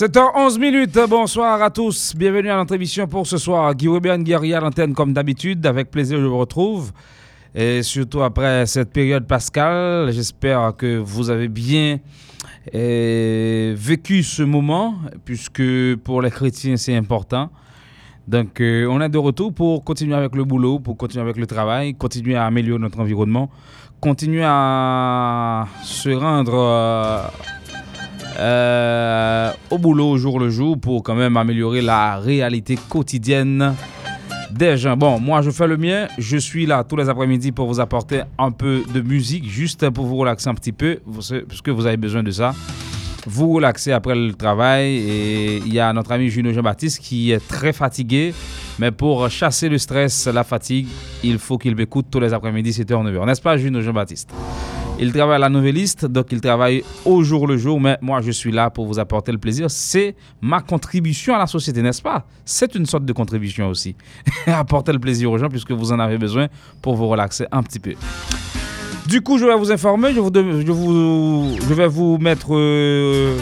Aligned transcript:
7h11 0.00 0.58
minutes, 0.58 0.98
bonsoir 1.10 1.60
à 1.60 1.68
tous, 1.68 2.16
bienvenue 2.16 2.48
à 2.48 2.56
notre 2.56 2.74
émission 2.74 3.06
pour 3.06 3.26
ce 3.26 3.36
soir. 3.36 3.74
Ruben, 3.78 4.24
Guerrier 4.24 4.54
à 4.54 4.60
l'antenne 4.60 4.94
comme 4.94 5.12
d'habitude, 5.12 5.66
avec 5.66 5.90
plaisir 5.90 6.18
je 6.18 6.24
vous 6.24 6.38
retrouve. 6.38 6.90
Et 7.54 7.82
surtout 7.82 8.22
après 8.22 8.64
cette 8.64 8.94
période 8.94 9.26
pascale, 9.26 10.10
j'espère 10.10 10.74
que 10.74 10.96
vous 10.96 11.28
avez 11.28 11.48
bien 11.48 11.98
eh, 12.72 13.74
vécu 13.76 14.22
ce 14.22 14.42
moment, 14.42 14.94
puisque 15.26 15.96
pour 15.96 16.22
les 16.22 16.30
chrétiens 16.30 16.78
c'est 16.78 16.96
important. 16.96 17.50
Donc 18.26 18.58
euh, 18.62 18.86
on 18.86 19.02
est 19.02 19.10
de 19.10 19.18
retour 19.18 19.52
pour 19.52 19.84
continuer 19.84 20.14
avec 20.14 20.34
le 20.34 20.44
boulot, 20.44 20.78
pour 20.78 20.96
continuer 20.96 21.24
avec 21.24 21.36
le 21.36 21.46
travail, 21.46 21.92
continuer 21.92 22.36
à 22.36 22.46
améliorer 22.46 22.80
notre 22.80 23.00
environnement, 23.00 23.50
continuer 24.00 24.44
à 24.46 25.66
se 25.82 26.08
rendre... 26.08 26.54
euh, 26.54 27.22
euh, 28.38 29.52
au 29.70 29.78
boulot 29.78 30.10
au 30.10 30.16
jour 30.16 30.38
le 30.38 30.50
jour 30.50 30.78
pour 30.78 31.02
quand 31.02 31.14
même 31.14 31.36
améliorer 31.36 31.82
la 31.82 32.18
réalité 32.18 32.78
quotidienne 32.88 33.74
des 34.50 34.76
gens. 34.76 34.96
Bon, 34.96 35.20
moi 35.20 35.42
je 35.42 35.50
fais 35.50 35.66
le 35.66 35.76
mien, 35.76 36.08
je 36.18 36.36
suis 36.36 36.66
là 36.66 36.84
tous 36.84 36.96
les 36.96 37.08
après-midi 37.08 37.52
pour 37.52 37.66
vous 37.66 37.80
apporter 37.80 38.22
un 38.38 38.50
peu 38.50 38.82
de 38.92 39.00
musique, 39.00 39.48
juste 39.48 39.88
pour 39.90 40.06
vous 40.06 40.16
relaxer 40.16 40.48
un 40.48 40.54
petit 40.54 40.72
peu, 40.72 40.98
parce 41.04 41.62
que 41.62 41.70
vous 41.70 41.86
avez 41.86 41.96
besoin 41.96 42.22
de 42.22 42.30
ça. 42.30 42.52
Vous 43.26 43.52
relaxer 43.52 43.92
après 43.92 44.14
le 44.14 44.32
travail 44.32 44.96
et 44.96 45.56
il 45.58 45.74
y 45.74 45.78
a 45.78 45.92
notre 45.92 46.12
ami 46.12 46.30
Juno 46.30 46.52
Jean-Baptiste 46.52 47.00
qui 47.00 47.32
est 47.32 47.46
très 47.46 47.72
fatigué, 47.72 48.32
mais 48.78 48.90
pour 48.90 49.28
chasser 49.28 49.68
le 49.68 49.76
stress, 49.76 50.26
la 50.26 50.42
fatigue, 50.42 50.88
il 51.22 51.38
faut 51.38 51.58
qu'il 51.58 51.76
m'écoute 51.76 52.06
tous 52.10 52.20
les 52.20 52.32
après-midi 52.32 52.70
7h, 52.70 53.04
9h. 53.06 53.26
N'est-ce 53.26 53.42
pas 53.42 53.58
Juno 53.58 53.82
Jean-Baptiste? 53.82 54.30
Il 55.00 55.12
travaille 55.12 55.36
à 55.36 55.38
la 55.38 55.48
Nouvelliste, 55.48 56.04
donc 56.06 56.26
il 56.30 56.40
travaille 56.40 56.84
au 57.04 57.22
jour 57.22 57.46
le 57.46 57.56
jour, 57.56 57.80
mais 57.80 57.96
moi 58.02 58.20
je 58.20 58.30
suis 58.30 58.52
là 58.52 58.70
pour 58.70 58.86
vous 58.86 58.98
apporter 58.98 59.32
le 59.32 59.38
plaisir. 59.38 59.70
C'est 59.70 60.14
ma 60.42 60.60
contribution 60.60 61.34
à 61.34 61.38
la 61.38 61.46
société, 61.46 61.80
n'est-ce 61.82 62.02
pas? 62.02 62.24
C'est 62.44 62.74
une 62.74 62.86
sorte 62.86 63.04
de 63.04 63.12
contribution 63.12 63.68
aussi. 63.68 63.96
Apporter 64.46 64.92
le 64.92 64.98
plaisir 64.98 65.30
aux 65.30 65.38
gens 65.38 65.48
puisque 65.48 65.72
vous 65.72 65.90
en 65.92 65.98
avez 65.98 66.18
besoin 66.18 66.48
pour 66.82 66.94
vous 66.96 67.08
relaxer 67.08 67.46
un 67.50 67.62
petit 67.62 67.78
peu. 67.80 67.94
Du 69.06 69.22
coup, 69.22 69.38
je 69.38 69.44
vais 69.46 69.56
vous 69.56 69.72
informer, 69.72 70.12
je, 70.14 70.20
vous, 70.20 70.30
je, 70.34 70.70
vous, 70.72 71.56
je 71.68 71.74
vais 71.74 71.88
vous 71.88 72.18
mettre... 72.18 72.48
euh, 72.54 73.36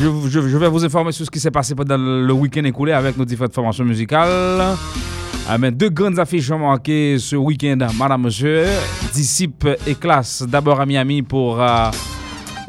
je- 0.00 0.28
je 0.28 0.58
vais 0.58 0.68
vous 0.68 0.84
informer 0.84 1.12
sur 1.12 1.24
ce 1.24 1.30
qui 1.30 1.40
s'est 1.40 1.50
passé 1.50 1.74
pendant 1.74 1.96
le 1.96 2.32
week-end 2.32 2.64
écoulé 2.64 2.92
avec 2.92 3.16
nos 3.16 3.24
différentes 3.24 3.54
formations 3.54 3.84
musicales. 3.84 4.76
Ah, 5.48 5.58
deux 5.58 5.90
grandes 5.90 6.18
affiches 6.18 6.50
ont 6.50 6.58
marqué 6.58 7.16
ce 7.18 7.34
week-end, 7.36 7.78
madame, 7.98 8.22
monsieur. 8.22 8.66
Disciples 9.12 9.76
et 9.86 9.94
classe, 9.94 10.42
d'abord 10.46 10.80
à 10.80 10.86
Miami 10.86 11.22
pour 11.22 11.60
euh, 11.60 11.90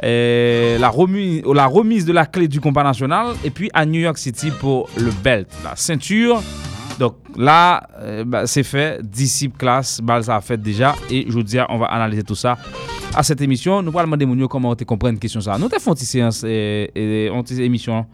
euh, 0.04 0.78
la, 0.80 0.90
remise, 0.90 1.44
la 1.46 1.68
de 1.68 2.12
la 2.12 2.26
clé 2.26 2.48
du 2.48 2.60
compas 2.60 2.84
national, 2.84 3.36
et 3.44 3.52
puis 3.52 3.70
à 3.74 3.86
New 3.86 4.00
York 4.00 4.18
City 4.18 4.52
pour 4.60 4.90
le 4.98 5.12
belt, 5.24 5.48
la 5.64 5.76
ceinture. 5.76 6.42
Donc 6.98 7.16
là, 7.36 7.84
euh, 8.00 8.24
bah, 8.26 8.48
c'est 8.48 8.64
fait. 8.64 9.00
Disciple, 9.04 9.58
classe, 9.58 10.02
ça 10.22 10.36
a 10.36 10.42
fait 10.42 10.58
déjà. 10.62 10.96
Et 11.10 11.26
je 11.28 11.34
vous 11.34 11.44
dis, 11.44 11.58
on 11.70 11.78
va 11.78 11.86
analyser 11.88 12.24
tout 12.24 12.36
ça 12.36 12.58
à 13.14 13.24
cette 13.24 13.42
émission. 13.42 13.82
Nous 13.82 13.98
allons 13.98 14.18
demander 14.18 14.48
comment 14.48 14.76
tu 14.76 14.86
comprends 14.86 15.10
une 15.10 15.20
question 15.20 15.42
ça. 15.42 15.58
Nous 15.58 15.66
avons 15.66 15.80
fait 15.80 15.90
une 15.90 15.96
séance 15.96 16.44
et, 16.44 16.92
et 16.96 17.28
une 17.28 17.60
émission 17.60 18.06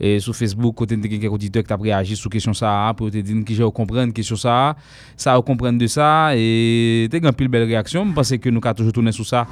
et 0.00 0.18
sur 0.18 0.34
Facebook, 0.34 0.74
côté 0.74 0.96
de 0.96 1.06
quelques 1.06 1.32
auditeurs 1.32 1.62
qui 1.62 1.72
ont 1.72 1.80
réagi 1.80 2.16
sur 2.16 2.30
question 2.30 2.52
ça, 2.52 2.92
pour 2.96 3.10
te 3.10 3.18
dire 3.18 3.44
que 3.44 3.54
j'ai 3.54 3.64
comprendre 3.72 4.12
question 4.12 4.36
ça, 4.36 4.76
ça 5.16 5.40
comprendre 5.44 5.78
de 5.78 5.86
ça, 5.86 6.32
et 6.34 7.08
t'as 7.10 7.18
une 7.18 7.48
belle 7.48 7.64
réaction, 7.64 8.12
parce 8.12 8.36
que 8.36 8.48
nous 8.48 8.60
avons 8.62 8.74
toujours 8.74 8.92
tourné 8.92 9.12
sur 9.12 9.26
ça, 9.26 9.46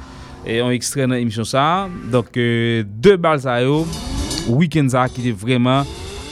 et 0.45 0.61
on 0.61 0.69
extrait 0.71 1.07
dans 1.07 1.15
l'émission 1.15 1.43
ça. 1.43 1.87
Donc, 2.11 2.35
euh, 2.37 2.83
deux 2.85 3.17
balles 3.17 3.41
ça, 3.41 3.61
yo, 3.61 3.85
week-end 4.47 4.87
ça, 4.89 5.07
qui 5.07 5.29
est 5.29 5.31
vraiment 5.31 5.83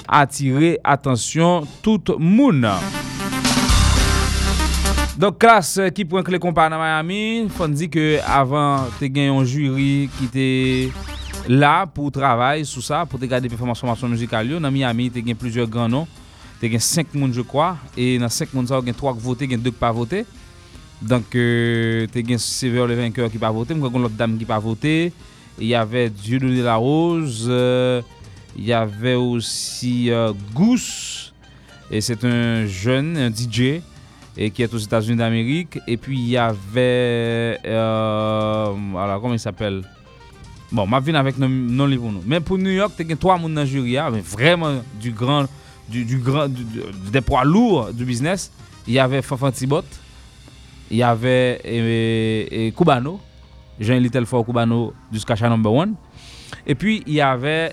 attiré 0.07 0.79
attention 0.83 1.67
tout 1.81 2.01
le 2.07 2.17
monde. 2.17 2.67
Donc, 5.17 5.37
classe 5.37 5.77
euh, 5.77 5.89
qui 5.89 6.05
prend 6.05 6.23
que 6.23 6.31
les 6.31 6.39
compas 6.39 6.69
dans 6.69 6.79
Miami, 6.79 7.47
faut 7.49 7.67
dire 7.67 7.89
que 7.89 8.19
avant, 8.25 8.85
tu 8.97 9.09
gagné 9.09 9.27
un 9.27 9.43
jury 9.43 10.09
qui 10.17 10.25
était 10.25 10.89
là 11.49 11.87
pour 11.87 12.11
travailler 12.11 12.63
sur 12.63 12.83
ça, 12.83 13.05
pour 13.05 13.19
te 13.19 13.25
garder 13.25 13.49
performance 13.49 13.79
formation 13.79 14.07
musicale. 14.07 14.47
yo. 14.47 14.59
Dans 14.59 14.71
Miami, 14.71 15.09
tu 15.09 15.19
gagné 15.19 15.33
plusieurs 15.33 15.67
grands 15.67 15.89
noms. 15.89 16.07
Tu 16.59 16.67
gagné 16.67 16.79
5 16.79 17.07
personnes, 17.07 17.33
je 17.33 17.41
crois. 17.41 17.77
Et 17.97 18.19
dans 18.19 18.29
5 18.29 18.49
personnes, 18.49 18.83
tu 18.83 18.89
as 18.89 18.93
3 18.93 19.13
qui 19.15 19.19
voté, 19.19 19.47
2 19.47 19.57
qui 19.57 19.71
pas 19.71 19.91
voté. 19.91 20.25
Donc, 21.01 21.33
euh, 21.35 22.05
tu 22.11 22.21
gagné 22.21 22.37
Sévère 22.37 22.85
le 22.85 22.93
vainqueur 22.93 23.31
qui 23.31 23.39
pas 23.39 23.51
voté. 23.51 23.73
Moi, 23.73 23.89
l'autre 23.93 24.15
dame 24.15 24.37
qui 24.37 24.45
pas 24.45 24.59
voté. 24.59 25.11
Il 25.59 25.67
y 25.67 25.75
avait 25.75 26.09
Dieu 26.09 26.39
de 26.39 26.61
la 26.61 26.75
Rose. 26.75 27.47
euh, 27.49 28.01
il 28.55 28.65
y 28.65 28.73
avait 28.73 29.15
aussi 29.15 30.11
euh, 30.11 30.33
Goose. 30.53 31.33
Et 31.91 32.01
c'est 32.01 32.23
un 32.23 32.67
jeune, 32.67 33.17
un 33.17 33.29
DJ 33.31 33.81
qui 34.53 34.61
est 34.63 34.73
aux 34.73 34.77
États-Unis 34.77 35.17
d'Amérique. 35.17 35.79
Et 35.87 35.97
puis 35.97 36.17
il 36.17 36.29
y 36.29 36.37
avait. 36.37 37.57
Euh, 37.65 38.71
voilà, 38.91 39.17
comment 39.19 39.33
il 39.33 39.39
s'appelle? 39.39 39.83
Bon, 40.71 40.85
ma 40.85 40.99
vie 40.99 41.15
avec 41.15 41.37
non 41.37 41.49
non 41.49 41.85
li 41.87 41.97
pour 41.97 42.11
nous. 42.11 42.21
Mais 42.25 42.39
pour 42.39 42.57
New 42.57 42.69
York, 42.69 42.93
as 42.99 43.15
trois 43.15 43.35
personnes 43.35 43.55
dans 43.55 43.61
le 43.61 43.67
jury, 43.67 43.97
hein, 43.97 44.09
mais 44.11 44.21
vraiment 44.21 44.81
du 45.01 45.11
grand, 45.11 45.45
du, 45.87 46.05
du 46.05 46.17
grand, 46.19 46.47
du- 46.47 46.63
du- 46.63 46.81
poids 47.21 47.43
lourds 47.43 47.91
du 47.93 48.05
business. 48.05 48.51
Il 48.87 48.93
y 48.93 48.99
avait 48.99 49.21
Fanfan 49.21 49.51
Tibot, 49.51 49.81
y 50.97 51.03
avait 51.03 51.59
et, 51.63 52.67
et 52.67 52.71
Cubano, 52.71 53.19
Jean 53.79 53.99
Little 53.99 54.25
for 54.25 54.45
Cubano 54.45 54.93
du 55.11 55.19
Skacha 55.19 55.49
Number 55.49 55.71
One. 55.73 55.95
Et 56.65 56.75
puis 56.75 57.03
y 57.07 57.19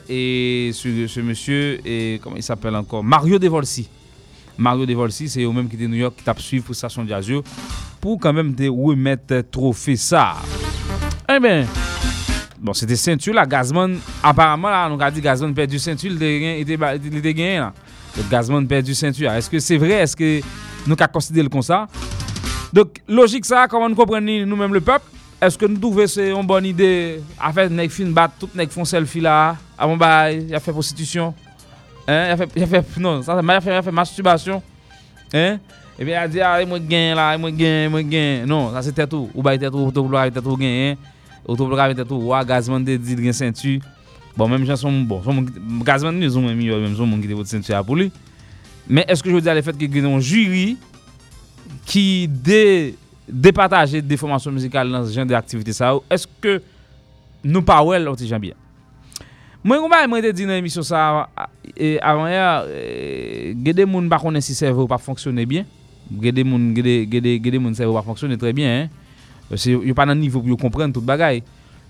et, 0.09 0.71
ce, 0.75 1.07
monsieur, 1.21 1.81
comment 2.23 2.37
il 2.37 2.43
s'appelle 2.43 2.77
encore? 2.77 3.03
Mario 3.05 3.39
Devolsi. 3.39 3.89
Mario 4.59 4.87
Devolsi, 4.87 5.29
c'est 5.29 5.43
eux 5.43 5.53
même 5.53 5.69
qui 5.69 5.77
était 5.77 5.87
New 5.87 5.97
York 5.97 6.15
qui 6.17 6.25
t'a 6.25 6.35
suivi 6.39 6.63
pour 6.63 6.75
Station 6.75 7.07
Jazz 7.07 7.29
yo, 7.29 7.43
pour 8.01 8.19
quand 8.19 8.33
même 8.33 8.55
te 8.55 8.63
remettre 8.69 9.43
trophée 9.51 9.97
ça. 9.97 10.37
Eh 11.31 11.39
bien, 11.41 11.67
bon, 12.61 12.73
c'était 12.73 12.97
ceinture 12.97 13.35
là, 13.35 13.47
Gazman, 13.47 13.99
apparemment 14.23 14.69
là, 14.71 14.89
on 14.91 14.99
a 14.99 15.11
dit 15.11 15.21
Gazman 15.21 15.55
perdu 15.55 15.79
ceinture, 15.79 16.11
il 16.11 16.23
était 16.23 16.77
gagné- 16.77 17.33
gagné 17.35 17.59
là. 17.59 17.73
Donc 18.17 18.29
Gazman 18.29 18.67
perdu 18.67 18.95
ceinture. 18.95 19.31
Est-ce 19.33 19.51
que 19.51 19.59
c'est 19.59 19.77
vrai? 19.77 19.93
Est-ce 19.93 20.17
que 20.17 20.41
nous 20.87 20.97
avons 20.99 21.13
considéré 21.13 21.49
comme 21.49 21.63
ça? 21.63 21.87
Donc, 22.73 23.01
logique 23.09 23.45
ça, 23.45 23.67
comment 23.69 23.89
nous 23.89 23.95
comprenons 23.95 24.45
nous-mêmes 24.47 24.75
le 24.75 24.81
peuple? 24.81 25.05
Est-ce 25.41 25.57
que 25.59 25.67
nous 25.67 25.79
trouvons 25.79 26.07
c'est 26.07 26.31
une 26.31 26.47
bonne 26.47 26.65
idée 26.65 27.21
à 27.39 27.53
faire 27.53 27.69
nèg 27.71 27.91
fin 27.91 28.07
battre 28.07 28.35
tout 28.41 28.49
nèg 28.55 28.71
font 28.71 28.85
selfie 28.85 29.21
là, 29.21 29.57
à 29.79 29.87
mon 29.87 29.97
il 30.31 30.55
a 30.55 30.61
fait 30.61 30.73
prostitution? 30.73 31.35
Hein? 32.09 32.27
Il 32.29 32.31
a 32.33 32.37
fait, 32.37 32.49
il 32.57 32.63
a 32.63 32.67
fait, 32.67 32.85
non, 32.99 33.23
ça, 33.23 33.39
il 33.43 33.51
a 33.51 33.61
fait, 33.61 33.71
il 33.71 33.75
a 33.75 33.83
fait 33.83 33.93
masturbation. 33.93 34.63
Hein? 35.35 35.59
Et 35.99 36.05
bien, 36.05 36.21
il 36.21 36.25
a 36.25 36.29
dit, 36.29 36.41
ah, 36.41 36.65
moi 36.65 36.79
gain 36.79 37.15
là, 37.15 37.37
moi 37.37 37.51
gain, 37.51 37.89
moi 37.91 38.03
gain. 38.03 38.45
Non, 38.47 38.73
ça 38.73 38.83
c'était 38.83 39.07
tout. 39.07 39.29
Ou 39.35 39.43
bah, 39.43 39.55
était 39.55 39.71
tout, 39.71 39.91
tout, 39.95 40.11
il 40.13 40.29
était 40.29 40.41
Oto 41.47 41.63
pou 41.63 41.79
kavete 41.79 42.03
tou 42.07 42.33
wak, 42.33 42.49
gazman 42.51 42.83
de 42.85 42.99
did 42.99 43.23
gen 43.23 43.37
sentu. 43.37 43.79
Bon, 44.37 44.51
menm 44.51 44.67
jan 44.69 44.77
son, 44.77 44.99
bon, 45.09 45.23
son 45.25 45.39
moun, 45.39 45.81
gazman 45.87 46.19
ni 46.19 46.29
zon 46.29 46.45
menm 46.45 46.61
yo, 46.61 46.77
menm 46.83 46.97
son 46.99 47.09
moun 47.09 47.23
ki 47.23 47.31
te 47.31 47.39
vote 47.39 47.49
sentu 47.49 47.73
apou 47.77 47.97
li. 47.97 48.11
Men, 48.85 49.07
eske 49.11 49.31
jwou 49.31 49.41
di 49.41 49.49
ale 49.49 49.63
fet 49.65 49.79
ki 49.79 49.89
gen 49.95 50.11
yon 50.11 50.21
juri 50.21 50.75
ki 51.87 52.05
de 52.45 52.61
depataje 53.27 54.03
de 54.03 54.19
formasyon 54.19 54.59
mizikal 54.59 54.91
nan 54.91 55.07
jan 55.11 55.27
de 55.27 55.39
aktivite 55.39 55.73
sa 55.75 55.95
ou, 55.97 56.05
eske 56.13 56.59
nou 57.47 57.63
pa 57.67 57.79
wel 57.87 58.11
ou 58.11 58.19
ti 58.19 58.29
jan 58.29 58.43
biyan. 58.43 58.59
Mwen 59.67 59.81
kouman 59.83 60.11
mwen 60.11 60.23
te 60.23 60.35
di 60.37 60.45
nan 60.47 60.61
emisyon 60.61 60.85
sa 60.87 61.01
e, 61.73 61.97
avan 62.05 62.29
ya, 62.31 62.51
e, 62.71 63.55
gede 63.67 63.87
moun 63.89 64.11
bakon 64.11 64.37
ensi 64.39 64.55
serve 64.55 64.83
ou 64.83 64.91
pa 64.91 64.99
fonksyone 65.03 65.47
bien, 65.49 65.67
gede 66.23 66.45
moun, 66.47 66.69
gede, 66.77 67.01
gede, 67.11 67.39
gede 67.43 67.63
moun 67.63 67.75
serve 67.75 67.95
ou 67.95 67.99
pa 67.99 68.05
fonksyone 68.07 68.39
tre 68.39 68.53
bien, 68.55 68.83
hein? 68.83 69.06
Euh, 69.53 69.67
yo 69.87 69.95
pa 69.95 70.07
nan 70.09 70.19
nivou 70.19 70.43
pou 70.43 70.51
yo 70.51 70.59
kompren 70.61 70.93
tout 70.95 71.05
bagay. 71.05 71.43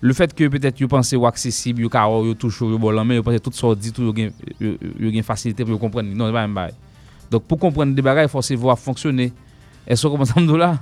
Le 0.04 0.12
fet 0.12 0.34
ke 0.36 0.48
petet 0.52 0.82
yo 0.82 0.88
panse 0.92 1.16
yo 1.16 1.24
aksesib, 1.28 1.80
yo 1.80 1.88
karor, 1.92 2.26
yo 2.28 2.34
touchou, 2.36 2.68
yo 2.68 2.78
bolanme, 2.80 3.16
yo 3.16 3.24
panse 3.24 3.40
tout 3.40 3.56
sordi, 3.56 3.94
tout 3.96 4.04
yo 4.04 4.12
gen, 4.12 4.34
gen 4.60 5.24
fasilite 5.24 5.64
pou 5.64 5.72
yo 5.72 5.80
kompren. 5.80 6.08
Non, 6.12 6.28
yon 6.28 6.36
pa 6.36 6.44
yon 6.44 6.56
bagay. 6.56 6.76
Dok 7.32 7.46
pou 7.48 7.60
kompren 7.60 7.94
de 7.96 8.04
bagay, 8.04 8.28
fò 8.30 8.42
se 8.44 8.58
vo 8.60 8.70
a 8.70 8.76
fonksyonè. 8.78 9.30
E 9.86 9.96
so 9.98 10.10
koman 10.12 10.28
samdou 10.28 10.60
la, 10.60 10.74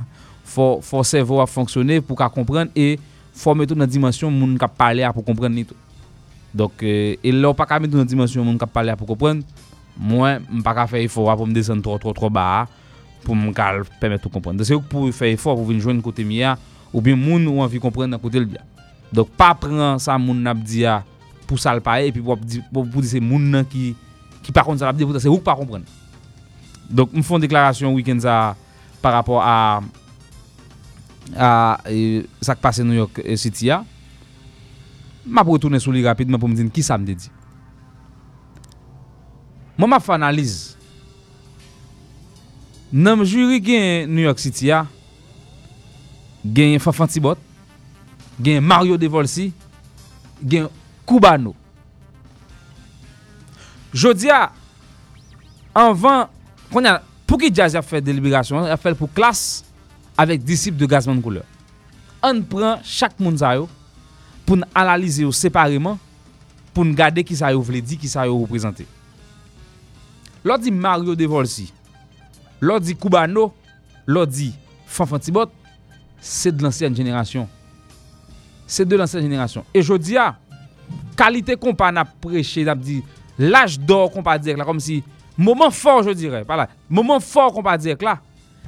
fò 0.45 1.05
se 1.07 1.23
vo 1.25 1.39
a 1.45 1.49
fonksyonè 1.49 2.01
pou 2.05 2.19
ka 2.19 2.29
kompren 2.33 2.73
e 2.75 2.95
fò 3.39 3.55
metou 3.57 3.79
nan 3.79 3.91
dimensyon 3.91 4.35
moun 4.35 4.59
kap 4.61 4.75
pale 4.79 5.07
a 5.07 5.13
pou 5.15 5.27
kompren 5.27 5.53
ni 5.55 5.65
tout. 5.69 5.79
Dok, 6.55 6.83
e 6.87 7.17
euh, 7.19 7.39
lò 7.39 7.55
pa 7.57 7.67
ka 7.71 7.81
metou 7.83 8.03
nan 8.03 8.11
dimensyon 8.11 8.47
moun 8.47 8.59
kap 8.59 8.75
pale 8.75 8.93
a 8.93 8.99
pou 8.99 9.09
kompren, 9.09 9.41
mwen 9.95 10.43
mpa 10.61 10.75
ka 10.77 10.89
fè 10.91 11.05
yon 11.05 11.15
fò 11.15 11.29
a 11.31 11.39
pou 11.39 11.47
mdesen 11.47 11.83
tro 11.85 11.97
tro 12.03 12.13
tro 12.17 12.31
ba 12.35 12.45
a, 12.59 12.67
pou 13.25 13.37
m 13.37 13.51
kal 13.57 13.83
pèmèt 14.01 14.25
ou 14.27 14.33
kompren. 14.33 14.59
Dese 14.59 14.77
ou 14.77 14.85
pou 14.85 15.11
fè 15.15 15.33
efor 15.35 15.59
ou 15.59 15.69
vin 15.69 15.81
jwen 15.83 16.03
kote 16.05 16.25
mi 16.27 16.43
ya, 16.43 16.55
ou 16.93 17.03
bin 17.05 17.19
moun 17.19 17.47
ou 17.51 17.65
an 17.65 17.71
vi 17.73 17.81
kompren 17.83 18.13
nan 18.13 18.23
kote 18.23 18.43
l 18.43 18.49
diya. 18.53 18.63
Dok 19.15 19.33
pa 19.39 19.53
pren 19.59 19.99
sa 20.03 20.17
moun 20.21 20.45
ap 20.51 20.61
diya 20.63 21.01
pou 21.49 21.61
sal 21.61 21.83
paye, 21.85 22.13
pi 22.15 22.23
pou, 22.25 22.39
di, 22.41 22.63
pou 22.73 23.03
di 23.03 23.11
se 23.11 23.21
moun 23.23 23.51
nan 23.53 23.67
ki, 23.69 23.93
ki 24.45 24.55
pa 24.55 24.65
kont 24.67 24.81
sal 24.81 24.93
ap 24.93 24.99
diya, 24.99 25.09
pou 25.09 25.17
ta 25.17 25.23
se 25.23 25.33
ou 25.33 25.43
pa 25.43 25.57
kompren. 25.59 25.85
Dok 26.91 27.15
m 27.17 27.25
fon 27.27 27.43
deklarasyon 27.43 27.97
wikend 27.97 28.25
sa 28.25 28.55
par 29.05 29.17
rapport 29.17 29.45
a, 29.45 29.81
a 31.37 31.51
e, 31.91 32.25
sak 32.45 32.61
pase 32.65 32.85
New 32.85 32.97
York 32.97 33.23
e, 33.25 33.37
City 33.41 33.71
ya, 33.73 33.83
m 35.25 35.41
ap 35.41 35.49
retounen 35.49 35.83
sou 35.83 35.95
li 35.95 36.05
rapidman 36.05 36.41
pou 36.41 36.51
m 36.51 36.59
din 36.59 36.73
ki 36.73 36.85
sa 36.85 37.01
m 37.01 37.09
de 37.09 37.17
di. 37.25 37.33
M 39.75 39.89
m 39.89 39.97
ap 39.97 40.05
fanalize 40.07 40.74
Nanm 42.95 43.25
juri 43.27 43.59
gen 43.59 44.07
New 44.15 44.23
York 44.23 44.39
City 44.39 44.69
ya, 44.69 44.85
gen 46.47 46.79
Fafan 46.79 47.11
Tibot, 47.11 47.41
gen 48.39 48.63
Mario 48.63 48.95
Devolsi, 48.97 49.49
gen 50.39 50.69
Koubano. 51.05 51.57
Jodi 53.91 54.31
ya, 54.31 54.53
anvan, 55.75 56.31
konya, 56.71 57.01
pou 57.27 57.43
ki 57.43 57.51
jazz 57.51 57.75
ya 57.75 57.83
fè 57.83 57.99
deliberasyon, 57.99 58.71
ya 58.71 58.79
fè 58.79 58.95
pou 58.95 59.11
klas 59.11 59.65
avèk 60.15 60.47
disip 60.47 60.79
de 60.79 60.87
gazman 60.87 61.19
kouleur. 61.19 61.43
An 62.23 62.47
pran 62.47 62.79
chak 62.87 63.19
moun 63.19 63.43
zayou 63.43 63.67
pou 64.47 64.55
n 64.55 64.63
analize 64.71 65.27
yo 65.27 65.35
separeman 65.35 65.99
pou 66.71 66.87
n 66.87 66.95
gade 66.95 67.27
ki 67.27 67.35
yo 67.43 67.61
vle 67.61 67.83
di, 67.83 67.99
ki 67.99 68.07
sa 68.07 68.31
yo 68.31 68.39
reprezentè. 68.39 68.87
Lò 70.47 70.55
di 70.63 70.71
Mario 70.71 71.19
Devolsi, 71.19 71.73
Lò 72.61 72.79
di 72.79 72.95
Koubano, 72.97 73.53
lò 74.07 74.25
di 74.25 74.53
Fanfantibot, 74.87 75.51
se 76.21 76.53
de 76.53 76.63
lansyen 76.65 76.95
jenerasyon. 76.95 77.49
Se 78.67 78.85
de 78.87 78.97
lansyen 78.97 79.27
jenerasyon. 79.27 79.67
E 79.75 79.83
jodi 79.83 80.17
a, 80.21 80.31
kalite 81.19 81.57
kompa 81.61 81.91
na 81.93 82.05
preche, 82.05 82.65
na 82.65 82.77
di, 82.79 83.01
laj 83.39 83.79
do 83.79 84.05
kompa 84.15 84.39
direk 84.39 84.61
la, 84.61 84.69
kom 84.69 84.81
si, 84.83 85.03
moman 85.37 85.73
for 85.75 86.05
je 86.07 86.15
dire, 86.19 86.45
pala, 86.49 86.69
moman 86.89 87.23
for 87.25 87.53
kompa 87.55 87.77
direk 87.81 88.05
la, 88.07 88.19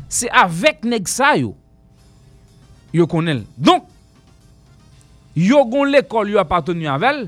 se 0.09 0.31
avek 0.31 0.85
neg 0.87 1.09
sa 1.11 1.35
yo, 1.39 1.55
yo 2.95 3.07
konel. 3.11 3.45
Donk, 3.57 3.89
yo 5.37 5.63
gon 5.69 5.91
l'ekol 5.93 6.33
yo 6.33 6.41
apatenu 6.43 6.89
avel, 6.91 7.27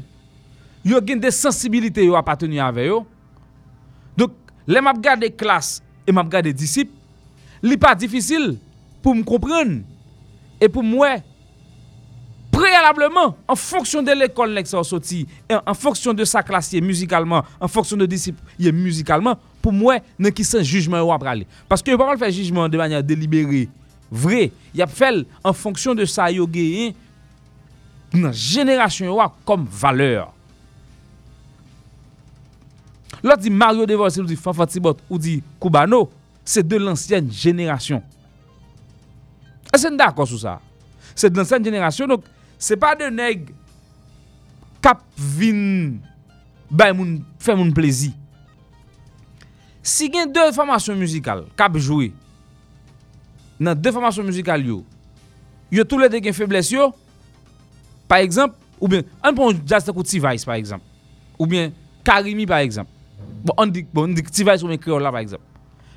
yo 0.86 1.00
gen 1.04 1.20
de 1.20 1.32
sensibilite 1.34 2.04
yo 2.04 2.16
apatenu 2.18 2.60
ave 2.64 2.88
yo. 2.88 3.02
Donk, 4.18 4.34
lem 4.68 4.90
ap 4.90 5.00
gade 5.04 5.30
klas, 5.36 5.78
e 6.08 6.14
map 6.16 6.30
gade 6.32 6.54
disip, 6.56 6.90
li 7.60 7.76
pa 7.80 7.92
difisil, 7.98 8.54
pou 9.04 9.12
m 9.16 9.24
kompren, 9.26 9.80
e 10.58 10.68
pou 10.72 10.82
m 10.82 10.94
wè, 11.02 11.18
prealableman, 12.54 13.34
an 13.46 13.58
fonksyon 13.60 14.06
de 14.06 14.14
l'ekol 14.16 14.54
nek 14.56 14.70
sa 14.70 14.80
osoti, 14.80 15.26
an 15.52 15.76
fonksyon 15.76 16.16
de 16.16 16.26
sa 16.26 16.42
klasye 16.46 16.80
muzikalman, 16.82 17.46
an 17.60 17.70
fonksyon 17.70 18.00
de 18.02 18.08
disip 18.10 18.38
ye 18.58 18.72
muzikalman, 18.74 19.38
pou 19.62 19.74
mwen 19.74 20.02
ne 20.18 20.32
ki 20.34 20.46
san 20.46 20.64
jujman 20.64 21.04
yo 21.04 21.12
ap 21.14 21.26
rale. 21.28 21.46
Paske 21.70 21.92
yo 21.92 22.00
pa 22.00 22.08
mal 22.08 22.18
fè 22.20 22.32
jujman 22.32 22.72
de 22.72 22.80
manya 22.80 23.02
delibere, 23.04 23.66
vre, 24.08 24.48
yap 24.76 24.90
fèl 24.96 25.26
an 25.44 25.54
fonksyon 25.56 25.98
de 25.98 26.08
sa 26.08 26.30
yo 26.32 26.48
jenerasyon 28.32 29.12
yo 29.12 29.20
ap 29.20 29.36
kom 29.46 29.68
valeur. 29.68 30.32
Lò 33.24 33.36
di 33.36 33.50
Mario 33.50 33.86
Devolsi, 33.88 34.20
ou 34.22 34.28
di 34.28 34.36
Fanfatibot, 34.38 35.02
ou 35.10 35.18
di 35.18 35.40
Koubano, 35.58 36.06
se 36.46 36.62
de 36.62 36.78
lansyen 36.80 37.28
jenerasyon. 37.30 38.02
E 39.68 39.78
se 39.78 39.90
n 39.90 39.98
da 39.98 40.12
akos 40.12 40.32
ou 40.32 40.40
sa? 40.40 40.58
Se 41.18 41.28
de 41.28 41.40
lansyen 41.40 41.66
jenerasyon, 41.66 42.14
nou, 42.14 42.22
Se 42.58 42.74
pa 42.78 42.92
de 42.98 43.06
neg 43.14 43.52
kap 44.82 45.04
vin 45.16 45.98
bay 46.68 46.92
fè 47.42 47.54
moun 47.54 47.70
plezi. 47.74 48.10
Si 49.86 50.10
gen 50.12 50.32
de 50.34 50.48
formasyon 50.56 50.98
muzikal 51.00 51.46
kap 51.58 51.78
joui 51.78 52.10
nan 53.62 53.78
de 53.78 53.92
formasyon 53.94 54.26
muzikal 54.26 54.62
yo, 54.66 54.82
yo 55.70 55.86
tou 55.86 56.02
le 56.02 56.10
de 56.10 56.20
gen 56.22 56.34
febles 56.34 56.74
yo, 56.74 56.90
par 58.10 58.22
ekzamp, 58.26 58.54
ou 58.78 58.90
bien, 58.90 59.06
an 59.22 59.34
pon 59.34 59.56
jazz 59.66 59.86
te 59.86 59.94
kou 59.94 60.06
T-Vice 60.06 60.46
par 60.46 60.58
ekzamp, 60.58 60.82
ou 61.38 61.46
bien, 61.46 61.72
Karimi 62.06 62.46
par 62.48 62.62
ekzamp, 62.66 62.90
bon, 63.48 63.58
an 63.64 63.74
dik 63.74 63.90
bon, 63.94 64.14
T-Vice 64.14 64.62
ou 64.62 64.70
men 64.70 64.80
Kriol 64.80 65.02
la 65.04 65.12
par 65.14 65.24
ekzamp, 65.24 65.44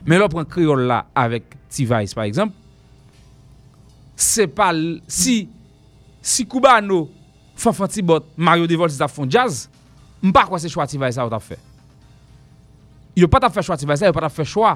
men 0.08 0.22
lò 0.22 0.32
pren 0.32 0.48
Kriol 0.50 0.88
la 0.90 1.04
avèk 1.20 1.58
T-Vice 1.70 2.18
par 2.18 2.26
ekzamp, 2.26 2.56
se 4.22 4.46
pa, 4.50 4.70
si, 5.12 5.44
Si 6.22 6.46
Koubano, 6.46 7.10
Fanfantibot, 7.56 8.26
Mario 8.38 8.68
Devolsi 8.70 8.98
ta 8.98 9.10
fon 9.10 9.30
jazz, 9.30 9.68
mpa 10.22 10.46
kwa 10.46 10.60
se 10.62 10.70
chwa 10.70 10.86
T-Vice 10.88 11.20
a 11.20 11.26
ou 11.26 11.34
ta 11.34 11.42
fe. 11.42 11.58
Yo 13.18 13.28
pa 13.28 13.42
ta 13.42 13.50
fe 13.50 13.64
chwa 13.66 13.78
T-Vice 13.78 14.06
yo 14.06 14.14
pa 14.14 14.24
ta 14.24 14.30
fe 14.30 14.46
chwa 14.46 14.76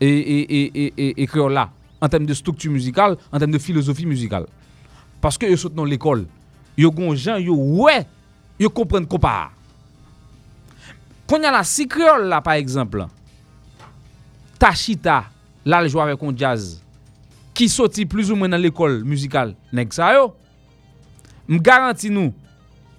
e 0.00 1.26
kreol 1.28 1.56
la. 1.56 1.68
An 1.98 2.12
tem 2.12 2.28
de 2.28 2.36
struktu 2.36 2.70
muzikal, 2.70 3.16
an 3.32 3.42
tem 3.42 3.50
de 3.50 3.58
filosofi 3.58 4.06
muzikal. 4.06 4.46
Paske 5.24 5.48
yo 5.48 5.56
sot 5.58 5.74
non 5.74 5.88
l'ekol. 5.88 6.26
Yo 6.78 6.92
gon 6.94 7.16
jan, 7.16 7.40
yo 7.42 7.56
we, 7.56 7.96
yo 8.60 8.70
ko 8.70 8.84
pa. 9.18 9.50
Konya 11.28 11.52
la, 11.52 11.62
si 11.68 11.86
kreol 11.90 12.26
la, 12.30 12.40
pa 12.44 12.56
ekzemplan, 12.60 13.10
ta 14.58 14.72
chita, 14.76 15.22
la 15.68 15.82
le 15.84 15.92
jwa 15.92 16.08
ve 16.08 16.16
kon 16.20 16.36
jazz, 16.36 16.78
ki 17.58 17.68
soti 17.70 18.06
plus 18.08 18.30
ou 18.32 18.38
men 18.38 18.52
nan 18.54 18.62
l'ekol 18.62 19.02
muzikal, 19.04 19.52
nek 19.74 19.92
sa 19.96 20.14
yo, 20.16 20.30
M 21.48 21.56
garanti 21.64 22.10
nou, 22.12 22.28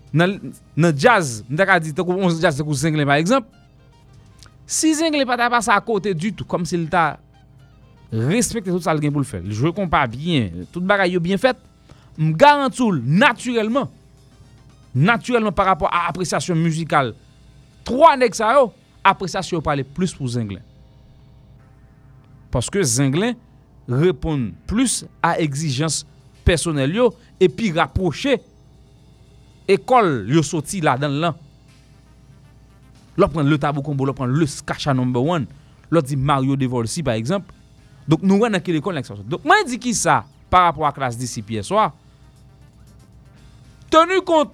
nan 0.10 0.96
jazz, 0.98 1.44
m 1.46 1.58
dek 1.60 1.70
a 1.70 1.78
di, 1.82 1.94
te 1.94 2.02
kou 2.02 2.18
11 2.18 2.42
jazz, 2.42 2.62
par 2.66 3.20
eksemp, 3.22 3.46
si 4.66 4.94
zingle 4.98 5.26
pa 5.30 5.38
ta 5.38 5.52
pa 5.54 5.62
sa 5.62 5.78
akote 5.78 6.16
du 6.18 6.34
tout, 6.34 6.48
kom 6.50 6.66
si 6.66 6.78
l 6.78 6.88
ta 6.90 7.20
respekte 8.10 8.74
tout 8.74 8.82
sa 8.82 8.96
l 8.98 9.02
gen 9.04 9.14
pou 9.14 9.22
l 9.22 9.28
fè, 9.30 9.44
l 9.46 9.54
jwe 9.54 9.70
kon 9.78 9.90
pa 9.90 10.08
bien, 10.10 10.66
tout 10.74 10.82
bagay 10.82 11.14
yo 11.14 11.22
bien 11.22 11.38
fèt, 11.38 11.62
m 12.18 12.34
garanti 12.34 12.82
ou, 12.82 12.98
naturelman, 12.98 13.86
naturelman 14.98 15.54
par 15.54 15.70
rapport 15.70 15.94
a 15.94 16.08
apresyasyon 16.10 16.58
musikal, 16.58 17.14
3 17.90 18.16
nek 18.22 18.38
sa 18.38 18.54
yo, 18.54 18.70
apresyasyon 19.06 19.64
pa 19.66 19.74
ale 19.74 19.84
plus 19.84 20.14
pou 20.14 20.30
zingle. 20.30 20.62
Paske 22.54 22.84
zingle, 22.86 23.34
repon 23.90 24.50
plus 24.70 25.02
a 25.26 25.36
exijans 25.42 26.04
personel 26.46 26.94
yo, 26.94 27.10
epi 27.42 27.72
raproche 27.74 28.38
ekol 29.70 30.30
yo 30.30 30.46
soti 30.46 30.84
la 30.86 30.98
dan 31.02 31.18
lan. 31.22 31.38
Lo 33.20 33.28
pren 33.32 33.50
le 33.50 33.58
tabou 33.60 33.84
kombo, 33.86 34.06
lo 34.08 34.16
pren 34.16 34.32
le 34.38 34.48
skacha 34.50 34.94
number 34.96 35.22
one, 35.22 35.50
lo 35.90 36.02
di 36.06 36.16
Mario 36.16 36.56
Devolsi 36.56 37.04
par 37.04 37.18
exemple. 37.20 37.56
Dok 38.10 38.22
nou 38.26 38.42
wè 38.42 38.50
nan 38.54 38.62
ke 38.64 38.74
l'ekol 38.74 38.96
lèk 38.98 39.10
sa 39.10 39.18
soti. 39.18 39.30
Dok 39.30 39.46
mwen 39.46 39.68
di 39.70 39.82
ki 39.82 39.94
sa 39.98 40.24
par 40.50 40.70
rapport 40.70 40.90
a 40.90 40.94
klas 40.94 41.18
disi 41.18 41.44
piye 41.46 41.62
swa, 41.66 41.90
tenu 43.94 44.22
kont 44.26 44.54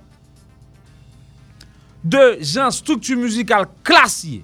de 2.06 2.24
jan 2.46 2.70
struktu 2.74 3.18
musikal 3.18 3.66
klasye, 3.86 4.44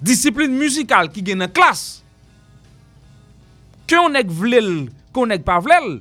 disipline 0.00 0.56
musikal 0.56 1.10
ki 1.12 1.24
gen 1.26 1.44
nan 1.44 1.52
klas, 1.52 2.00
ke 3.88 3.96
yon 3.96 4.16
ek 4.20 4.32
vlel, 4.32 4.88
ke 5.12 5.24
yon 5.24 5.36
ek 5.36 5.44
pa 5.44 5.58
vlel, 5.64 5.98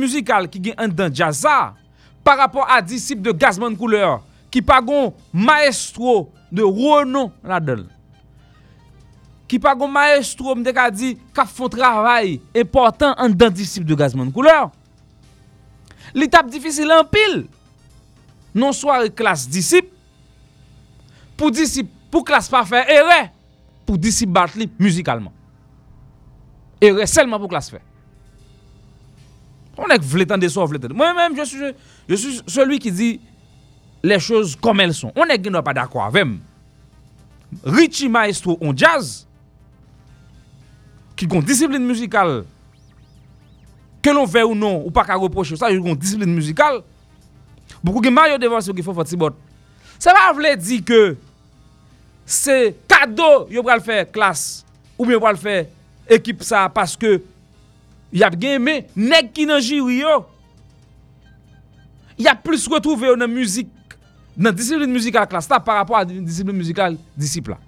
muzikal 0.00 0.48
dan 0.96 1.12
jazza. 1.12 1.74
Par 2.28 2.36
rapport 2.36 2.66
a 2.68 2.82
disip 2.84 3.22
de 3.24 3.32
gazman 3.32 3.72
kouleur 3.72 4.18
Ki 4.52 4.60
pagon 4.60 5.14
maestro 5.32 6.28
de 6.52 6.60
rouenon 6.60 7.30
la 7.40 7.56
del 7.56 7.86
Ki 9.48 9.56
maestro 9.88 10.52
mdek 10.58 10.76
a 10.76 10.90
di 10.92 11.14
Kaf 11.32 11.54
fon 11.56 11.72
travay 11.72 12.34
important 12.52 13.16
an 13.16 13.32
dan 13.32 13.48
disip 13.48 13.86
de 13.88 13.96
gazman 13.96 14.28
kouleur 14.28 14.68
Li 16.12 16.28
tap 16.28 16.50
difisil 16.52 16.92
an 16.92 17.08
pil 17.08 17.46
Non 18.58 18.74
soare 18.76 19.12
klas 19.14 19.46
disip 19.50 19.94
Pou 21.38 21.54
disip, 21.54 21.90
pou 22.10 22.26
klas 22.26 22.50
pa 22.50 22.64
fe 22.66 22.82
ere 22.90 23.28
Pou 23.86 24.00
disip 24.00 24.32
bat 24.34 24.56
li 24.58 24.66
muzikalman 24.80 25.34
Ere 26.82 27.06
selman 27.10 27.40
pou 27.40 27.50
klas 27.50 27.70
On 29.78 29.94
ek 29.94 30.02
vletan 30.02 30.42
de 30.42 30.50
so 30.50 30.64
vletan. 30.66 30.92
Mwen 30.96 31.14
mèm, 31.16 31.38
je 31.38 32.16
suis 32.16 32.42
celui 32.50 32.80
ki 32.82 32.90
di 32.90 33.08
les 34.02 34.18
choses 34.18 34.56
kom 34.58 34.82
el 34.82 34.92
son. 34.94 35.14
On 35.14 35.30
ek 35.30 35.44
genwa 35.46 35.62
pa 35.62 35.74
d'akwa 35.76 36.08
avèm. 36.08 36.38
Richie 37.64 38.10
Maestro 38.12 38.58
on 38.60 38.74
jazz, 38.76 39.22
ki 41.18 41.28
kon 41.30 41.44
disipline 41.46 41.86
muzikal, 41.86 42.42
ke 44.02 44.12
lon 44.14 44.28
fè 44.28 44.42
ou 44.44 44.58
non, 44.58 44.82
ou 44.82 44.92
pa 44.94 45.06
ka 45.06 45.16
reproche 45.18 45.56
sa, 45.56 45.70
ki 45.72 45.80
kon 45.84 45.96
disipline 45.98 46.34
muzikal, 46.34 46.82
boukou 47.82 48.02
gen 48.04 48.14
Mario 48.14 48.38
Devansi 48.40 48.72
ou 48.72 48.76
ki 48.76 48.84
fò 48.86 48.94
fò 48.96 49.06
tibot. 49.06 49.36
Se 49.98 50.12
va 50.14 50.28
vle 50.36 50.54
di 50.60 50.82
ke 50.86 51.02
se 52.28 52.74
kado 52.90 53.48
yo 53.52 53.64
pral 53.66 53.82
fè 53.84 54.04
klas, 54.12 54.62
ou 54.98 55.08
yo 55.10 55.20
pral 55.22 55.38
fè 55.40 55.62
ekip 56.18 56.44
sa, 56.46 56.66
paske 56.72 57.18
Yap 58.14 58.38
gen 58.40 58.62
me, 58.64 58.74
nek 58.96 59.32
ki 59.36 59.44
nan 59.48 59.60
jiri 59.60 60.00
yo. 60.00 60.22
Yap 62.18 62.40
plus 62.46 62.64
retouve 62.70 63.10
yo 63.10 63.16
nan 63.18 63.30
müzik, 63.30 63.68
nan 64.38 64.54
disipline 64.56 64.92
müzikal 64.94 65.28
klas 65.28 65.48
ta 65.50 65.60
par 65.60 65.82
rapport 65.82 66.00
a 66.00 66.06
disipline 66.08 66.56
müzikal 66.56 66.96
disipla. 67.18 67.58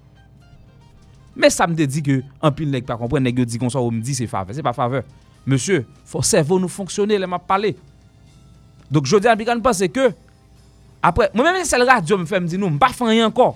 Me 1.36 1.50
sa 1.52 1.68
mde 1.70 1.86
di 1.86 2.02
ke, 2.04 2.18
an 2.42 2.54
pil 2.56 2.72
nek 2.72 2.88
pa 2.88 2.96
kompren, 2.98 3.22
nek 3.24 3.42
yo 3.42 3.46
di 3.46 3.60
kon 3.60 3.72
sa 3.72 3.82
ou 3.84 3.92
mdi 3.94 4.16
se 4.16 4.26
fave, 4.30 4.56
se 4.56 4.64
pa 4.64 4.72
fave. 4.76 5.04
Monsye, 5.48 5.84
fò 6.08 6.24
servo 6.24 6.58
nou 6.60 6.72
fonksyonè, 6.72 7.20
lè 7.20 7.28
map 7.28 7.44
pale. 7.48 7.74
Dok 8.90 9.06
jodi 9.06 9.30
an 9.30 9.38
pi 9.38 9.46
kan 9.48 9.62
pa 9.62 9.72
se 9.76 9.88
ke, 9.92 10.10
Apre, 11.00 11.30
mwen 11.32 11.54
mwen 11.54 11.64
sel 11.64 11.86
radyo 11.88 12.18
mwen 12.18 12.28
fè 12.28 12.38
mdi 12.44 12.58
nou, 12.60 12.68
mwen 12.68 12.80
pa 12.80 12.90
fè 12.92 13.08
yon 13.14 13.30
anko. 13.30 13.54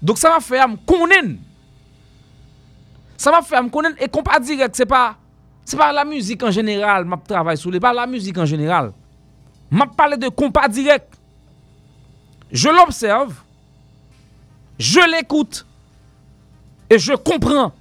Dok 0.00 0.20
sa 0.20 0.32
mwen 0.32 0.44
fè 0.44 0.62
yon 0.62 0.72
mkounen. 0.72 1.34
Sa 3.20 3.32
mwen 3.34 3.44
fè 3.44 3.58
yon 3.58 3.66
mkounen, 3.68 3.96
e 4.00 4.08
kompa 4.12 4.38
direk, 4.40 4.72
se 4.76 4.86
pa, 4.88 5.02
se 5.68 5.76
pa 5.76 5.90
la 5.92 6.06
müzik 6.08 6.46
an 6.48 6.54
jeneral, 6.56 7.04
mwen 7.04 7.20
pa 7.20 7.34
travay 7.34 7.60
sou 7.60 7.74
li, 7.74 7.82
pa 7.82 7.92
la 7.96 8.06
müzik 8.08 8.40
an 8.40 8.48
jeneral. 8.48 8.88
Mwen 9.68 9.92
pa 9.92 10.04
pale 10.04 10.20
de 10.20 10.32
kompa 10.32 10.64
direk. 10.72 11.10
Je 12.48 12.72
l'observe, 12.72 13.34
je 14.80 15.04
l'ekoute, 15.10 15.66
e 16.88 16.96
je 17.02 17.18
kompran 17.26 17.74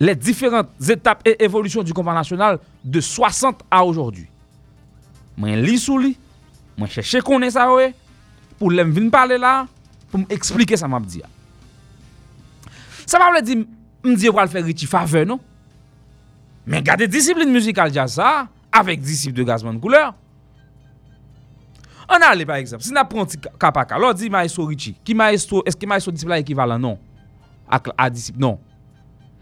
les 0.00 0.14
différentes 0.14 0.70
étapes 0.88 1.22
et 1.24 1.42
évolutions 1.42 1.82
du 1.82 1.92
combat 1.92 2.14
national 2.14 2.58
de 2.84 3.00
60 3.00 3.62
à 3.70 3.84
aujourd'hui. 3.84 4.28
Mwen 5.38 5.60
li 5.62 5.78
sou 5.78 6.00
li, 6.02 6.16
mwen 6.78 6.90
chèche 6.90 7.22
konen 7.22 7.52
sa 7.54 7.68
we, 7.70 7.92
pou 8.58 8.74
lèm 8.74 8.90
vin 8.94 9.10
pale 9.12 9.38
la, 9.38 9.66
pou 10.10 10.18
m 10.18 10.26
eksplike 10.34 10.78
sa 10.78 10.90
m 10.90 10.96
ap 10.98 11.06
di 11.06 11.22
ya. 11.22 11.30
Sa 13.06 13.20
m 13.22 13.26
ap 13.28 13.36
le 13.36 13.42
di, 13.46 13.58
m 13.62 14.16
di 14.18 14.32
wal 14.34 14.50
fè 14.50 14.64
Richie 14.66 14.90
Favre 14.90 15.22
non 15.28 15.38
men 16.68 16.82
gade 16.84 17.06
disipline 17.08 17.54
musikal 17.54 17.92
jazz 17.94 18.18
sa, 18.18 18.48
avèk 18.74 19.00
disipline 19.00 19.38
de 19.38 19.46
gazman 19.46 19.78
kouleur. 19.80 20.10
An 22.08 22.24
ale 22.24 22.46
par 22.48 22.58
exemple, 22.58 22.82
si 22.82 22.92
na 22.96 23.04
pronti 23.06 23.38
kapaka, 23.60 23.98
lò 24.00 24.10
di 24.16 24.30
maestro 24.32 24.66
Richie, 24.66 24.96
ki 25.06 25.14
maestro, 25.14 25.62
eske 25.68 25.86
maestro 25.86 26.12
disipline 26.12 26.40
la 26.40 26.42
ekivalan 26.42 26.82
non, 26.82 26.98
ak 27.70 27.92
a 27.94 28.10
disipline 28.10 28.42
non. 28.42 28.58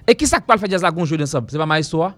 E 0.06 0.14
ki 0.14 0.28
sak 0.30 0.46
pral 0.46 0.60
fè 0.62 0.70
jazz 0.70 0.84
la 0.86 0.92
gonjou 0.94 1.18
den 1.18 1.26
sab, 1.26 1.50
se 1.50 1.58
pa 1.58 1.66
maestro 1.66 2.04
a? 2.06 2.12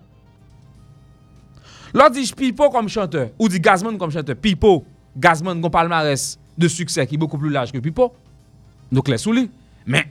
Lò 1.96 2.10
di 2.12 2.24
j 2.26 2.34
pipo 2.36 2.68
kom 2.72 2.88
chanteur, 2.92 3.30
ou 3.40 3.48
di 3.48 3.60
gazman 3.64 3.96
kom 4.00 4.12
chanteur, 4.12 4.36
pipo, 4.36 4.82
gazman 5.16 5.62
kon 5.64 5.72
palmares 5.72 6.34
de 6.58 6.68
suksè 6.68 7.06
ki 7.08 7.16
beaucoup 7.16 7.40
plou 7.40 7.52
laj 7.54 7.72
ke 7.72 7.80
pipo, 7.80 8.10
nou 8.92 9.04
kles 9.04 9.24
sou 9.24 9.32
li. 9.32 9.46
Men, 9.88 10.10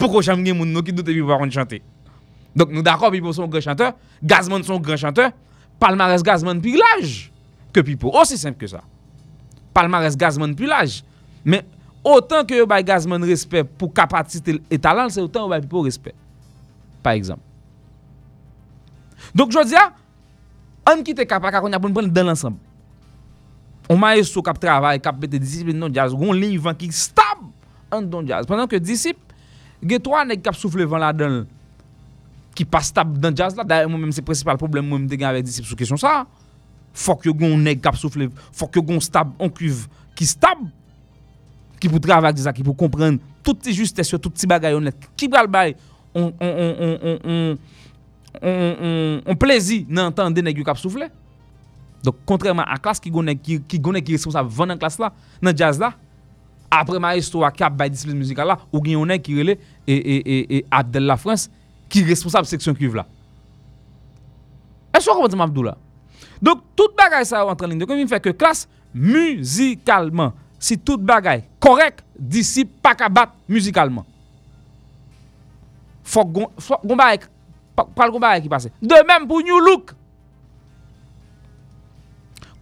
poko 0.00 0.22
chanm 0.24 0.40
gen 0.46 0.56
moun 0.56 0.72
nou 0.72 0.84
ki 0.84 0.94
doute 0.96 1.12
pipo 1.12 1.34
akon 1.36 1.52
chante. 1.52 1.82
Donk 2.56 2.72
nou 2.72 2.84
d'akor 2.86 3.12
pipo 3.12 3.34
son 3.36 3.50
gre 3.52 3.60
chanteur, 3.64 3.92
gazman 4.24 4.64
son 4.64 4.80
gre 4.80 4.96
chanteur, 5.00 5.34
palmares 5.82 6.24
gazman 6.24 6.62
pi 6.64 6.78
laj 6.80 7.26
ke 7.76 7.84
pipo. 7.84 8.14
Osi 8.16 8.40
semp 8.40 8.56
ke 8.60 8.70
sa. 8.70 8.80
Palmares 9.76 10.16
gazman 10.16 10.56
pi 10.56 10.70
laj. 10.70 11.02
Men, 11.44 11.68
otan 12.08 12.48
ke 12.48 12.56
yo 12.56 12.64
bay 12.70 12.86
gazman 12.88 13.20
respet 13.28 13.68
pou 13.76 13.92
kapatite 13.92 14.56
etalan, 14.72 15.12
se 15.12 15.20
otan 15.20 15.44
yo 15.44 15.52
bay 15.52 15.60
pipo 15.66 15.84
respet. 15.84 16.16
Par 17.08 17.16
exemple. 17.16 17.40
Donk 19.32 19.54
jò 19.56 19.64
diya, 19.64 19.88
An 20.88 21.04
ki 21.04 21.12
te 21.16 21.26
kapaka 21.28 21.60
kon 21.60 21.74
yapon 21.74 21.92
pren 21.92 22.08
den 22.12 22.30
lansam. 22.30 22.56
On 23.88 24.00
ma 24.00 24.14
eso 24.16 24.40
kap 24.44 24.58
travay, 24.60 25.00
kap 25.04 25.16
bete 25.20 25.40
disip, 25.40 25.70
non 25.76 25.92
jaz, 25.92 26.14
goun 26.16 26.36
lin 26.36 26.56
van 26.64 26.76
ki 26.76 26.88
stab 26.94 27.44
an 27.92 28.08
don 28.08 28.26
jaz. 28.28 28.48
Pendan 28.48 28.68
ke 28.70 28.80
disip, 28.80 29.20
ge 29.84 29.98
to 30.00 30.14
an 30.16 30.32
ek 30.32 30.44
kap 30.46 30.56
soufle 30.56 30.86
van 30.88 31.04
la 31.04 31.12
den, 31.16 31.42
ki 32.56 32.66
pa 32.68 32.80
stab 32.84 33.16
dan 33.20 33.36
jaz 33.36 33.56
la, 33.56 33.66
da 33.68 33.82
yon 33.84 33.96
mwen 33.96 34.14
se 34.16 34.24
presipal 34.24 34.60
problem 34.60 34.88
mwen 34.88 35.06
de 35.08 35.18
gen 35.20 35.28
avek 35.28 35.46
disip 35.46 35.68
sou 35.68 35.78
kesyon 35.78 36.00
sa, 36.00 36.22
fok 36.96 37.28
yo 37.28 37.36
goun 37.36 37.68
ek 37.70 37.84
kap 37.84 37.96
soufle, 38.00 38.30
fok 38.56 38.80
yo 38.80 38.84
goun 38.88 39.04
stab 39.04 39.34
an 39.40 39.52
kuv 39.52 39.84
ki 40.18 40.28
stab, 40.28 40.64
ki 41.78 41.92
pou 41.92 42.00
travay 42.02 42.32
ak 42.32 42.40
disa, 42.40 42.52
ki 42.56 42.64
pou 42.66 42.76
kompren 42.76 43.20
tout 43.46 43.60
ti 43.64 44.48
bagay 44.48 44.76
net, 44.84 45.08
ki 45.16 45.28
bral 45.32 45.48
bay, 45.48 45.76
on, 46.14 46.32
on, 46.40 46.54
on, 46.64 46.74
on, 46.80 46.98
on, 47.02 47.18
on, 47.24 47.58
On 48.40 49.38
plezi 49.38 49.82
nan 49.90 50.12
tan 50.14 50.34
de 50.34 50.44
neg 50.44 50.58
yu 50.58 50.66
kap 50.66 50.78
soufle 50.80 51.08
Dok 52.04 52.20
kontreman 52.28 52.68
a 52.70 52.78
klas 52.82 53.00
ki 53.02 53.10
gounen 53.10 53.38
ki 53.42 54.14
responsab 54.14 54.50
Van 54.54 54.70
nan 54.70 54.80
klas 54.80 54.98
la, 55.02 55.10
nan 55.42 55.56
jazz 55.56 55.80
la 55.82 55.92
Apre 56.70 57.00
ma 57.00 57.14
esto 57.16 57.42
a 57.46 57.50
kap 57.54 57.74
bay 57.78 57.90
disipline 57.90 58.20
muzikal 58.20 58.48
la 58.52 58.58
Ou 58.70 58.82
gen 58.84 58.98
yonen 58.98 59.22
ki 59.22 59.38
rele 59.40 59.58
E 59.88 60.62
Abdel 60.70 61.08
la 61.08 61.18
Frans 61.20 61.48
Ki 61.88 62.04
responsab 62.06 62.48
seksyon 62.48 62.76
kuv 62.78 62.98
la 63.00 63.06
E 64.92 65.00
so 65.00 65.12
akon 65.14 65.26
pati 65.26 65.40
mabdou 65.40 65.66
la 65.70 65.76
Dok 66.44 66.62
tout 66.78 66.92
bagay 66.98 67.24
sa 67.26 67.42
yo 67.42 67.50
antren 67.50 67.72
linde 67.72 67.88
Kon 67.88 67.98
mi 67.98 68.06
fè 68.10 68.20
ke 68.22 68.36
klas 68.36 68.66
muzikalman 68.94 70.36
Si 70.60 70.78
tout 70.78 71.02
bagay 71.02 71.42
korek 71.62 72.04
Disip 72.18 72.70
pakabat 72.84 73.34
muzikalman 73.50 74.06
Fok 76.08 76.30
goun 76.32 76.96
ba 76.98 77.12
ek 77.16 77.26
pral 77.94 78.10
kou 78.10 78.22
bagay 78.22 78.40
ki 78.44 78.50
pase. 78.52 78.72
De 78.80 79.00
menm 79.06 79.28
pou 79.28 79.44
New 79.44 79.60
Look. 79.60 79.92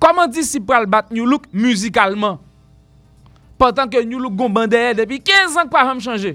Koman 0.03 0.31
di 0.33 0.43
si 0.45 0.61
pral 0.61 0.89
bat 0.91 1.13
New 1.15 1.29
Look 1.29 1.47
muzikalman? 1.55 2.41
Pantan 3.57 3.89
ke 3.93 4.03
New 4.05 4.19
Look 4.21 4.35
goun 4.37 4.53
bandeye 4.57 4.97
depi 4.99 5.21
15 5.23 5.63
an 5.63 5.71
kwa 5.71 5.87
fèm 5.89 6.03
chanje. 6.05 6.35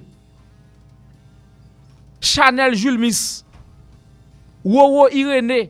Chanel 2.22 2.78
Jules 2.78 3.02
Miss. 3.02 3.22
Wowo 4.64 5.10
Irene. 5.12 5.68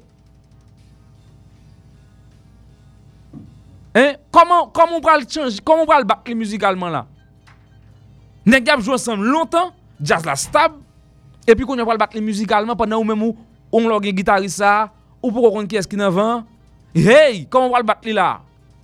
Koman 4.32 5.02
pral 5.02 5.26
chanje? 5.26 5.60
Koman 5.66 5.90
pral 5.90 6.06
bat 6.06 6.30
li 6.30 6.38
muzikalman 6.38 6.94
la? 7.00 7.04
Nek 8.46 8.70
ap 8.74 8.86
jou 8.86 8.94
ansem 8.94 9.26
lontan. 9.26 9.74
Jazz 10.00 10.26
la 10.26 10.38
stab. 10.38 10.78
E 11.48 11.56
pi 11.58 11.66
kon 11.66 11.80
yon 11.80 11.88
pral 11.88 12.00
bat 12.02 12.14
li 12.16 12.24
muzikalman 12.24 12.78
Pan 12.80 12.90
nan 12.90 13.02
ou 13.02 13.08
men 13.08 13.18
mou 13.18 13.36
On 13.72 13.88
log 13.90 14.06
yon 14.08 14.18
gitarisa 14.18 14.92
Ou 15.22 15.34
pou 15.34 15.52
kon 15.54 15.68
ki 15.70 15.80
eski 15.82 16.00
nan 16.00 16.14
van 16.16 16.46
Hey, 16.96 17.46
kon 17.50 17.72
pral 17.72 17.86
bat 17.88 18.04
li 18.06 18.16
la 18.16 18.42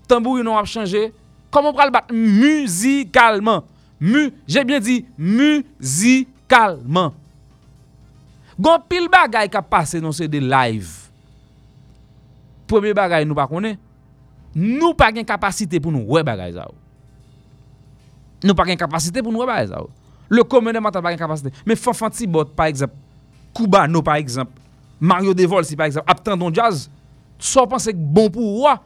Tambou 0.10 0.40
yon 0.40 0.54
wap 0.56 0.70
chanje 0.70 1.10
Kon 1.54 1.72
pral 1.76 1.94
bat 1.94 2.12
muzikalman 2.14 3.66
Mu, 3.98 4.28
jè 4.46 4.62
bien 4.68 4.84
di 4.84 5.02
Muzikalman 5.18 7.16
Gon 8.58 8.82
pil 8.90 9.10
bagay 9.10 9.50
ka 9.54 9.62
pase 9.66 10.02
Non 10.02 10.14
se 10.16 10.30
de 10.30 10.42
live. 10.42 11.08
Premier 12.68 12.94
bagay 12.98 13.26
nou 13.26 13.38
pa 13.38 13.48
konen 13.50 13.78
Nou 14.58 14.94
pa 14.98 15.10
gen 15.14 15.26
kapasite 15.28 15.80
pou 15.82 15.94
nou 15.94 16.18
we 16.18 16.24
bagay 16.26 16.54
za 16.58 16.66
ou 16.70 16.78
Nou 18.46 18.58
pa 18.58 18.66
gen 18.70 18.78
kapasite 18.80 19.22
pou 19.24 19.34
nou 19.34 19.42
we 19.42 19.50
bagay 19.50 19.70
za 19.72 19.82
ou 19.82 19.92
Le 20.30 20.44
komene 20.44 20.82
matan 20.84 21.04
pa 21.04 21.14
gen 21.14 21.22
kapasite. 21.22 21.54
Me 21.66 21.76
Fanfanti 21.80 22.28
bot, 22.28 22.52
par 22.56 22.72
ekzap, 22.72 22.94
Koubano, 23.56 24.04
par 24.04 24.20
ekzap, 24.22 24.52
Mario 25.00 25.34
Devol, 25.34 25.66
si 25.66 25.78
par 25.80 25.88
ekzap, 25.88 26.08
Aptan 26.10 26.40
Jazz, 26.54 26.90
so 27.40 27.66
panse 27.70 27.94
bon 27.96 28.30
pou 28.34 28.62
wwa. 28.62 28.78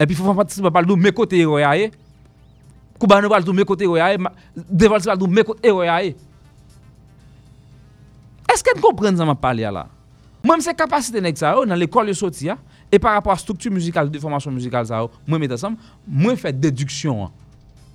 E 0.00 0.06
pi 0.08 0.18
Fanfanti 0.18 0.62
bot 0.64 0.74
pal 0.74 0.88
do 0.88 0.96
mekote 0.96 1.38
eroyaye, 1.38 1.92
Koubano 2.98 3.30
pal 3.30 3.46
do 3.46 3.54
mekote 3.54 3.86
eroyaye, 3.86 4.18
Devol 4.56 5.02
pal 5.06 5.18
do 5.18 5.30
mekote 5.30 5.66
eroyaye. 5.66 6.16
Eske 8.52 8.74
n 8.76 8.82
kompren 8.82 9.16
zan 9.16 9.30
ma 9.30 9.38
pali 9.38 9.64
ala? 9.64 9.86
Mwen 10.42 10.60
se 10.64 10.74
kapasite 10.74 11.22
nek 11.22 11.38
sa 11.38 11.54
yo, 11.54 11.62
nan 11.68 11.78
l'ekol 11.78 12.10
yo 12.10 12.16
soti 12.18 12.48
ya, 12.50 12.58
e 12.90 12.98
par 12.98 13.14
rapport 13.14 13.32
a 13.32 13.38
struktu 13.38 13.70
muzikal, 13.70 14.10
de 14.10 14.18
formasyon 14.20 14.56
muzikal 14.58 14.84
sa 14.88 15.04
yo, 15.04 15.12
mwen 15.24 15.40
metasam, 15.44 15.78
mwen 16.04 16.36
fe 16.36 16.50
deduksyon. 16.52 17.30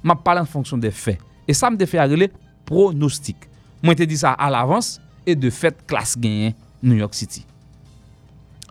Ma 0.01 0.15
pali 0.15 0.41
an 0.41 0.47
fonksyon 0.47 0.79
de 0.81 0.91
fey. 0.95 1.19
E 1.47 1.55
sa 1.55 1.71
m 1.71 1.77
de 1.79 1.87
fe 1.87 1.99
a 2.01 2.05
rele 2.09 2.29
pronostik. 2.67 3.47
Mwen 3.81 3.97
te 3.97 4.07
di 4.09 4.17
sa 4.19 4.33
al 4.35 4.57
avans 4.59 4.97
e 5.27 5.35
de 5.37 5.51
fet 5.53 5.79
klas 5.87 6.17
genyen 6.19 6.55
New 6.83 6.97
York 6.99 7.15
City. 7.15 7.45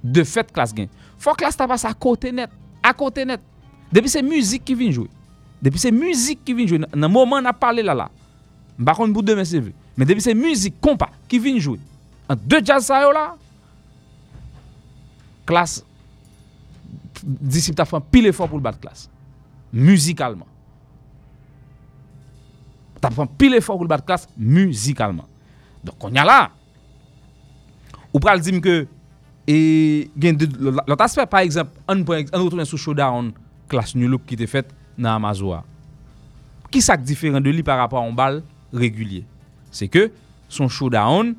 De 0.05 0.27
fet 0.29 0.53
klas 0.55 0.75
genyen. 0.77 0.93
Fwa 1.19 1.35
klas 1.39 1.57
ta 1.57 1.69
pas 1.71 1.87
a 1.89 1.95
kote 1.97 2.33
net. 2.35 2.53
A 2.85 2.93
kote 2.97 3.25
net. 3.27 3.43
Depi 3.93 4.11
se 4.13 4.23
müzik 4.23 4.67
ki 4.67 4.77
vin 4.77 4.93
jwe. 4.93 5.09
Depi 5.63 5.81
se 5.81 5.91
müzik 5.95 6.45
ki 6.45 6.55
vin 6.57 6.69
jwe. 6.69 6.83
Nan 6.85 7.11
mouman 7.11 7.45
na 7.45 7.55
pale 7.57 7.85
lala. 7.87 8.11
Bakon 8.77 9.13
bout 9.15 9.25
de 9.25 9.35
men 9.39 9.49
se 9.49 9.63
ve. 9.63 9.73
Men 9.97 10.09
depi 10.09 10.25
se 10.25 10.35
müzik 10.37 10.77
kompa 10.85 11.09
ki 11.31 11.41
vin 11.43 11.61
jwe. 11.63 11.81
An 12.29 12.39
de 12.45 12.61
jazz 12.61 12.91
sa 12.91 13.01
yo 13.05 13.15
la. 13.17 13.31
Klas 15.47 15.81
disip 17.25 17.79
ta 17.79 17.87
fwa 17.89 18.03
pile 18.03 18.35
fwa 18.37 18.51
pou 18.51 18.61
l 18.61 18.65
bat 18.65 18.77
klas. 18.83 19.07
Müzikalman. 19.73 20.56
Pou 23.11 23.23
fèm 23.23 23.33
pile 23.39 23.61
fòk 23.63 23.81
ou 23.81 23.87
l 23.87 23.91
bat 23.91 24.05
klas 24.07 24.27
muzikalman. 24.37 25.27
Donk 25.85 25.99
kon 26.03 26.17
ya 26.17 26.27
la. 26.27 26.51
Ou 28.13 28.23
pral 28.23 28.43
di 28.43 28.55
m 28.55 28.63
ke 28.65 28.85
gen 29.47 30.39
de 30.41 30.49
lot 30.75 31.03
asper 31.05 31.29
par 31.31 31.47
eksemp 31.47 31.71
an 31.87 32.03
nou 32.03 32.51
tounen 32.51 32.67
sou 32.67 32.81
showdown 32.81 33.31
klas 33.71 33.95
New 33.95 34.11
Look 34.11 34.27
ki 34.27 34.39
te 34.41 34.49
fèt 34.51 34.73
nan 34.97 35.21
Amazoua. 35.21 35.63
Ki 36.73 36.83
sak 36.83 37.05
diferent 37.07 37.45
de 37.45 37.53
li 37.55 37.63
par 37.67 37.79
rapport 37.79 38.03
an 38.03 38.17
bal 38.17 38.41
regulye? 38.75 39.23
Se 39.71 39.87
ke 39.91 40.09
son 40.49 40.71
showdown 40.73 41.35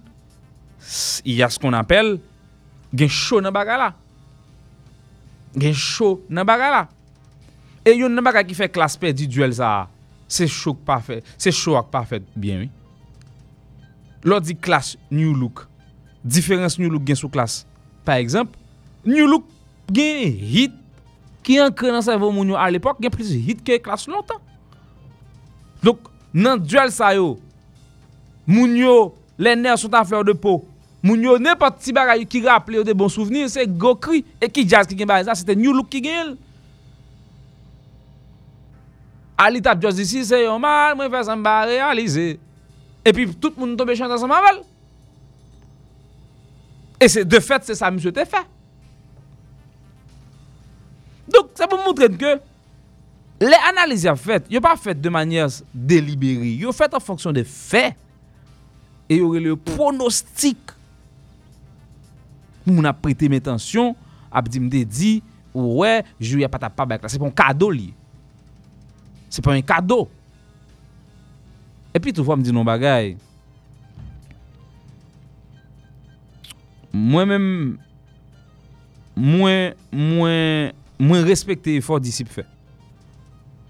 y 1.27 1.41
a 1.43 1.49
skon 1.51 1.75
apel 1.75 2.15
gen 2.95 3.11
show 3.11 3.43
nan 3.43 3.55
bagala. 3.55 3.91
Gen 5.57 5.75
show 5.75 6.21
nan 6.29 6.47
bagala. 6.47 6.85
E 7.83 7.97
yon 7.97 8.13
nan 8.13 8.23
bagala 8.23 8.47
ki 8.47 8.55
fè 8.55 8.71
klas 8.71 8.95
pe 8.99 9.11
di 9.11 9.27
duel 9.27 9.55
sa 9.57 9.73
a. 9.81 9.85
se 10.27 10.47
chok 10.51 10.83
pa 10.87 10.99
fèt, 11.03 11.25
se 11.39 11.53
chok 11.55 11.91
pa 11.93 12.03
fèt 12.07 12.25
bien 12.35 12.61
wè. 12.61 12.67
Oui? 12.67 12.73
Lò 14.27 14.39
di 14.43 14.55
klas 14.57 14.95
New 15.11 15.33
Look, 15.37 15.67
diferans 16.23 16.77
New 16.79 16.89
Look 16.91 17.05
gen 17.07 17.19
sou 17.19 17.29
klas. 17.31 17.61
Par 18.05 18.17
exemple, 18.19 18.57
New 19.05 19.27
Look 19.29 19.45
gen 19.93 20.33
hit 20.41 20.73
ki 21.47 21.59
an 21.63 21.71
kre 21.71 21.93
nan 21.93 22.03
servo 22.03 22.31
moun 22.33 22.51
yo 22.51 22.57
al 22.59 22.75
epok 22.79 22.99
gen 23.03 23.13
plis 23.13 23.31
hit 23.45 23.61
ke 23.65 23.77
klas 23.83 24.07
lontan. 24.09 24.41
Dok 25.85 26.09
nan 26.33 26.59
djel 26.63 26.91
sa 26.91 27.13
yo, 27.15 27.35
moun 28.49 28.73
yo 28.75 28.97
le 29.37 29.53
ner 29.55 29.77
sou 29.77 29.91
ta 29.93 30.03
fleur 30.07 30.25
de 30.27 30.33
po, 30.33 30.59
moun 31.05 31.23
yo 31.23 31.37
ne 31.39 31.53
pati 31.59 31.93
bagay 31.95 32.25
ki 32.27 32.41
raple 32.47 32.81
yo 32.81 32.83
de 32.83 32.95
bon 32.97 33.11
souvenir, 33.13 33.47
se 33.53 33.63
go 33.69 33.93
kri, 33.95 34.25
e 34.41 34.49
ki 34.49 34.65
jazz 34.67 34.89
ki 34.89 34.97
gen 34.97 35.07
bagay 35.07 35.29
sa, 35.29 35.37
se 35.37 35.47
te 35.47 35.55
New 35.55 35.75
Look 35.77 35.93
ki 35.93 36.03
gen 36.03 36.19
el. 36.25 36.35
Alitap 39.37 39.81
jos 39.83 39.99
disi 39.99 40.23
se 40.25 40.39
yon 40.41 40.61
mal, 40.63 40.95
mwen 40.97 41.11
fè 41.13 41.21
san 41.27 41.41
ba 41.45 41.59
realize. 41.69 42.39
E 43.05 43.13
pi 43.13 43.27
tout 43.37 43.53
moun 43.59 43.75
tobe 43.77 43.93
chante 43.95 44.17
san 44.17 44.31
ma 44.31 44.41
val. 44.41 44.63
E 46.97 47.09
se 47.11 47.21
de 47.21 47.39
fèt 47.43 47.67
se 47.69 47.75
sa 47.77 47.91
msè 47.93 48.11
te 48.15 48.25
fè. 48.25 48.41
Donk 51.29 51.51
sa 51.59 51.67
pou 51.69 51.83
moutren 51.83 52.15
ke, 52.17 52.37
le 53.43 53.59
analize 53.67 54.09
a 54.09 54.15
fèt, 54.17 54.47
yo 54.49 54.61
pa 54.63 54.73
fèt 54.79 54.97
de 55.03 55.11
manyers 55.13 55.59
deliberi, 55.71 56.55
yo 56.63 56.73
fèt 56.73 56.95
an 56.97 57.03
fonksyon 57.03 57.35
de 57.37 57.43
fè, 57.45 57.91
e 59.05 59.19
yo 59.19 59.29
rele 59.35 59.53
pronostik. 59.75 60.73
Moun 62.65 62.89
ap 62.89 63.03
prete 63.03 63.29
metansyon, 63.31 63.93
ap 64.33 64.49
di 64.49 64.63
mde 64.63 64.81
di, 64.89 65.13
ouwe, 65.53 65.99
jou 66.17 66.41
ya 66.41 66.49
patapabak 66.51 67.05
la, 67.05 67.11
se 67.13 67.21
pon 67.21 67.31
kado 67.31 67.69
liye. 67.75 67.93
Se 69.29 69.43
pa 69.43 69.55
yon 69.57 69.65
kado. 69.67 70.05
E 71.95 72.01
pi 72.03 72.13
tou 72.13 72.27
fwa 72.27 72.37
m 72.37 72.45
di 72.45 72.53
nou 72.55 72.67
bagay. 72.67 73.15
Mwen 76.97 77.29
men, 77.29 77.47
mwen, 79.17 79.75
mwen, 79.91 80.77
mwen 81.01 81.25
respekte 81.27 81.77
fwa 81.85 81.99
disip 82.01 82.31
fe. 82.33 82.45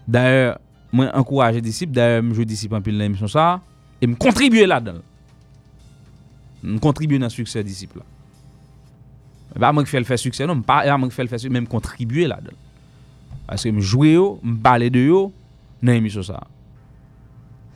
Daye, 0.08 0.54
mwen 0.96 1.10
ankouraje 1.12 1.62
disip, 1.64 1.92
daye 1.96 2.22
m 2.24 2.32
jou 2.36 2.48
disip 2.48 2.76
an 2.78 2.86
pil 2.86 2.96
nan 3.00 3.10
emisyon 3.12 3.32
sa, 3.32 3.58
e 4.00 4.08
m 4.08 4.16
kontribuye 4.20 4.68
la 4.70 4.80
dan. 4.84 5.02
M 6.64 6.78
kontribuye 6.84 7.20
nan 7.22 7.34
suksè 7.34 7.66
disip 7.66 7.98
la. 8.00 8.06
E 9.56 9.60
ba 9.64 9.74
mwen 9.74 9.88
ki 9.88 9.92
fè 9.92 10.04
l 10.04 10.08
fè 10.08 10.20
suksè, 10.22 10.48
non, 10.48 10.62
m 10.62 10.68
pa, 10.68 10.84
mwen 10.96 11.12
ki 11.12 11.18
fè 11.18 11.26
l 11.26 11.32
fè 11.32 11.42
suksè, 11.42 11.54
men 11.54 11.66
m 11.66 11.72
kontribuye 11.72 12.30
la 12.32 12.40
dan. 12.46 12.56
Aske 13.52 13.74
m 13.74 13.82
jwe 13.82 14.14
yo, 14.14 14.30
m 14.46 14.56
pale 14.64 14.92
de 14.94 15.08
yo, 15.10 15.28
nan 15.82 15.98
emisyon 16.00 16.26
sa. 16.28 16.44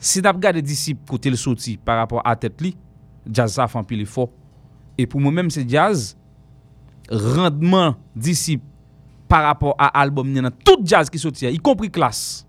Si 0.01 0.23
tap 0.25 0.39
gade 0.41 0.63
disip 0.65 1.03
kote 1.09 1.29
l 1.29 1.37
soti 1.37 1.75
par 1.77 1.99
rapport 2.01 2.25
a 2.25 2.33
tet 2.39 2.61
li, 2.63 2.73
jazz 3.27 3.59
sa 3.59 3.67
fan 3.69 3.85
pili 3.87 4.07
fo. 4.09 4.29
E 4.97 5.05
pou 5.05 5.21
mwen 5.21 5.37
menm 5.37 5.53
se 5.53 5.63
jazz, 5.67 6.15
rendman 7.11 7.95
disip 8.15 8.63
par 9.29 9.45
rapport 9.45 9.75
a 9.79 9.91
album 10.01 10.31
nye 10.31 10.43
nan 10.43 10.55
tout 10.65 10.81
jazz 10.81 11.11
ki 11.11 11.21
soti 11.21 11.45
ya, 11.45 11.53
yi 11.53 11.61
kompri 11.61 11.91
klas. 11.93 12.41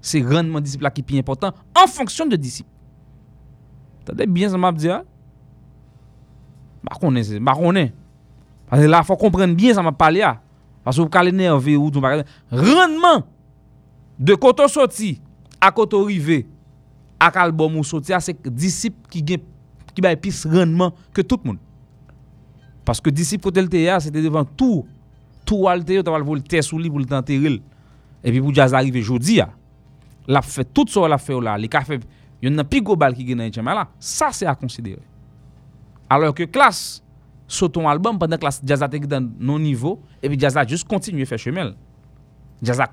Se 0.00 0.22
rendman 0.24 0.64
disip 0.64 0.82
la 0.84 0.92
ki 0.94 1.04
pi 1.04 1.20
important 1.20 1.56
an 1.76 1.90
fonksyon 1.90 2.32
de 2.32 2.40
disip. 2.40 2.66
Tade 4.08 4.24
bien 4.26 4.48
sa 4.48 4.58
map 4.60 4.78
diya? 4.80 5.02
Bakone 6.84 7.22
se, 7.26 7.38
bakone. 7.38 7.90
Pase 8.70 8.88
la 8.88 9.02
fwa 9.04 9.18
komprenne 9.20 9.56
bien 9.58 9.76
sa 9.76 9.84
map 9.84 9.98
pale 10.00 10.22
ya. 10.22 10.38
Pase 10.86 11.02
ou 11.02 11.12
kale 11.12 11.34
nerve 11.36 11.76
ou 11.76 11.92
tou 11.92 12.00
bakane. 12.00 12.24
Rendman 12.48 13.26
De 14.20 14.36
koto 14.36 14.66
soti, 14.68 15.14
a 15.56 15.70
koto 15.72 16.02
rive, 16.04 16.42
ak 17.16 17.38
albom 17.40 17.78
ou 17.80 17.86
soti, 17.88 18.12
a 18.12 18.20
se 18.20 18.34
disip 18.52 18.98
ki 19.08 19.22
gen, 19.24 19.46
ki 19.96 20.04
bay 20.04 20.18
pis 20.20 20.42
renman 20.44 20.92
ke 21.16 21.24
tout 21.24 21.40
moun. 21.46 21.56
Paske 22.84 23.12
disip 23.14 23.46
kote 23.46 23.64
lte 23.64 23.80
ya, 23.80 23.96
se 24.04 24.12
te 24.12 24.20
devan 24.20 24.44
tou, 24.60 24.84
tou 25.48 25.64
walte 25.64 25.96
yo, 25.96 26.04
ta 26.04 26.12
wale 26.12 26.28
vol 26.28 26.44
te 26.44 26.60
sou 26.60 26.76
li 26.76 26.92
pou 26.92 27.00
lte 27.00 27.16
anteril. 27.16 27.62
E 28.20 28.28
pi 28.28 28.44
pou 28.44 28.52
jaz 28.52 28.76
arrive 28.76 29.00
jodi 29.00 29.40
ya, 29.40 29.48
la 30.28 30.44
tout 30.68 30.92
so 30.92 31.08
la 31.08 31.16
fe 31.16 31.32
ou 31.32 31.40
la, 31.40 31.56
li 31.56 31.72
ka 31.72 31.80
fe, 31.88 32.02
yon 32.44 32.60
nan 32.60 32.68
pi 32.68 32.84
go 32.84 33.00
bal 33.00 33.16
ki 33.16 33.24
gen 33.24 33.40
nan 33.40 33.48
itchema 33.48 33.72
la, 33.72 33.88
sa 33.96 34.34
se 34.36 34.44
a 34.44 34.52
konsidere. 34.52 35.00
Alors 36.12 36.36
ke 36.36 36.44
klas, 36.44 37.00
soton 37.48 37.88
albom, 37.88 38.20
pandan 38.20 38.36
klas 38.42 38.60
jaz 38.60 38.84
a 38.84 38.88
te 38.92 39.00
gidan 39.00 39.32
non 39.40 39.64
nivou, 39.64 39.96
e 40.20 40.28
pi 40.28 40.36
jaz 40.36 40.60
a 40.60 40.68
just 40.68 40.84
kontinuye 40.84 41.24
fe 41.24 41.40
chemel. 41.40 41.72
Jaz 42.60 42.84
a. 42.84 42.90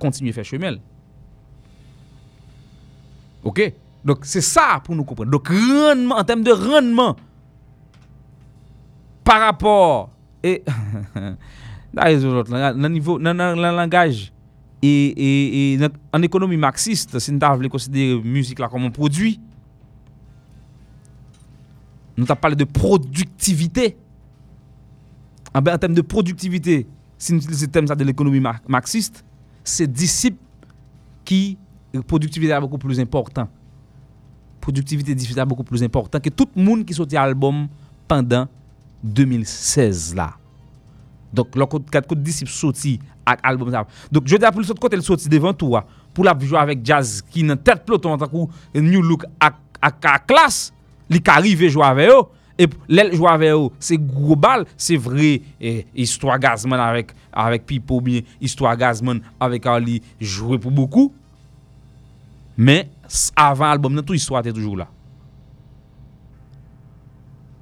Ok, 3.44 3.74
donc 4.04 4.20
c'est 4.24 4.42
ça 4.42 4.82
pour 4.84 4.96
nous 4.96 5.04
comprendre. 5.04 5.32
Donc 5.32 5.50
rendement, 5.50 6.16
en 6.16 6.24
termes 6.24 6.44
de 6.44 6.52
rendement, 6.52 7.16
par 9.24 9.42
rapport, 9.42 10.10
et, 10.44 10.64
dans 11.94 13.56
le 13.56 13.76
langage, 13.76 14.32
et, 14.82 15.74
et, 15.74 15.80
en 16.14 16.22
économie 16.22 16.58
marxiste, 16.58 17.18
si 17.20 17.32
nous 17.32 17.40
avons 17.42 17.68
considérer 17.68 18.22
musique 18.22 18.60
là 18.60 18.70
comme 18.70 18.84
un 18.84 18.92
produit, 18.92 19.40
nous 22.16 22.26
avons 22.26 22.40
parlé 22.40 22.56
de 22.56 22.64
productivité. 22.64 23.98
En, 25.54 25.60
en 25.60 25.78
termes 25.78 25.94
de 25.94 26.02
productivité, 26.02 26.88
si 27.18 27.34
nous 27.34 27.40
utilisons 27.40 27.66
le 27.66 27.72
thème 27.72 27.86
de 27.86 28.04
l'économie 28.04 28.44
marxiste, 28.68 29.24
c'est 29.64 29.92
disciple 29.92 30.38
qui 31.26 31.58
Produktivite 32.06 32.52
a 32.52 32.60
beaucoup 32.60 32.78
plus 32.78 33.00
important. 33.00 33.48
Produktivite 34.68 35.40
a 35.40 35.46
beaucoup 35.46 35.64
plus 35.64 35.84
important 35.84 36.20
Ke 36.20 36.32
tout 36.34 36.52
moun 36.60 36.84
ki 36.86 36.96
soti 36.98 37.18
album 37.20 37.66
Pendan 38.10 38.50
2016 39.04 40.12
la 40.18 40.34
Donk 41.36 41.56
lò 41.60 41.68
kat 41.70 42.08
kout 42.08 42.20
disip 42.24 42.52
soti 42.52 42.98
Ak 43.28 43.44
album 43.48 43.72
Donk 44.12 44.28
jodi 44.28 44.48
apou 44.48 44.64
l 44.64 44.68
sot 44.68 44.80
kote 44.82 45.00
l 45.00 45.06
soti 45.06 45.32
devan 45.32 45.56
tou 45.56 45.80
Pou 46.12 46.28
la 46.28 46.36
vijou 46.36 46.60
avèk 46.60 46.82
jazz 46.84 47.22
ki 47.32 47.46
nan 47.48 47.60
tèt 47.60 47.86
ploton 47.88 48.20
Takou 48.20 48.50
new 48.76 49.04
look 49.06 49.28
ak 49.40 50.26
klas 50.28 50.68
Li 51.08 51.22
ka 51.24 51.38
rive 51.44 51.70
jou 51.72 51.86
avè 51.86 52.10
yo 52.10 52.26
E 52.58 52.66
lèl 52.90 53.14
jou 53.14 53.30
avè 53.30 53.54
yo 53.54 53.70
Se 53.80 53.96
global, 54.02 54.66
se 54.76 54.98
vre 55.00 55.38
Histoire 55.96 56.42
gazman 56.42 56.82
avèk 56.82 57.68
pipo 57.70 58.02
Histoire 58.42 58.76
gazman 58.80 59.22
avèk 59.40 59.70
a 59.72 59.78
li 59.80 60.02
Jouè 60.20 60.60
pou 60.60 60.74
beaucoup 60.74 61.14
Men, 62.58 62.90
avan 63.38 63.70
albom 63.70 63.94
nan 63.94 64.06
tou 64.06 64.18
histwa 64.18 64.42
te 64.46 64.52
toujou 64.52 64.80
la. 64.80 64.88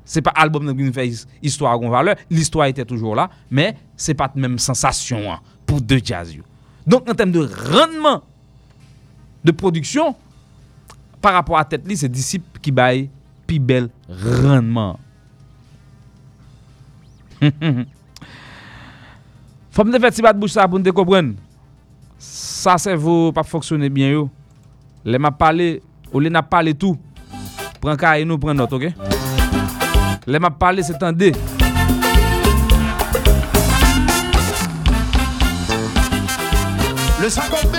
Se 0.07 0.21
pa 0.23 0.31
albom 0.39 0.63
nan 0.63 0.77
gwen 0.77 0.93
fè 0.95 1.03
histwa 1.43 1.73
agon 1.73 1.91
valeur, 1.91 2.19
l'histwa 2.31 2.69
te 2.73 2.85
toujou 2.87 3.17
la, 3.17 3.27
men, 3.49 3.75
se 3.99 4.15
pa 4.17 4.29
te 4.31 4.39
menm 4.39 4.55
sensasyon 4.61 5.27
an 5.33 5.43
pou 5.67 5.83
de 5.83 5.99
jazz 5.99 6.31
yo. 6.37 6.45
Donk 6.87 7.09
nan 7.09 7.17
tem 7.19 7.33
de 7.33 7.43
rendman 7.43 8.21
de 9.45 9.51
produksyon, 9.51 10.15
par 11.21 11.33
rapport 11.33 11.57
a 11.57 11.65
tet 11.67 11.83
li, 11.89 11.97
se 11.97 12.07
disip 12.07 12.61
ki 12.61 12.71
bay 12.73 13.07
pi 13.49 13.57
bel 13.59 13.89
rendman. 14.07 15.01
Fom 19.75 19.91
de 19.91 19.99
fè 19.99 20.13
ti 20.15 20.23
bat 20.23 20.37
bouch 20.37 20.53
sa 20.53 20.69
pou 20.69 20.79
nte 20.79 20.93
kopren, 20.95 21.33
sa 22.21 22.77
se 22.79 22.93
vou 22.95 23.33
pa 23.35 23.43
foksyone 23.43 23.89
bien 23.91 24.13
yo. 24.13 24.29
Le 25.07 25.19
m'a 25.19 25.29
parlé, 25.29 25.83
ou 26.11 26.19
le 26.19 26.29
n'a 26.29 26.41
parlé 26.41 26.73
tout. 26.73 26.97
Prends 27.79 27.95
cas 27.95 28.17
et 28.17 28.25
nous 28.25 28.39
prends 28.39 28.55
note, 28.55 28.73
ok? 28.73 28.91
Le 30.25 30.39
m'a 30.39 30.49
parlé, 30.49 30.81
c'est 30.81 31.03
un 31.03 31.13
dé. 31.13 31.31
Le 37.21 37.29
50 37.29 37.71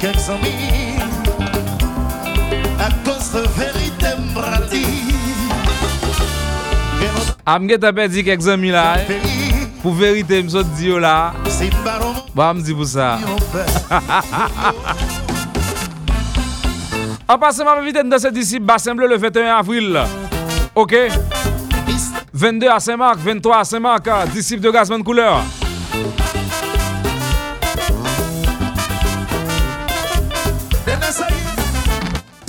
kek 0.00 0.16
zami. 0.16 0.52
A 2.80 2.88
kos 3.04 3.32
de 3.34 3.42
verite 3.56 4.10
mbrati 4.18 4.84
Amge 7.44 7.76
tapè 7.80 8.06
di 8.08 8.24
kek 8.24 8.40
zami 8.40 8.72
la 8.72 8.86
Pou 9.82 9.92
verite 9.96 10.40
msot 10.44 10.68
diyo 10.78 11.00
la 11.02 11.32
Ba 12.34 12.52
mdi 12.56 12.72
pou 12.76 12.88
sa 12.88 13.18
An 17.30 17.38
passe 17.38 17.62
ma 17.62 17.76
vite 17.84 18.02
n 18.02 18.10
danse 18.10 18.32
disi 18.34 18.58
Basemble 18.58 19.06
le 19.06 19.16
21 19.16 19.54
avril. 19.54 20.00
Ok? 20.74 20.96
22 22.32 22.68
à 22.68 22.80
Saint-Marc, 22.80 23.18
23 23.18 23.58
à 23.58 23.64
Saint-Marc, 23.64 24.08
disciple 24.32 24.62
de 24.62 24.70
Gazman 24.70 25.04
Couleur. 25.04 25.44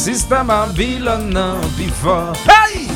system 0.00 0.46
Babylon 0.46 1.30
before. 1.76 2.32
Hey! 2.48 2.88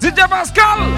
DJ 0.00 0.26
Pascal! 0.26 0.88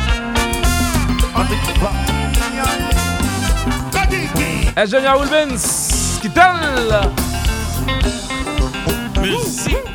Ingénieur 4.77 5.19
Wilbens, 5.19 6.21
qui 6.21 6.31
telle? 6.31 7.01
Musique. 9.21 9.88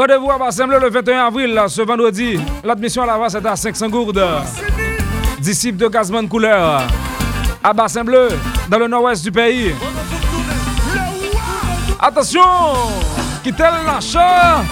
Rendez-vous 0.00 0.30
à 0.30 0.38
Bassem 0.38 0.70
le 0.70 0.88
21 0.88 1.26
avril, 1.26 1.62
ce 1.68 1.82
vendredi. 1.82 2.40
L'admission 2.64 3.02
à 3.02 3.06
la 3.06 3.16
race 3.18 3.34
est 3.34 3.44
à 3.44 3.54
500 3.54 3.90
gourdes. 3.90 4.24
Disciple 5.38 5.76
de 5.76 5.88
Gazman 5.88 6.26
Couleur. 6.26 6.84
À 7.62 7.74
Bassin 7.74 8.02
Bleu, 8.02 8.28
dans 8.70 8.78
le 8.78 8.88
nord-ouest 8.88 9.22
du 9.22 9.30
pays. 9.30 9.74
Attention! 12.00 12.40
Quittez 13.44 13.62
le 13.62 13.84
marchand! 13.84 14.64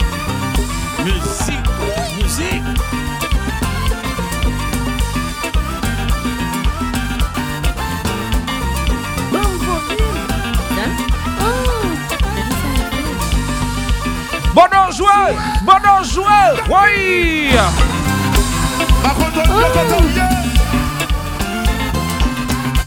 Oui. 16.68 17.50
Oh. 17.54 17.88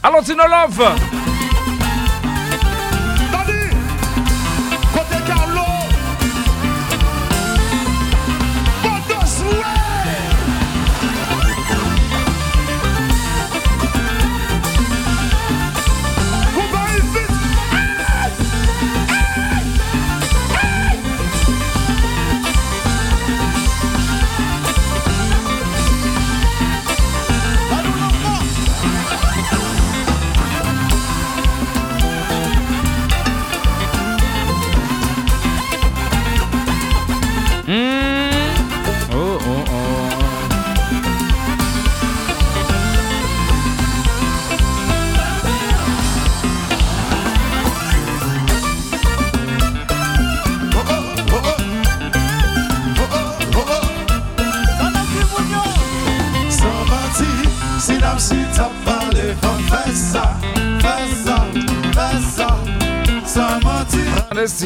Allons-y, 0.03 0.35
nos 0.35 0.47
love. 0.47 1.10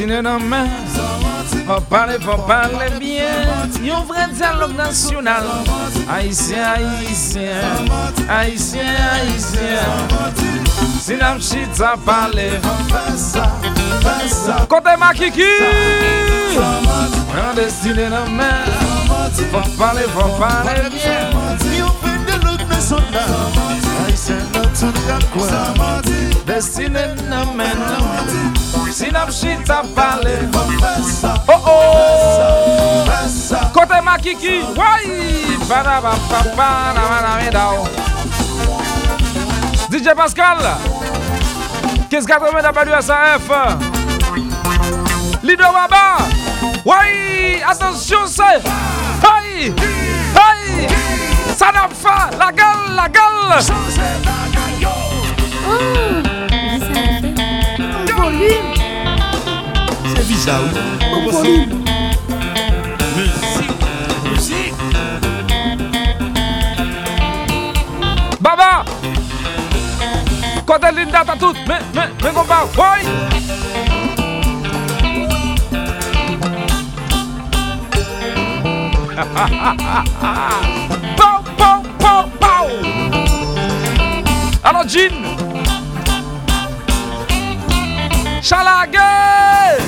Sine 0.06 0.22
nan 0.22 0.42
men. 0.48 0.68
Fò 1.66 1.80
pale, 1.90 2.18
fò 2.22 2.36
pale 2.46 2.90
bien. 3.00 3.72
Yon 3.82 4.04
vre 4.06 4.26
diyalog 4.30 4.70
nasyonal 4.78 5.46
Haitien, 6.06 6.62
Haitien 6.62 7.88
Haitien, 8.28 8.84
Haitien 8.86 9.96
Sine 11.02 11.22
am 11.26 11.40
chita 11.40 11.96
pale 12.04 12.60
Kote 14.68 14.94
makiki. 15.02 15.50
Yon 16.54 17.58
destine 17.58 18.06
nan 18.14 18.30
men. 18.36 18.70
Fò 19.50 19.64
pale, 19.80 20.06
fò 20.14 20.28
pale 20.38 20.86
bien. 20.94 21.34
Yon 21.80 21.90
vre 22.04 22.14
diyalog 22.28 22.62
nasyonal 22.70 23.34
Haitien 24.04 24.46
nan 24.54 24.70
tout 24.78 25.02
kakwa 25.10 25.98
Destine 26.46 27.08
nan 27.26 27.56
men. 27.58 28.55
Si 28.96 29.12
nam 29.12 29.28
chita 29.28 29.84
sa, 31.04 31.36
Oh 31.52 31.60
oh. 31.68 33.04
fè 33.04 33.28
sa 33.28 33.68
Kote 33.68 34.00
makiki. 34.00 34.64
Wai 34.72 35.04
Badabapapanamanamedao 35.68 37.84
DJ 39.92 40.16
Pascal. 40.16 40.80
1580 42.08 42.72
WSAF 42.72 43.44
Lido 45.42 45.68
Baba. 45.76 46.16
Wai 46.86 47.60
Attention 47.68 48.26
c'est 48.26 48.62
Hey! 49.20 49.74
Hey! 50.32 50.88
Ça 51.54 51.70
n'a 51.70 51.86
pas 52.02 52.30
La 52.38 52.50
gueule. 52.50 52.96
La 52.96 53.08
gueule 53.12 53.60
volume. 58.16 58.75
Iza 60.36 60.60
ou? 60.60 60.68
Komponim 61.14 61.68
Muzik 63.16 63.72
Muzik 64.24 64.74
Baba! 68.40 68.84
Kote 70.66 70.92
linda 70.92 71.24
ta 71.24 71.36
tout 71.36 71.56
Men, 71.66 71.80
men, 71.94 72.12
men 72.22 72.34
kompa 72.34 72.68
Woy! 72.76 73.00
Pou, 81.16 81.36
pou, 81.56 81.80
pou, 81.96 82.28
pou 82.36 82.64
Ano 84.68 84.84
Jin! 84.84 85.16
Chalage 88.42 89.85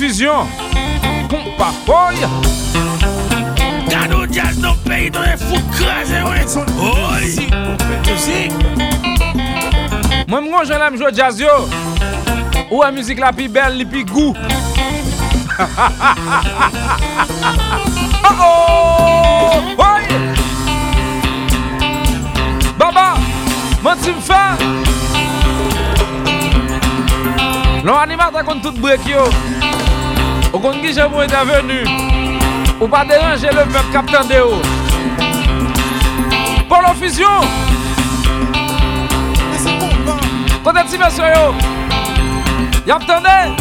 fusion 0.00 0.46
Kompa 1.28 1.72
boy 1.84 2.16
Gado 3.90 4.26
jazz 4.32 4.56
nan 4.56 4.74
peyi 4.86 5.10
Don 5.12 5.24
e 5.28 5.36
fou 5.36 5.60
krasen 5.76 6.24
Mwen 10.30 10.46
mwen 10.46 10.64
jen 10.64 10.78
la 10.80 10.90
mjou 10.94 11.10
jazz 11.12 11.40
yo. 11.42 11.52
Ou 12.70 12.82
a 12.86 12.90
müzik 12.94 13.20
la 13.20 13.32
pi 13.36 13.48
bel 13.52 13.76
Li 13.76 13.84
pi 13.84 14.04
gou 14.08 14.32
Oh 18.24 18.40
oh. 18.40 19.60
Boy 19.76 20.02
Baba 22.80 23.06
Mwen 23.84 24.00
ti 24.00 24.16
mfe 24.16 24.42
Non 27.84 27.96
animata 27.96 28.42
kon 28.44 28.60
tout 28.64 28.76
brek 28.80 29.04
yo. 29.08 29.28
Ou 30.52 30.58
contre 30.58 30.80
qui 30.80 30.92
j'ai 30.92 31.02
intervenu. 31.02 31.84
Ou 32.80 32.88
pas 32.88 33.04
déranger 33.04 33.48
le 33.48 33.64
peuple 33.70 33.92
captain 33.92 34.24
de! 34.24 34.34
Mais 39.50 39.58
c'est 39.58 39.78
bon, 39.78 39.88
hein. 40.08 40.18
Kote 40.62 40.86
ti 40.90 40.98
mesyo 40.98 41.24
yo 41.24 41.54
Yap 42.86 43.02
Woy 43.08 43.56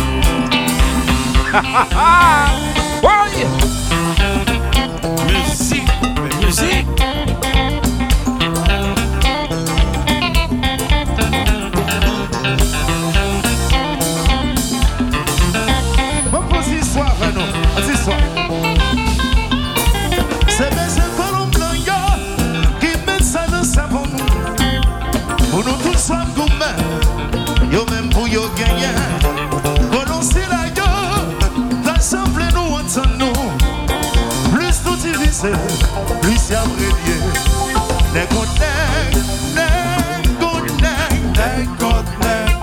koumbe 26.39 26.71
Yo 27.71 27.86
men 27.91 28.10
pou 28.13 28.28
yo 28.28 28.43
genyen 28.56 28.95
Konon 29.91 30.23
si 30.23 30.43
la 30.52 30.63
yo 30.78 30.88
La 31.86 31.97
chanple 31.99 32.47
nou 32.56 32.80
an 32.80 32.88
san 32.89 33.12
nou 33.19 33.52
Plus 34.54 34.80
nou 34.86 34.95
divise 35.04 35.52
Plus 36.23 36.47
ya 36.54 36.63
prevye 36.78 37.17
Ne 38.15 38.23
konek 38.34 39.19
Ne 39.58 39.67
konek 40.39 41.19
Ne 41.36 41.52
konek 41.82 42.56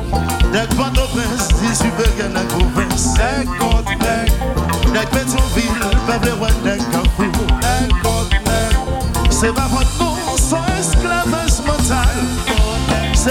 Nek 0.54 0.76
patopes 0.80 1.50
Di 1.60 1.74
sube 1.76 2.08
gen 2.18 2.32
ne 2.36 2.46
kouvens 2.54 3.10
Ne 3.20 3.32
konek 3.60 4.32
Nek 4.96 5.12
peton 5.12 5.52
vil 5.54 5.88
Peble 6.08 6.36
wan 6.40 6.65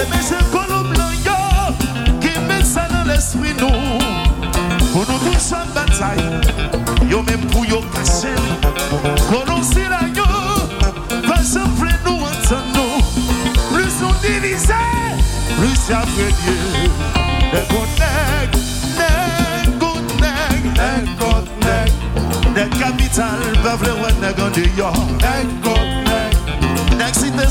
Eme 0.05 0.21
je 0.21 0.37
kolou 0.51 0.83
blan 0.83 1.13
yo 1.25 1.37
Ki 2.21 2.33
me 2.47 2.61
sa 2.63 2.85
nan 2.91 3.07
l'esprit 3.09 3.57
nou 3.57 3.73
Pou 4.91 5.01
nou 5.01 5.17
tou 5.23 5.33
chan 5.41 5.65
batay 5.73 6.21
Yo 7.09 7.23
men 7.25 7.41
pou 7.49 7.65
yo 7.65 7.81
kache 7.95 8.33
Konon 9.31 9.63
sila 9.65 10.03
yo 10.13 10.27
Vajan 11.25 11.73
fle 11.79 11.95
nou 12.05 12.29
ansan 12.29 12.69
nou 12.75 13.01
Plus 13.71 13.97
nou 14.03 14.13
divize 14.21 14.81
Plus 15.57 15.89
ya 15.89 16.03
vre 16.13 16.29
die 16.43 16.87
Nè 17.49 17.65
kon 17.71 17.89
nèk 17.97 18.59
Nèk 19.01 19.75
kon 19.81 20.01
nèk 20.21 20.71
Nèk 20.77 21.13
kon 21.21 21.53
nèk 21.65 22.49
Nèk 22.53 22.77
kapital 22.77 23.45
Vavle 23.65 23.97
wè 24.03 24.17
nèk 24.21 24.43
an 24.45 24.53
di 24.59 24.69
yo 24.77 24.93
Nèk 25.17 25.64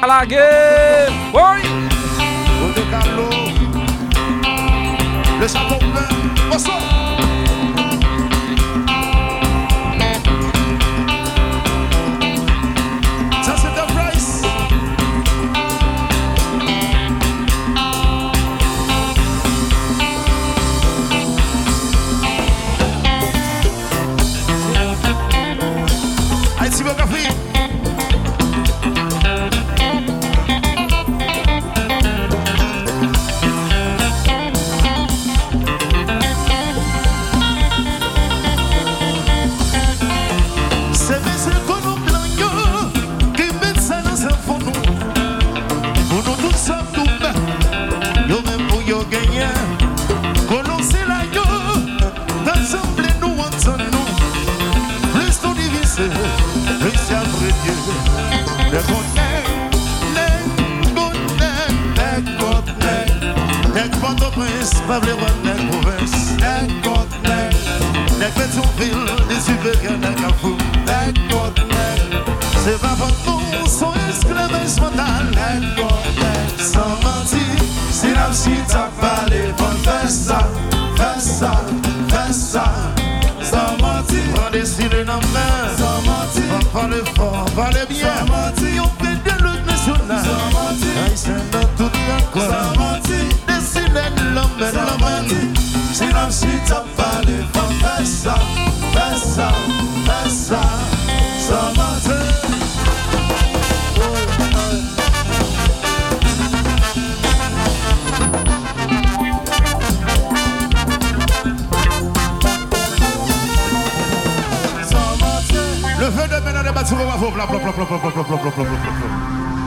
Alage! 0.00 0.38
Oy! 1.32 1.62
Odo 2.62 2.82
Carlo! 2.90 3.28
Le 5.40 5.48
chaton 5.48 5.78
bleu! 5.78 6.54
Au 6.54 6.58
tap 78.66 78.90
pale 79.00 79.40
Fon 79.58 79.76
fè 79.84 79.98
sa, 80.08 80.38
fè 80.98 81.10
sa, 81.20 81.52
fè 82.10 82.24
sa 82.32 82.64
San 83.50 83.76
manti 83.80 84.20
Fon 84.32 84.50
desine 84.52 85.04
nan 85.08 85.22
men 85.32 85.76
San 85.78 85.98
manti 86.06 86.42
Fon 86.50 86.66
pale 86.72 87.02
fon, 87.14 87.44
pale 87.56 87.86
bien. 87.88 88.02
San 88.04 88.28
manti 88.32 88.74
Yon 88.76 88.90
pe 89.00 89.14
de 89.26 89.36
lout 89.44 89.60
nasyonal 89.66 90.24
San 90.24 90.52
manti 90.56 90.94
Aisyen 91.06 91.42
nan 91.52 91.68
tout 91.76 92.00
lankon 92.08 92.50
San 92.50 92.78
manti 92.80 93.20
Desine 93.46 94.04
nan 94.34 94.48
men, 94.58 94.74
nan 94.74 94.96
men 95.04 95.54
Si 95.92 96.10
nan 96.12 96.32
si 96.32 96.60
tap 96.68 96.86
pale 96.98 97.42
Fon 97.54 97.74
fè 97.82 97.96
sa, 98.04 98.36
fè 98.94 99.08
sa, 99.24 99.52
fè 100.08 100.20
sa 100.40 100.62
San 101.48 101.76
manti 101.78 102.77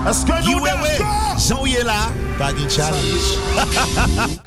Est-ce 0.09 0.25
que 0.25 0.31
nous? 0.43 0.65
Jean 1.37 1.63
là? 1.85 2.09
Pas 2.39 2.51
de 2.51 2.67
challenge. 2.67 3.37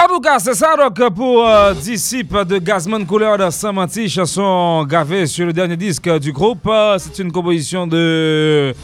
En 0.03 0.09
tout 0.09 0.21
cas, 0.21 0.41
c'est 0.41 0.55
ça 0.55 0.75
donc 0.77 1.15
pour 1.15 1.47
euh, 1.49 1.73
Disciple 1.75 2.45
de 2.45 2.59
Gazman 2.59 3.07
Couleur 3.07 3.39
de 3.39 3.49
Saint-Manti, 3.51 4.09
chanson 4.09 4.85
gravée 4.89 5.27
sur 5.27 5.47
le 5.47 5.53
dernier 5.53 5.77
disque 5.77 6.11
du 6.19 6.33
groupe. 6.33 6.69
C'est 6.99 7.23
une 7.23 7.31
composition 7.31 7.87
de 7.87 8.75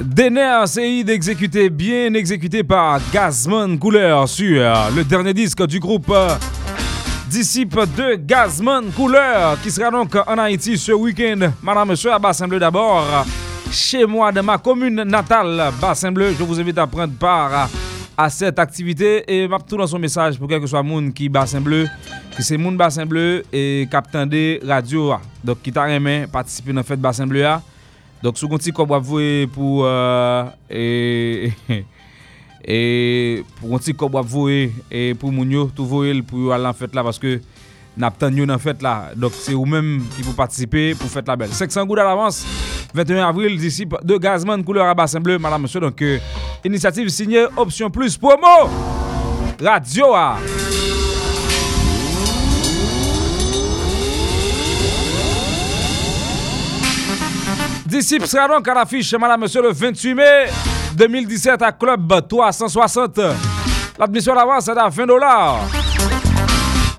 Denner 0.00 0.64
Seid 0.66 1.10
exécutée, 1.10 1.68
bien 1.68 2.14
exécutée 2.14 2.62
par 2.62 3.00
Gazman 3.12 3.76
Couleur 3.76 4.28
sur 4.28 4.62
le 4.94 5.02
dernier 5.02 5.34
disque 5.34 5.66
du 5.66 5.80
groupe. 5.80 6.12
Disciple 7.36 7.84
de 7.94 8.14
Gazman 8.14 8.90
Couleur 8.92 9.60
qui 9.60 9.70
sera 9.70 9.90
donc 9.90 10.16
en 10.26 10.38
Haïti 10.38 10.78
ce 10.78 10.92
week-end. 10.92 11.50
Madame, 11.62 11.90
monsieur, 11.90 12.10
à 12.10 12.18
Bassin 12.18 12.48
Bleu 12.48 12.58
d'abord. 12.58 13.04
Chez 13.70 14.06
moi, 14.06 14.32
de 14.32 14.40
ma 14.40 14.56
commune 14.56 15.02
natale, 15.02 15.70
Bassin 15.78 16.10
Bleu, 16.10 16.34
je 16.38 16.42
vous 16.42 16.58
invite 16.58 16.78
à 16.78 16.86
prendre 16.86 17.12
part 17.12 17.68
à, 18.16 18.30
cette 18.30 18.58
activité 18.58 19.22
et 19.30 19.46
m'a 19.46 19.58
tout 19.58 19.76
dans 19.76 19.86
son 19.86 19.98
message 19.98 20.38
pour 20.38 20.48
quel 20.48 20.62
que 20.62 20.66
soit 20.66 20.82
moun 20.82 21.12
qui 21.12 21.28
Bassin 21.28 21.60
Bleu, 21.60 21.86
que 22.34 22.42
c'est 22.42 22.56
moun 22.56 22.74
Bassin 22.74 23.04
Bleu 23.04 23.42
et 23.52 23.86
captain 23.90 24.26
de 24.26 24.58
radio. 24.66 25.16
Donc, 25.44 25.60
qui 25.60 25.70
t'a 25.70 25.90
aimé 25.90 26.24
participer 26.32 26.72
dans 26.72 26.76
la 26.78 26.84
fête 26.84 27.02
Bassin 27.02 27.26
Bleu. 27.26 27.44
Donc, 28.22 28.38
sous 28.38 28.48
compte 28.48 28.72
quoi 28.72 28.98
vous 28.98 29.46
pour 29.52 29.82
euh, 29.84 30.44
et, 30.70 31.52
E 32.66 33.44
pou 33.60 33.70
konti 33.70 33.94
kob 33.94 34.16
wap 34.18 34.26
voye 34.26 34.72
E 34.90 35.12
pou 35.20 35.30
moun 35.30 35.52
yo 35.54 35.68
tou 35.70 35.86
voye 35.86 36.16
pou 36.26 36.48
yo 36.48 36.54
al 36.56 36.66
an 36.66 36.76
fèt 36.76 36.96
la 36.98 37.04
Paske 37.06 37.38
nap 37.96 38.18
tan 38.18 38.34
yo 38.34 38.46
nan 38.48 38.58
fèt 38.62 38.82
la 38.82 39.12
Dok 39.14 39.36
se 39.38 39.54
ou 39.54 39.68
mèm 39.70 40.00
ki 40.16 40.26
pou 40.26 40.34
patisipe 40.38 40.88
pou 40.98 41.22
la 41.26 41.38
bel 41.38 41.54
500 41.54 41.86
goud 41.86 42.00
à 42.00 42.04
l'avance. 42.04 42.44
21 42.94 43.28
avril 43.28 43.58
disi 43.58 43.86
De 44.02 44.18
gazman 44.18 44.64
kouleur 44.64 44.90
a 44.90 44.94
basen 44.94 45.22
bleu 45.22 45.38
Madame 45.38 45.62
monsieur 45.62 45.80
donc 45.80 46.02
euh, 46.02 46.18
signée 47.08 47.46
Option 47.56 47.90
plus 47.90 48.18
promo 48.18 48.68
Radio 49.60 50.14
a 50.14 50.38
Disip 57.86 58.26
sera 58.26 58.48
donc 58.48 58.66
à 58.66 58.74
l'affiche, 58.74 59.14
madame, 59.14 59.42
monsieur, 59.42 59.62
le 59.62 59.72
28 59.72 60.14
mai. 60.14 60.75
2017 60.96 61.60
à 61.62 61.72
Club 61.72 62.26
360. 62.26 63.20
L'admission 63.98 64.34
d'avance 64.34 64.66
est 64.68 64.78
à 64.78 64.88
20 64.88 65.06
dollars. 65.06 65.60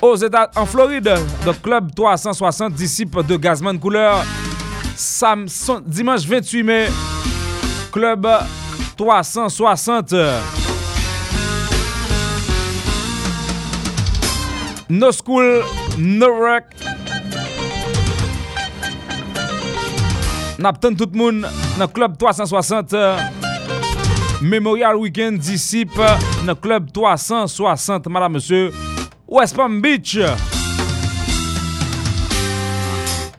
Aux 0.02 0.16
États 0.16 0.50
en 0.56 0.66
Floride, 0.66 1.16
le 1.46 1.54
Club 1.54 1.94
360 1.96 2.74
disciple 2.74 3.24
de 3.24 3.36
Gazman 3.36 3.80
Couleur. 3.80 4.24
Samson, 4.96 5.82
dimanche 5.86 6.26
28 6.26 6.64
mai, 6.64 6.88
Club 7.92 8.28
360. 8.96 10.14
No 14.90 15.12
School, 15.12 15.64
No 15.98 16.28
Rock. 16.28 16.64
Napten 20.58 20.96
tout 20.98 21.14
moun 21.14 21.44
nan 21.78 21.90
Club 21.94 22.18
360. 22.18 22.96
Memorial 24.42 24.96
Weekend 24.98 25.40
Disip 25.42 25.98
nan 26.46 26.56
club 26.56 26.92
360 26.94 28.08
madame 28.10 28.34
monsieur, 28.34 28.72
West 29.28 29.56
Palm 29.56 29.82
Beach 29.82 30.18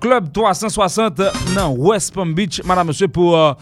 Club 0.01 0.32
360 0.32 1.22
nan 1.55 1.74
West 1.78 2.14
Palm 2.14 2.34
Beach 2.34 2.61
madame 2.64 2.88
monsieur, 2.88 3.09
pour 3.09 3.36
uh, 3.36 3.55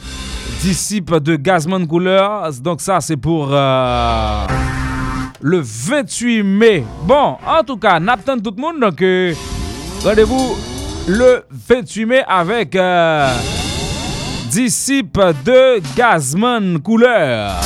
de 1.21 1.37
Gazman 1.37 1.87
Couleur 1.87 2.51
Donc 2.61 2.81
ça, 2.81 3.01
c'est 3.01 3.17
pour 3.17 3.49
euh, 3.53 4.47
Le 5.41 5.61
28 5.63 6.43
mai 6.43 6.85
Bon, 7.03 7.37
en 7.47 7.63
tout 7.65 7.77
cas, 7.77 8.01
Napten 8.01 8.41
tout 8.43 8.53
le 8.57 8.61
monde 8.61 8.81
donc. 8.81 9.01
euh, 9.03 9.33
radevou 10.05 10.57
le 11.07 11.45
28 11.51 12.07
mai 12.07 12.25
avec. 12.27 12.75
Euh, 12.75 13.29
Disciple 14.61 15.35
de 15.45 15.83
Gazman 15.95 16.81
Couleur. 16.81 17.61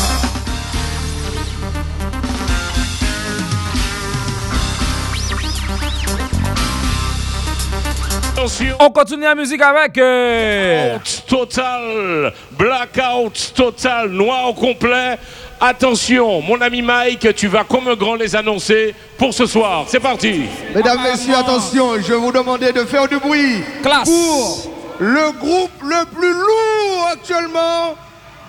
Attention. 8.33 8.75
On 8.81 8.91
continue 8.91 9.23
la 9.23 9.35
musique 9.35 9.61
avec. 9.61 9.99
euh, 9.99 10.97
Out 10.97 11.23
total, 11.29 12.33
blackout 12.59 13.53
total, 13.55 14.09
noir 14.09 14.55
complet. 14.55 15.19
Attention, 15.61 16.41
mon 16.41 16.59
ami 16.61 16.81
Mike, 16.81 17.35
tu 17.35 17.47
vas 17.47 17.65
comme 17.65 17.87
un 17.89 17.95
grand 17.95 18.15
les 18.15 18.35
annoncer 18.35 18.95
pour 19.19 19.35
ce 19.35 19.45
soir. 19.47 19.85
C'est 19.89 20.01
parti. 20.01 20.43
Mesdames, 20.75 21.01
Messieurs, 21.03 21.35
attention, 21.37 21.97
je 22.01 22.13
vais 22.15 22.19
vous 22.19 22.33
demander 22.33 22.73
de 22.73 22.81
faire 22.85 23.07
du 23.07 23.19
bruit 23.19 23.63
Classe. 23.83 24.09
pour 24.09 24.80
le 25.01 25.33
groupe 25.33 25.83
le 25.83 26.05
plus 26.15 26.33
lourd 26.33 27.09
actuellement 27.13 27.97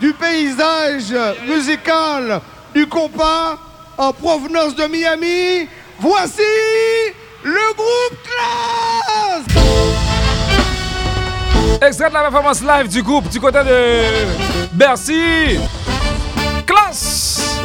du 0.02 0.14
paysage 0.14 1.16
musical 1.48 2.42
du 2.76 2.86
compas 2.88 3.58
en 3.98 4.12
provenance 4.12 4.76
de 4.76 4.84
Miami. 4.86 5.70
Voici 6.00 6.42
le 7.44 7.74
groupe 7.76 8.18
Classe 8.24 9.46
Extrait 11.82 12.10
de 12.10 12.14
la 12.14 12.22
performance 12.22 12.62
live 12.62 12.88
du 12.90 13.02
groupe 13.02 13.30
du 13.30 13.40
côté 13.40 13.60
de 13.60 14.02
Bercy. 14.74 15.58
Classe! 16.66 17.60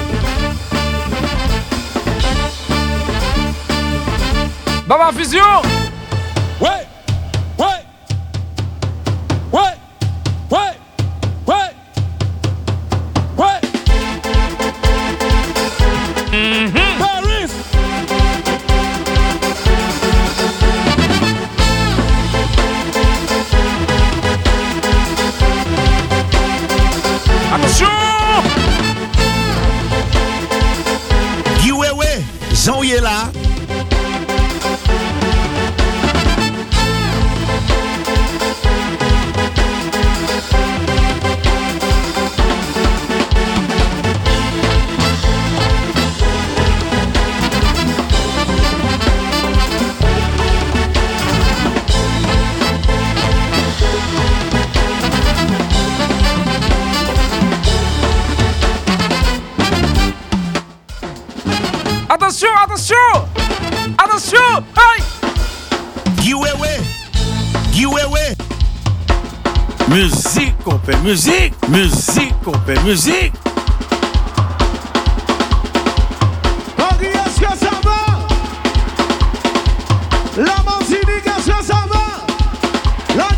Baba 4.87 5.11
Fusion! 5.12 5.86
Fait 70.87 70.97
musique. 71.03 71.55
Musique, 71.68 72.34
on 72.47 72.53
fait 72.64 72.80
musique. 72.84 73.32
Est-ce 77.01 77.41
que 77.41 77.59
ça 77.59 77.70
va? 77.82 78.01
La 80.39 80.57
ça 81.62 81.82
va? 81.91 82.05
La 83.16 83.28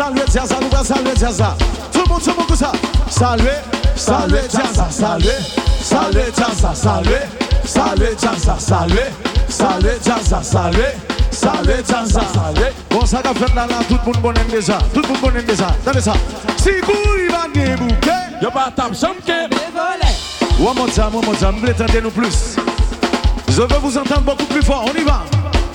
nous 0.00 0.24
Diaza, 0.26 0.56
nous. 0.60 1.56
Tout 1.92 2.00
le 2.04 2.08
monde, 2.08 2.22
tout 2.22 2.30
le 2.30 2.36
monde, 2.36 2.46
comme 2.46 2.56
ça. 2.56 2.72
Saluer, 3.10 3.50
saluer 3.96 4.40
Diaza, 4.48 4.86
saluer, 4.90 5.28
saluer 5.82 6.30
saluer, 6.74 7.20
saluer 7.64 8.14
Diaza, 8.16 8.56
saluer, 8.58 9.10
saluer 9.48 9.98
Diaza, 10.02 10.42
saluer, 10.42 10.94
saluer 11.30 11.82
saluer. 12.32 12.83
Bon, 12.94 13.04
ça 13.04 13.20
qu'a 13.20 13.34
fait 13.34 13.52
là, 13.56 13.66
là, 13.66 13.80
tout 13.88 13.96
le 13.96 14.04
monde 14.04 14.22
connaît 14.22 14.44
déjà, 14.48 14.78
tout 14.94 15.02
le 15.02 15.08
monde 15.08 15.20
connaît 15.20 15.42
déjà. 15.42 15.66
Attendez 15.66 16.00
ça. 16.00 16.12
Si 16.56 16.68
il 16.68 17.28
va 17.28 17.48
gagner 17.52 17.74
bouquet. 17.74 18.10
Yo 18.40 18.52
pas 18.52 18.70
tap 18.70 18.94
champion. 18.94 19.48
One 20.60 20.76
more 20.76 20.88
time, 20.88 21.12
one 21.12 21.24
more 21.24 21.36
time, 21.36 21.56
vous 21.60 22.00
nous 22.00 22.10
plus. 22.12 22.54
Je 23.48 23.62
veux 23.62 23.78
vous 23.82 23.98
entendre 23.98 24.20
beaucoup 24.20 24.44
plus 24.44 24.62
fort. 24.62 24.84
On 24.88 24.96
y 24.96 25.02
va. 25.02 25.24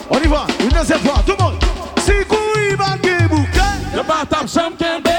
On 0.10 0.18
y 0.18 0.28
va. 0.28 0.48
Une 0.62 0.70
deuxième 0.70 1.00
fois. 1.00 1.22
Tout 1.26 1.34
le 1.38 1.44
monde. 1.44 1.56
Si 1.98 2.14
couille 2.26 2.76
va 2.78 2.96
bouquet. 3.28 3.60
Yo 3.94 4.02
pas 4.04 4.26
tap 4.26 4.48
champion. 4.48 5.19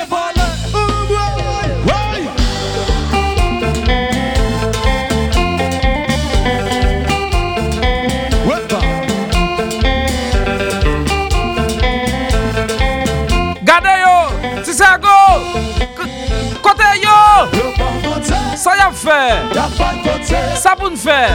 Sa 20.61 20.77
pou 20.79 20.91
nou 20.91 21.01
fè. 21.01 21.27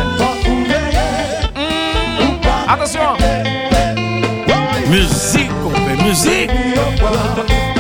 Hmm. 1.56 2.40
Atensyon 2.72 3.20
Muzik, 4.88 5.52
konpe, 5.64 5.96
muzik 6.04 7.75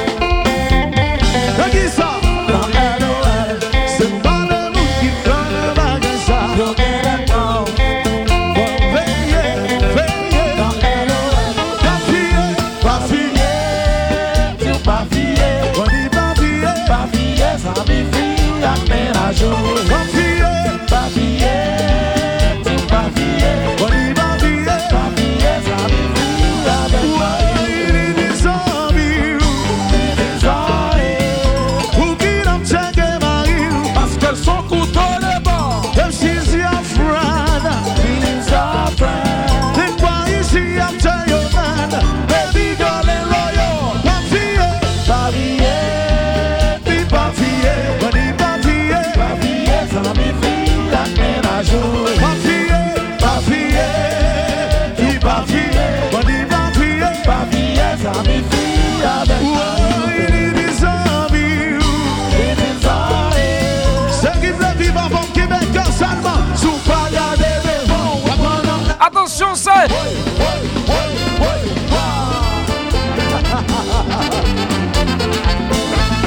Attention, 69.26 69.55
c'est... 69.55 69.71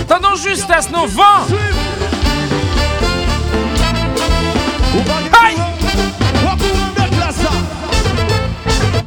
Tendons 0.09 0.35
justesse, 0.35 0.91
nos 0.91 1.07
vents! 1.07 1.47
Aïe! 5.45 5.59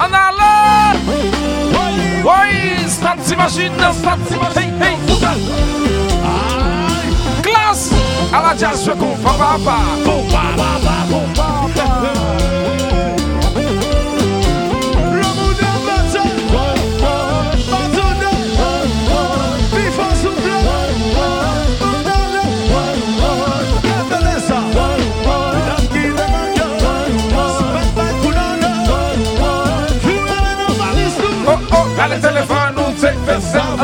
En 0.00 0.04
alerte! 0.04 0.96
Oui, 2.24 2.88
stade 2.88 3.36
machine, 3.36 3.72
stade 3.76 4.20
Hey, 4.56 4.72
hey! 4.80 4.96
Classe! 7.42 7.90
À 8.32 8.40
la 8.40 8.56
jazz, 8.56 8.86
je 8.86 8.92
comprends 8.92 9.36
oh, 32.12 32.14
allez, 32.14 32.20
téléphone, 32.20 32.74
on 32.76 32.96
sait 32.98 33.14
faire 33.26 33.81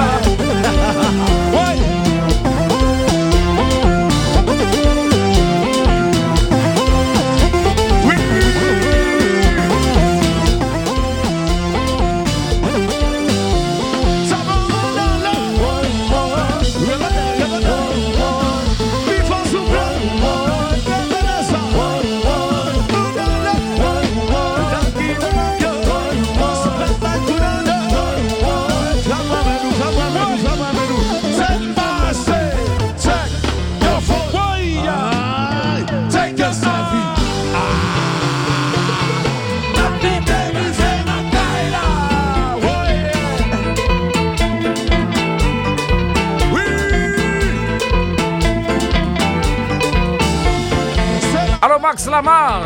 Max 51.99 52.07
Lamar. 52.11 52.61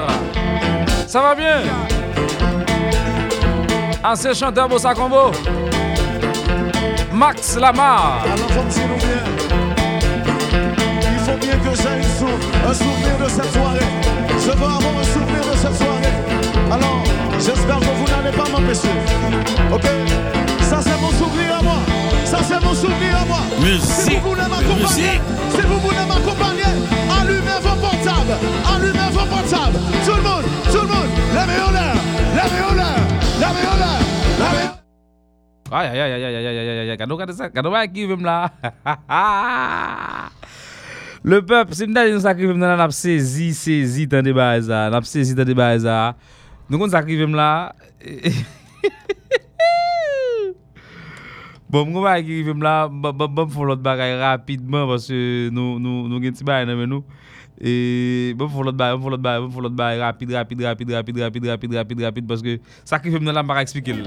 Ça 1.07 1.23
va 1.23 1.35
bien? 1.35 1.63
Ancien 4.05 4.35
chanteur 4.35 4.69
Bossa 4.69 4.93
Combo. 4.93 5.31
Max 7.11 7.57
Lamar. 7.57 8.25
Alors, 8.25 8.47
comme 8.49 8.71
si 8.71 8.81
nous 8.81 8.97
bien. 8.97 9.25
Il 11.15 11.19
faut 11.21 11.39
bien 11.39 11.57
que 11.57 11.75
j'ai 11.75 11.97
une 11.97 12.03
sou- 12.03 12.69
un 12.69 12.75
souvenir 12.75 13.17
de 13.25 13.29
cette 13.31 13.51
soirée. 13.55 13.87
Je 14.39 14.51
veux 14.51 14.53
avoir 14.53 14.99
un 15.01 15.05
souvenir 15.05 15.41
de 15.51 15.57
cette 15.57 15.77
soirée. 15.77 16.13
Alors, 16.71 17.03
j'espère 17.39 17.79
que 17.81 17.85
vous 17.87 18.05
n'allez 18.13 18.37
pas 18.37 18.51
m'empêcher. 18.51 18.93
Ok? 19.73 19.85
Ça, 20.61 20.81
c'est 20.83 21.01
mon 21.01 21.11
souvenir 21.13 21.57
à 21.59 21.63
moi. 21.63 21.79
Ça, 22.27 22.39
c'est 22.47 22.63
mon 22.63 22.75
souvenir 22.75 23.17
à 23.23 23.25
moi. 23.25 23.39
Si 23.59 23.63
Musique. 23.65 24.21
vous 24.23 24.29
voulez 24.29 24.43
m'accompagner, 24.43 24.83
Musique. 24.83 25.23
si 25.55 25.61
vous 25.63 25.79
voulez 25.81 26.05
m'accompagner, 26.07 26.52
portable. 28.33 28.47
Allumez 28.75 29.11
vos 29.13 29.27
portables. 29.27 29.79
Tout 30.05 30.17
le 30.17 30.23
monde, 30.23 30.45
tout 30.71 30.81
le 30.81 30.89
monde. 30.89 31.11
Levez 31.33 31.61
en 31.61 31.71
l'air. 31.73 31.95
Levez 32.37 32.63
en 32.65 32.75
l'air. 32.75 32.99
Levez 33.41 33.67
en 33.67 33.77
l'air. 33.77 34.01
Levez 34.39 34.69
Aïe, 35.75 35.89
aïe, 35.89 36.01
aïe, 36.01 36.13
aïe, 36.13 36.25
aïe, 36.25 36.47
aïe, 36.47 36.59
aïe, 36.59 36.91
aïe, 36.91 36.99
Quand 36.99 37.11
on 37.11 37.33
ça, 37.33 37.49
quand 37.49 37.65
on 37.65 37.87
qui 37.89 38.05
vim 38.05 38.23
là. 38.23 38.51
Le 41.25 41.41
peuple, 41.41 41.73
c'est 41.73 41.85
une 41.87 41.95
dernière 41.95 42.21
chose 42.21 42.37
qui 42.37 42.47
vim 42.47 42.59
là, 42.59 42.77
on 42.77 42.81
a 42.81 42.91
saisi, 42.91 43.55
saisi, 43.55 44.07
tant 44.07 44.23
de 44.23 44.33
bails 44.33 44.67
là. 44.69 44.91
On 44.93 44.95
a 44.97 45.03
saisi, 45.03 45.35
tant 45.35 45.45
de 45.45 45.55
bails 45.55 45.83
là. 45.83 46.15
Nous, 46.69 46.79
on 46.79 46.93
a 46.93 47.03
qui 47.03 47.17
vim 47.17 47.35
là. 47.35 47.75
Bon, 51.73 51.87
mwen 51.89 52.03
wak 52.05 52.27
ki 52.27 52.43
rivem 52.43 52.61
la, 52.61 52.85
bom 52.85 53.49
fon 53.49 53.65
lot 53.71 53.81
bagay 53.81 54.19
rapidman, 54.21 54.85
parce 54.91 55.17
nou 55.57 56.21
gen 56.21 56.35
ti 56.37 56.45
bay 56.45 56.67
nan 56.69 56.77
men 56.77 56.91
nou. 56.93 57.22
E 57.63 58.35
bon 58.35 58.49
pou 58.51 58.65
lot 58.67 58.75
baye, 58.75 58.97
bon 58.97 59.05
pou 59.05 59.13
lot 59.15 59.23
baye, 59.23 59.39
bon 59.45 59.53
pou 59.55 59.63
lot 59.63 59.71
baye 59.79 60.01
Rapide, 60.01 60.35
rapide, 60.35 60.65
rapide, 60.67 60.91
rapide, 60.99 61.23
rapide, 61.23 61.47
rapide, 61.47 61.77
rapide, 61.79 62.03
rapide 62.03 62.27
Paske 62.27 62.59
sa 62.83 62.99
ki 62.99 63.15
fèm 63.15 63.23
nan 63.23 63.39
la 63.39 63.47
mbara 63.47 63.63
eksplike 63.63 63.95
lè 63.95 64.03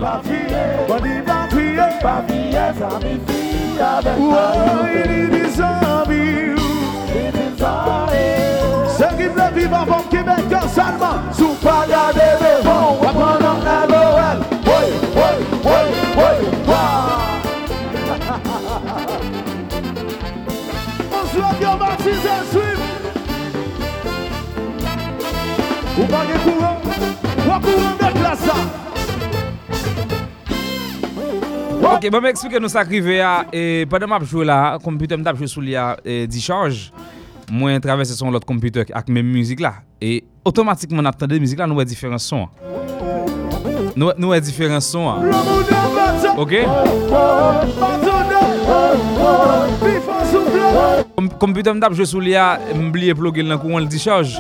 Ou 25.96 26.04
bagye 26.12 26.36
kouran, 26.44 26.76
wakouran 27.48 27.94
de 28.02 28.10
klasa 28.18 28.56
Ok, 31.86 32.10
bon 32.12 32.20
mè 32.20 32.34
eksplike 32.34 32.60
nou 32.60 32.72
sakrive 32.72 33.16
ya 33.16 33.30
E 33.56 33.86
padè 33.88 34.10
m 34.10 34.16
apjou 34.18 34.44
la, 34.44 34.76
kompüter 34.84 35.16
m 35.16 35.24
tapjou 35.24 35.48
sou 35.48 35.64
li 35.64 35.72
ya 35.78 35.94
Di 36.04 36.44
chanj 36.44 36.90
Mwen 37.48 37.80
travesse 37.80 38.18
son 38.20 38.34
lot 38.36 38.44
kompüter 38.50 38.92
ak 38.92 39.08
mè 39.08 39.24
müzik 39.24 39.64
la 39.64 39.78
E 40.04 40.18
otomatikman 40.44 41.08
ap 41.08 41.16
tande 41.22 41.40
müzik 41.40 41.64
la 41.64 41.70
nou 41.72 41.80
wè 41.80 41.88
diferent 41.88 42.20
son 42.20 42.50
Nou 43.96 44.34
wè 44.34 44.42
diferent 44.44 44.84
son 44.84 45.08
Ok 46.36 46.60
Ok 49.80 50.05
Kompyute 51.40 51.72
m 51.74 51.80
tap 51.82 51.94
jwe 51.96 52.06
sou 52.10 52.22
li 52.24 52.36
a 52.38 52.58
mbliye 52.76 53.16
plogel 53.18 53.48
nan 53.50 53.60
kou 53.62 53.78
an 53.78 53.86
l 53.86 53.90
dichaj 53.92 54.36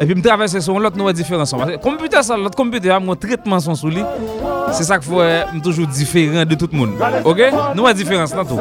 Epi 0.00 0.16
m 0.16 0.22
travese 0.24 0.62
son 0.64 0.80
lot 0.82 0.96
nou 0.98 1.10
e 1.10 1.14
diferansan 1.16 1.76
Kompyute 1.84 2.22
sa 2.26 2.38
lot 2.40 2.56
kompyute 2.58 2.90
a 2.92 2.98
m 3.00 3.10
kon 3.12 3.20
tretman 3.20 3.62
son 3.64 3.78
sou 3.78 3.92
li. 3.92 4.04
Se 4.76 4.84
sa 4.84 4.98
k 5.00 5.06
fwe 5.06 5.26
m 5.54 5.62
toujou 5.64 5.88
diferan 5.88 6.48
de 6.48 6.58
tout 6.58 6.72
moun. 6.76 6.92
Ok? 7.24 7.48
Nou 7.76 7.88
e 7.88 7.94
diferans 7.96 8.34
nan 8.36 8.48
tou. 8.48 8.60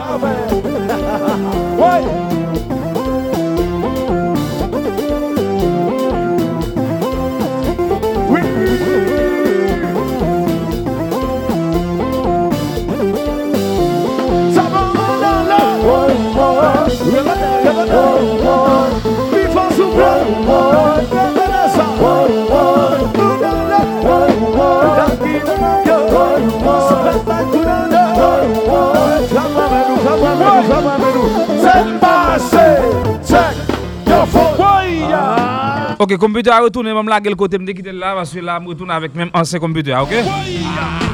Ok, 35.99 36.15
computer 36.17 36.51
a 36.51 36.59
retourné, 36.61 36.93
même 36.93 37.07
là, 37.07 37.19
quel 37.19 37.35
côté 37.35 37.57
me 37.57 37.65
quitter 37.65 37.91
là, 37.91 38.13
parce 38.13 38.31
que 38.31 38.39
là, 38.39 38.59
je 38.61 38.67
retourne 38.67 38.91
avec 38.91 39.15
même 39.15 39.31
ancien 39.33 39.57
computer, 39.57 39.95
ok? 39.95 40.13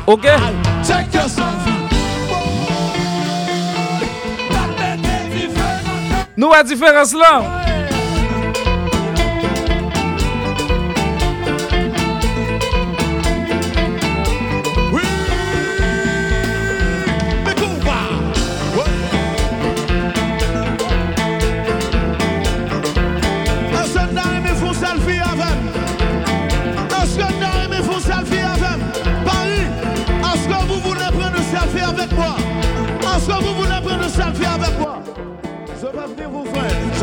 Ok? 0.06 0.28
Nous 6.36 6.52
la 6.52 6.64
différence 6.64 7.14
là. 7.14 7.73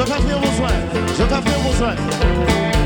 Je 0.01 0.05
vais 0.07 0.13
faire 0.13 0.41
mon 0.41 0.53
soin. 0.57 0.69
Je 1.19 1.23
vais 1.23 1.29
mon 1.63 1.73
soin. 1.73 2.80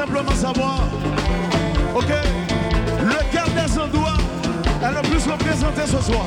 Simplement 0.00 0.34
savoir, 0.34 0.78
ok, 1.94 2.10
lequel 3.04 3.48
des 3.52 3.78
endroits 3.78 4.16
est 4.82 4.94
le 4.94 5.02
plus 5.10 5.30
représenté 5.30 5.82
ce 5.84 6.02
soir. 6.02 6.24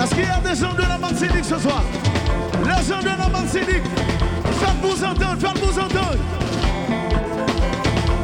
Est-ce 0.00 0.14
qu'il 0.14 0.24
y 0.24 0.26
a 0.26 0.40
des 0.48 0.54
gens 0.54 0.72
de 0.74 0.82
la 0.82 0.96
Martinique 0.96 1.44
ce 1.44 1.58
soir? 1.58 1.82
Les 2.62 2.80
gens 2.88 3.00
de 3.00 3.06
la 3.06 3.28
Martinique, 3.28 3.82
faites-vous 4.60 5.04
entendre, 5.04 5.40
faites-vous 5.40 5.76
entendre. 5.80 6.18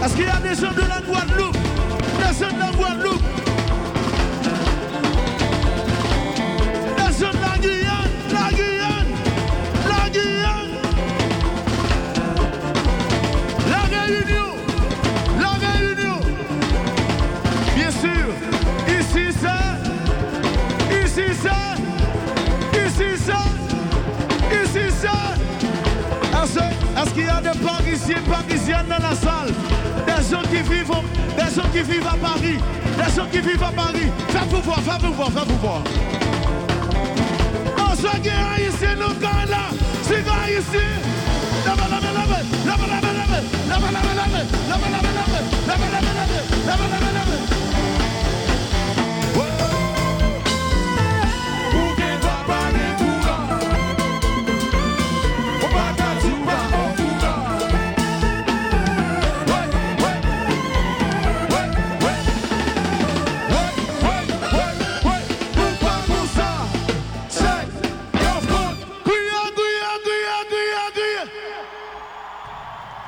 Est-ce 0.05 0.15
qu'il 0.15 0.27
y 0.27 0.29
a 0.29 0.41
des 0.49 0.55
gens 0.55 0.73
de 0.73 0.87
la 0.89 1.01
Guadeloupe? 1.01 1.59
Des 2.21 2.33
gens 2.39 2.55
de 2.55 2.61
la 2.61 2.71
Guadeloupe 2.79 3.14
qui 31.75 31.83
vivent 31.83 32.07
à 32.07 32.17
Paris 32.17 32.59
Des 32.97 33.15
gens 33.17 33.27
qui 33.33 33.41
vivent 33.41 33.63
à 33.63 33.73
Paris 33.73 34.09
Faites-vous 34.29 34.63
voir, 34.63 34.81
faites-vous 34.81 35.13
voir, 35.13 35.29
faites-vous 35.33 35.59
voir 35.59 35.83
On 37.79 37.97
soit 37.97 38.19
guéri 38.21 38.69
ici, 38.69 38.87
nous 38.97 39.15
quand 39.21 39.51
là 39.51 39.65
C'est 40.03 40.25
grand 40.25 40.47
ici 40.47 40.85
lève, 41.67 41.77
lève, 41.77 41.91
lève, 41.91 42.27
lève, 42.27 42.67
lève, 42.67 42.85
lève, 42.87 43.05
lève. 43.11 43.35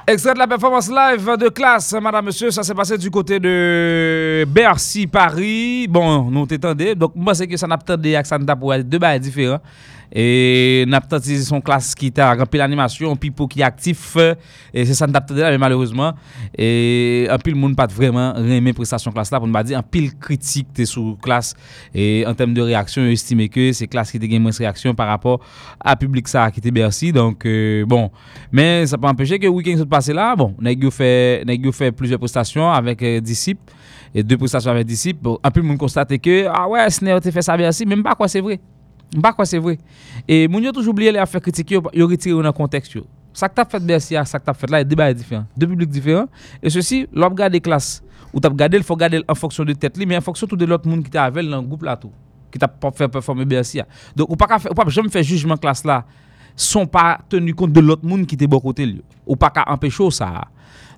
Extrait 0.08 0.34
de 0.34 0.38
la 0.38 0.46
performance 0.46 0.88
live 0.88 1.36
de 1.36 1.48
classe, 1.48 1.92
madame, 2.00 2.26
monsieur, 2.26 2.52
ça 2.52 2.62
s'est 2.62 2.74
passé 2.74 2.96
du 2.96 3.10
côté 3.10 3.40
de 3.40 4.44
Bercy, 4.48 5.08
Paris. 5.08 5.88
Bon, 5.88 6.30
nous 6.30 6.46
t'étendons. 6.46 6.94
Donc, 6.94 7.10
moi, 7.16 7.34
c'est 7.34 7.48
que 7.48 7.56
ça 7.56 7.66
n'a 7.66 7.76
pas 7.76 7.94
avec 7.94 8.24
ça 8.24 8.38
n'a 8.38 8.54
être 8.72 8.88
deux 8.88 9.00
bails 9.00 9.18
différents. 9.18 9.58
Et 10.12 10.84
nous 10.86 10.94
avons 10.94 11.18
utilisé 11.18 11.44
son 11.44 11.60
classe 11.60 11.94
qui 11.94 12.12
a 12.16 12.34
rempli 12.34 12.58
l'animation, 12.58 13.12
un 13.12 13.16
pipo 13.16 13.46
qui 13.46 13.60
est 13.60 13.64
actif. 13.64 14.16
Et 14.72 14.84
c'est 14.84 14.94
ça 14.94 15.06
que 15.06 15.10
nous 15.10 15.40
avons 15.40 15.50
mais 15.50 15.58
malheureusement, 15.58 16.12
et 16.56 17.26
un 17.30 17.38
pile 17.38 17.54
monde 17.54 17.76
pas 17.76 17.86
vraiment 17.86 18.32
remis 18.32 18.72
prestation 18.72 19.12
classe 19.12 19.30
là. 19.30 19.38
Pour 19.38 19.48
nous 19.48 19.62
dire, 19.62 19.78
un 19.78 19.82
pile 19.82 20.16
critique 20.18 20.68
sur 20.84 21.16
classe. 21.20 21.54
Et 21.94 22.24
en 22.26 22.34
termes 22.34 22.54
de 22.54 22.62
réaction, 22.62 23.02
nous 23.02 23.10
estimé 23.10 23.48
que 23.48 23.72
c'est 23.72 23.86
classe 23.86 24.10
qui 24.10 24.16
a 24.16 24.20
gagné 24.20 24.38
moins 24.38 24.50
de 24.50 24.56
réaction 24.56 24.94
par 24.94 25.08
rapport 25.08 25.40
à 25.80 25.96
public 25.96 26.28
ça 26.28 26.50
qui 26.50 26.60
était 26.60 26.70
Bercy. 26.70 27.12
Donc, 27.12 27.44
e, 27.46 27.84
bon. 27.86 28.10
Mais 28.52 28.86
ça 28.86 28.98
peut 28.98 29.06
empêcher 29.06 29.38
que 29.38 29.44
le 29.44 29.50
week-end 29.50 29.78
se 29.78 29.84
passe 29.84 30.08
là. 30.08 30.36
Bon, 30.36 30.54
nous 30.58 30.70
avons 30.70 30.90
fait 31.72 31.92
plusieurs 31.92 32.18
prestations 32.18 32.70
avec 32.70 33.02
euh, 33.02 33.20
disciples. 33.20 33.72
Et 34.14 34.22
deux 34.22 34.36
prestations 34.36 34.70
avec 34.70 34.86
disciples. 34.86 35.28
Un 35.42 35.50
pile 35.50 35.62
monde 35.62 35.78
constate 35.78 36.16
que, 36.18 36.46
ah 36.48 36.68
ouais, 36.68 36.88
Snell 36.90 37.16
a 37.16 37.20
fait 37.20 37.42
ça 37.42 37.56
Bercy. 37.56 37.84
Même 37.84 38.02
pas 38.02 38.14
quoi, 38.14 38.28
c'est 38.28 38.40
vrai. 38.40 38.60
Je 39.12 39.18
ne 39.18 39.20
sais 39.20 39.20
e, 39.20 39.22
pas 39.22 39.32
quoi 39.32 39.46
c'est 39.46 39.58
vrai. 39.58 39.78
Et 40.26 40.46
les 40.46 40.52
gens 40.52 40.60
qui 40.60 40.68
ont 40.68 40.72
toujours 40.72 40.92
oublié 40.92 41.12
de 41.12 41.24
faire 41.24 41.40
critiquer, 41.40 41.78
ils 41.92 42.02
ont 42.02 42.08
dans 42.08 42.42
le 42.42 42.52
contexte. 42.52 42.92
Ce 43.32 43.44
que 43.44 43.54
tu 43.54 43.60
as 43.60 43.64
fait 43.64 43.80
de 43.80 43.84
Bercia, 43.84 44.24
ce 44.24 44.36
que 44.36 44.42
tu 44.44 44.50
as 44.50 44.54
fait 44.54 44.66
de 44.66 44.72
la 44.72 44.84
débat 44.84 45.10
est 45.10 45.14
différent. 45.14 45.44
Deux 45.56 45.66
publics 45.66 45.90
différents. 45.90 46.26
Et 46.62 46.70
ceci, 46.70 47.06
l'homme 47.12 47.34
qui 47.34 47.42
a 47.42 47.44
fait 47.46 47.50
de 47.50 47.56
la 47.56 47.60
classe, 47.60 48.02
il 48.34 48.82
faut 48.82 48.96
garder 48.96 49.22
en 49.28 49.34
fonction 49.34 49.62
de 49.64 49.70
la 49.70 49.74
tête, 49.74 49.96
mais 49.98 50.16
en 50.16 50.20
fonction 50.20 50.46
de 50.46 50.64
l'autre 50.64 50.88
monde 50.88 51.08
qui 51.08 51.16
a 51.16 51.30
fait 51.30 51.42
de 51.42 51.50
la 51.50 51.60
groupe. 51.60 51.84
Qui 52.50 52.58
a 52.62 52.68
fait 52.90 52.98
de 52.98 53.02
la 53.02 53.08
performance 53.08 53.44
de 53.44 53.48
Bercia. 53.50 53.86
Donc, 54.14 54.28
je 54.30 54.54
ne 54.54 54.58
fais 54.58 54.68
pas 54.70 54.84
de 54.84 55.22
jugement 55.22 55.54
de 55.54 55.66
la 55.66 55.74
classe, 55.74 56.04
sans 56.56 56.86
tenir 57.28 57.54
compte 57.54 57.72
de 57.72 57.80
l'autre 57.80 58.06
monde 58.06 58.26
qui 58.26 58.34
a 58.34 58.38
fait 58.38 58.46
de 58.46 58.54
la 58.54 58.72
tête. 58.72 59.04
Ou 59.26 59.36
pas 59.36 59.52
de 59.54 59.70
empêcher 59.70 60.10
ça. 60.10 60.48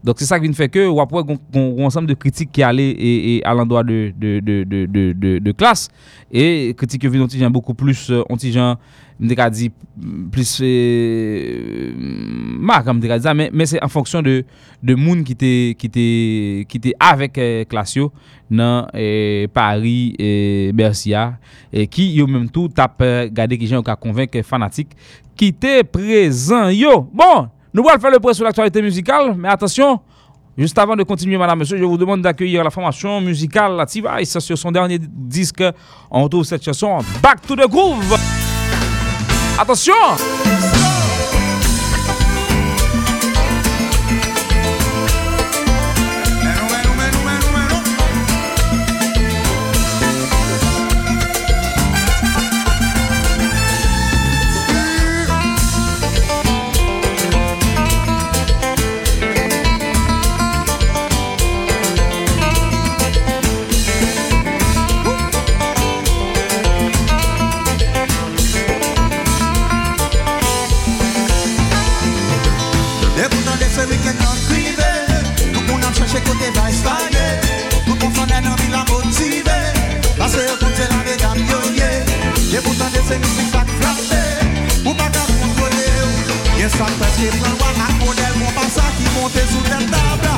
Donc, 0.05 0.17
c'est 0.19 0.27
ça 0.27 0.39
qui 0.39 0.53
fait 0.53 0.69
que, 0.69 0.87
ou 0.87 1.01
après, 1.01 1.23
on 1.55 1.85
ensemble 1.85 2.07
de 2.07 2.15
critiques 2.15 2.53
qui 2.53 2.63
allaient 2.63 2.91
et, 2.91 3.37
et 3.37 3.45
à 3.45 3.55
l'endroit 3.55 3.83
de, 3.85 4.13
de, 4.17 4.41
de, 4.41 4.65
de, 4.65 4.87
de, 4.87 5.13
de, 5.13 5.39
de 5.39 5.53
classe. 5.53 5.89
Et 6.31 6.75
critiques 6.77 7.01
qui 7.01 7.09
viennent 7.09 7.23
antigen 7.23 7.51
beaucoup 7.51 7.75
plus, 7.75 8.11
euh, 8.11 8.23
antigen, 8.29 8.77
m'dika 9.19 9.51
dit, 9.51 9.71
plus, 10.31 10.61
euh, 10.63 11.93
marque, 12.61 12.87
m'dika 12.87 13.19
dit 13.19 13.25
ça, 13.25 13.35
mais, 13.35 13.51
mais 13.53 13.67
c'est 13.67 13.83
en 13.83 13.89
fonction 13.89 14.23
de, 14.23 14.45
de 14.83 14.95
monde 14.95 15.25
qui 15.25 15.33
était, 15.33 15.75
qui 15.79 15.87
était, 15.87 16.67
qui 16.69 16.77
était 16.77 16.95
avec 17.01 17.37
euh, 17.39 17.65
Classio 17.65 18.13
dans 18.51 18.87
euh, 18.95 19.47
Paris 19.53 20.15
et 20.19 20.71
Bercia, 20.73 21.39
et 21.73 21.87
qui, 21.87 22.13
yo 22.13 22.27
même 22.27 22.49
tout, 22.51 22.69
tape, 22.69 23.01
euh, 23.03 23.29
gardé 23.31 23.59
qui 23.59 23.67
gens 23.67 23.83
qui 23.83 23.91
convaincu 24.01 24.39
e, 24.39 24.43
fanatique, 24.43 24.91
qui 25.37 25.47
était 25.47 25.83
présent, 25.83 26.69
yo, 26.69 27.09
bon! 27.13 27.49
Nous 27.75 27.87
allons 27.89 28.01
faire 28.01 28.11
le 28.11 28.19
point 28.19 28.33
sur 28.33 28.45
l'actualité 28.45 28.81
musicale, 28.83 29.35
mais 29.37 29.49
attention, 29.49 30.01
juste 30.57 30.79
avant 30.79 30.97
de 30.97 31.03
continuer, 31.03 31.37
madame, 31.37 31.59
monsieur, 31.59 31.77
je 31.77 31.85
vous 31.85 31.99
demande 31.99 32.23
d'accueillir 32.23 32.65
la 32.65 32.71
formation 32.71 33.21
musicale 33.21 33.77
La 33.77 33.87
T-Vice 33.87 34.39
sur 34.39 34.57
son 34.57 34.73
dernier 34.73 34.99
disque. 35.01 35.63
On 36.11 36.25
retrouve 36.25 36.45
cette 36.45 36.65
chanson 36.65 36.99
Back 37.23 37.43
to 37.47 37.55
the 37.55 37.69
Groove. 37.69 38.17
Attention! 39.59 40.88
Che 76.11 76.23
kote 76.23 76.51
va 76.55 76.69
espage 76.71 77.27
Pou 77.85 77.95
kon 78.01 78.13
sonen 78.15 78.43
nan 78.43 78.55
mi 78.61 78.69
la 78.73 78.83
motive. 78.89 79.57
Pase 80.17 80.41
yo 80.49 80.55
koute 80.57 80.87
la 80.89 81.03
ve 81.05 81.17
dam 81.21 81.37
yo 81.37 81.59
ye 81.77 81.91
Ye 82.49 82.61
pou 82.65 82.73
tande 82.81 83.03
se 83.09 83.19
misik 83.21 83.51
pak 83.53 83.69
flape 83.77 84.23
Pou 84.87 84.95
pa 84.97 85.11
ka 85.13 85.27
kontrole 85.29 85.85
yo 85.99 86.09
Ye 86.57 86.69
sa 86.73 86.89
peche 86.97 87.29
plan 87.37 87.57
wak 87.61 87.77
ak 87.85 87.95
model 88.01 88.35
Mon 88.41 88.57
pasa 88.57 88.87
ki 88.97 89.05
monte 89.19 89.45
sou 89.53 89.61
tel 89.69 89.85
tabla. 89.93 90.35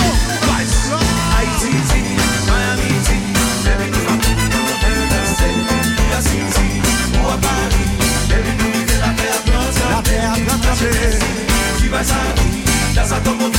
Oh, 0.00 0.16
guys 0.48 0.74
Haiti 1.36 1.76
ti, 1.92 2.00
Miami 2.48 2.96
ti 3.04 3.20
Baby 3.68 3.92
nou 3.92 4.08
pa 4.08 4.16
pou 4.16 4.48
nan 4.48 4.64
hotel 4.64 5.00
danse 5.12 5.50
Ya 6.08 6.20
si 6.24 6.40
ti, 6.56 6.66
ou 7.20 7.28
a 7.28 7.36
Paris. 7.36 7.92
Baby 8.32 8.56
nou 8.56 8.72
vive 8.78 8.96
la 9.04 9.12
pe 9.20 9.28
a 9.28 9.40
Blanche. 9.44 9.84
La 9.92 10.00
pe 10.08 10.16
a 10.24 10.34
Blanche. 10.40 10.92
Ki 11.76 11.92
va 11.92 12.00
sa 12.04 12.24
ki, 12.40 12.64
ya 12.96 13.04
sa 13.04 13.20
tomo 13.28 13.51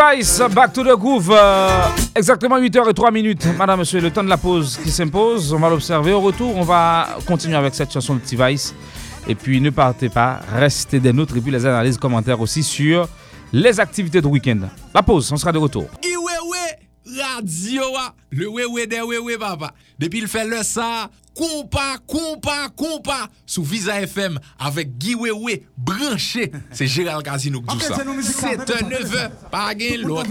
Device, 0.00 0.40
back 0.54 0.72
to 0.72 0.82
the 0.82 0.96
groove. 0.96 1.30
Euh, 1.30 1.88
exactement 2.14 2.56
8 2.56 2.74
h 2.74 2.94
3 2.94 3.10
minutes. 3.10 3.46
Madame, 3.58 3.80
monsieur, 3.80 4.00
le 4.00 4.10
temps 4.10 4.24
de 4.24 4.30
la 4.30 4.38
pause 4.38 4.78
qui 4.82 4.90
s'impose. 4.90 5.52
On 5.52 5.58
va 5.58 5.68
l'observer. 5.68 6.12
Au 6.12 6.20
retour, 6.20 6.56
on 6.56 6.62
va 6.62 7.18
continuer 7.26 7.56
avec 7.56 7.74
cette 7.74 7.92
chanson 7.92 8.14
de 8.14 8.20
Device. 8.20 8.74
Et 9.28 9.34
puis, 9.34 9.60
ne 9.60 9.68
partez 9.68 10.08
pas. 10.08 10.40
Restez 10.54 11.00
des 11.00 11.12
nôtres. 11.12 11.36
Et 11.36 11.40
puis, 11.42 11.50
les 11.50 11.66
analyses, 11.66 11.98
commentaires 11.98 12.40
aussi 12.40 12.62
sur 12.62 13.08
les 13.52 13.78
activités 13.78 14.22
de 14.22 14.26
week-end. 14.26 14.60
La 14.94 15.02
pause, 15.02 15.30
on 15.32 15.36
sera 15.36 15.52
de 15.52 15.58
retour. 15.58 15.86
Radio, 17.18 17.82
ah. 17.98 18.14
le 18.30 18.46
wewe 18.46 18.86
des 18.86 19.00
wewe, 19.00 19.38
papa. 19.38 19.72
Depuis, 19.98 20.20
il 20.20 20.28
fait 20.28 20.46
le 20.46 20.62
ça. 20.62 21.10
Compa, 21.34 21.96
compa, 22.06 22.68
compa. 22.76 23.28
Sous 23.46 23.64
Visa 23.64 24.00
FM 24.00 24.38
avec 24.58 24.96
Guy 24.96 25.16
c'est 26.72 26.86
Gérald 26.86 27.24
Casino 27.24 27.60
qui 27.60 27.66
dit 27.76 27.84
ça. 27.84 27.94
C'est 28.22 28.82
un 28.84 28.88
neveu, 28.88 29.28
pas 29.50 29.66
l'autre. 29.98 30.22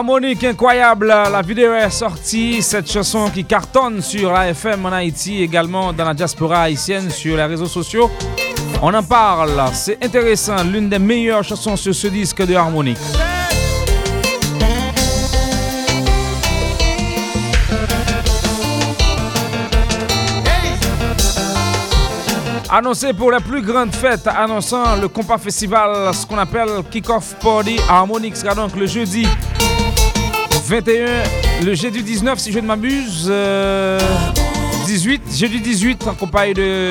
harmonique 0.00 0.44
incroyable. 0.44 1.08
La 1.08 1.42
vidéo 1.42 1.74
est 1.74 1.90
sortie. 1.90 2.62
Cette 2.62 2.90
chanson 2.90 3.28
qui 3.28 3.44
cartonne 3.44 4.00
sur 4.00 4.32
la 4.32 4.48
FM 4.48 4.86
en 4.86 4.92
Haïti, 4.92 5.42
également 5.42 5.92
dans 5.92 6.06
la 6.06 6.14
diaspora 6.14 6.62
haïtienne, 6.62 7.10
sur 7.10 7.36
les 7.36 7.44
réseaux 7.44 7.66
sociaux. 7.66 8.10
On 8.80 8.94
en 8.94 9.02
parle. 9.02 9.62
C'est 9.74 10.02
intéressant. 10.02 10.64
L'une 10.64 10.88
des 10.88 10.98
meilleures 10.98 11.44
chansons 11.44 11.76
sur 11.76 11.94
ce 11.94 12.06
disque 12.06 12.46
de 12.46 12.54
harmonique. 12.54 12.96
annoncé 22.72 23.12
pour 23.12 23.32
la 23.32 23.40
plus 23.40 23.62
grande 23.62 23.92
fête, 23.92 24.26
annonçant 24.28 24.96
le 24.96 25.08
compas 25.08 25.38
festival, 25.38 26.14
ce 26.14 26.24
qu'on 26.24 26.38
appelle 26.38 26.68
Kick-Off 26.88 27.34
Party 27.42 27.78
à 27.88 27.98
Harmonix, 27.98 28.36
sera 28.36 28.54
donc 28.54 28.76
le 28.76 28.86
jeudi 28.86 29.26
21, 30.70 31.64
le 31.64 31.74
jeudi 31.74 32.00
19 32.00 32.38
si 32.38 32.52
je 32.52 32.60
ne 32.60 32.66
m'abuse. 32.66 33.32
18, 34.86 35.22
jeudi 35.36 35.60
18 35.60 36.06
en 36.06 36.14
compagnie 36.14 36.54
de 36.54 36.90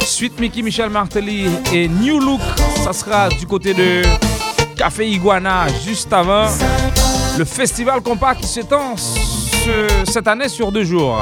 Suite 0.00 0.40
Mickey 0.40 0.60
Michel 0.60 0.90
Martelly 0.90 1.44
et 1.72 1.86
New 1.86 2.18
Look. 2.18 2.40
Ça 2.82 2.92
sera 2.92 3.28
du 3.28 3.46
côté 3.46 3.74
de 3.74 4.02
Café 4.76 5.08
Iguana 5.08 5.68
juste 5.86 6.12
avant 6.12 6.48
le 7.38 7.44
festival 7.44 8.00
compas 8.00 8.34
qui 8.34 8.48
s'étend 8.48 8.96
cette 10.04 10.26
année 10.26 10.48
sur 10.48 10.72
deux 10.72 10.82
jours. 10.82 11.16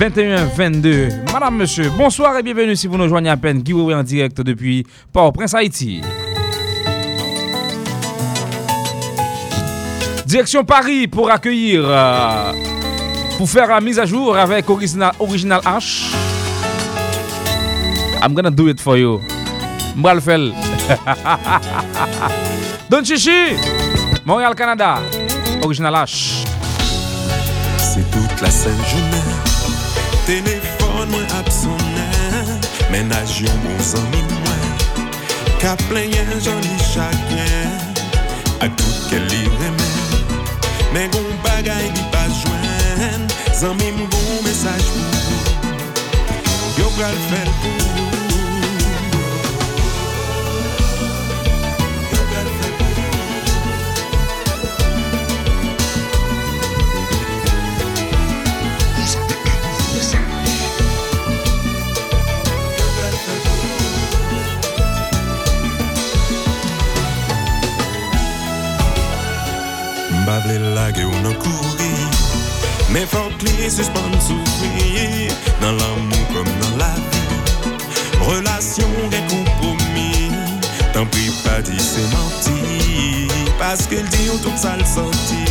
21-22. 0.00 1.32
Madame, 1.32 1.58
monsieur, 1.58 1.92
bonsoir 1.96 2.36
et 2.38 2.42
bienvenue 2.42 2.74
si 2.74 2.88
vous 2.88 2.96
nous 2.96 3.08
joignez 3.08 3.30
à 3.30 3.36
peine. 3.36 3.62
Guy 3.62 3.72
en 3.72 4.02
direct 4.02 4.40
depuis 4.40 4.84
Port-au-Prince, 5.12 5.54
Haïti. 5.54 6.02
Direction 10.28 10.62
Paris 10.62 11.08
pour 11.08 11.30
accueillir, 11.30 11.84
euh, 11.86 12.52
pour 13.38 13.48
faire 13.48 13.66
la 13.68 13.80
mise 13.80 13.98
à 13.98 14.04
jour 14.04 14.36
avec 14.36 14.68
Original, 14.68 15.12
Original 15.20 15.62
H. 15.64 16.12
I'm 18.22 18.34
gonna 18.34 18.50
do 18.50 18.68
it 18.68 18.78
for 18.78 18.98
you. 18.98 19.22
Faire. 20.20 20.38
Don 22.90 23.02
Chichi, 23.02 23.56
Montréal, 24.26 24.54
Canada. 24.54 24.98
Original 25.62 25.94
H. 25.94 26.44
C'est 27.78 28.10
toute 28.10 28.40
la 28.42 28.50
sainte 28.50 28.86
journée 28.86 29.24
Téléphone 30.26 31.08
moi 31.08 31.20
absonné 31.40 32.04
Ménage 32.92 33.40
yon 33.40 33.52
bon 33.64 33.82
zami 33.82 34.22
moi 34.28 35.58
Ka 35.58 35.74
plenye 35.88 36.20
j'en 36.44 36.60
ai 36.60 36.78
chacun 36.84 37.70
A 38.60 38.68
tout 38.68 38.84
quel 39.08 39.24
li 39.26 39.44
remè 39.46 39.67
Men 40.92 41.10
gon 41.12 41.28
bagay 41.44 41.86
li 41.94 42.04
pas 42.12 42.42
jwen 42.42 43.28
Zami 43.60 43.92
m 43.92 44.04
gon 44.08 44.42
mesaj. 44.46 44.84
Pou 46.76 46.82
Yo 46.82 46.90
pral 46.96 47.97
Mbavle 70.38 70.58
lage 70.74 71.04
ou 71.04 71.20
nan 71.22 71.34
kouri 71.34 71.94
Men 72.92 73.06
fok 73.10 73.42
li 73.42 73.70
suspend 73.70 74.14
soufri 74.22 75.26
Nan 75.58 75.74
l'amou 75.80 76.28
kom 76.30 76.46
nan 76.60 76.76
la 76.78 76.92
vi 76.94 77.24
Relasyon 78.22 78.94
gen 79.10 79.26
kompromi 79.32 80.30
Tan 80.94 81.10
pri 81.10 81.26
pa 81.42 81.58
di 81.66 81.80
se 81.82 82.06
manti 82.14 83.26
Paske 83.58 83.98
l 83.98 84.06
di 84.14 84.30
ou 84.30 84.38
tout 84.44 84.54
sa 84.62 84.76
l 84.78 84.86
senti 84.86 85.42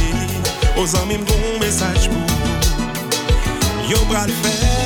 O 0.80 0.88
zami 0.88 1.20
m 1.20 1.28
gon 1.28 1.60
mesaj 1.60 2.08
pou 2.08 2.24
Yo 3.92 4.00
bral 4.08 4.32
fer 4.40 4.77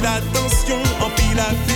pile 0.00 0.06
attention, 0.06 0.78
en 1.04 1.10
pile 1.10 1.40
affection, 1.40 1.69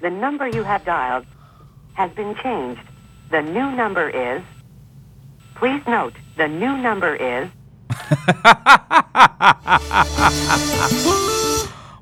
The 0.00 0.10
number 0.10 0.46
you 0.46 0.62
have 0.62 0.84
dialed 0.84 1.26
has 1.94 2.08
been 2.12 2.36
changed. 2.36 2.80
The 3.32 3.42
new 3.42 3.72
number 3.74 4.08
is. 4.08 4.42
Please 5.56 5.82
note, 5.88 6.12
the 6.36 6.46
new 6.46 6.76
number 6.76 7.16
is. 7.16 7.48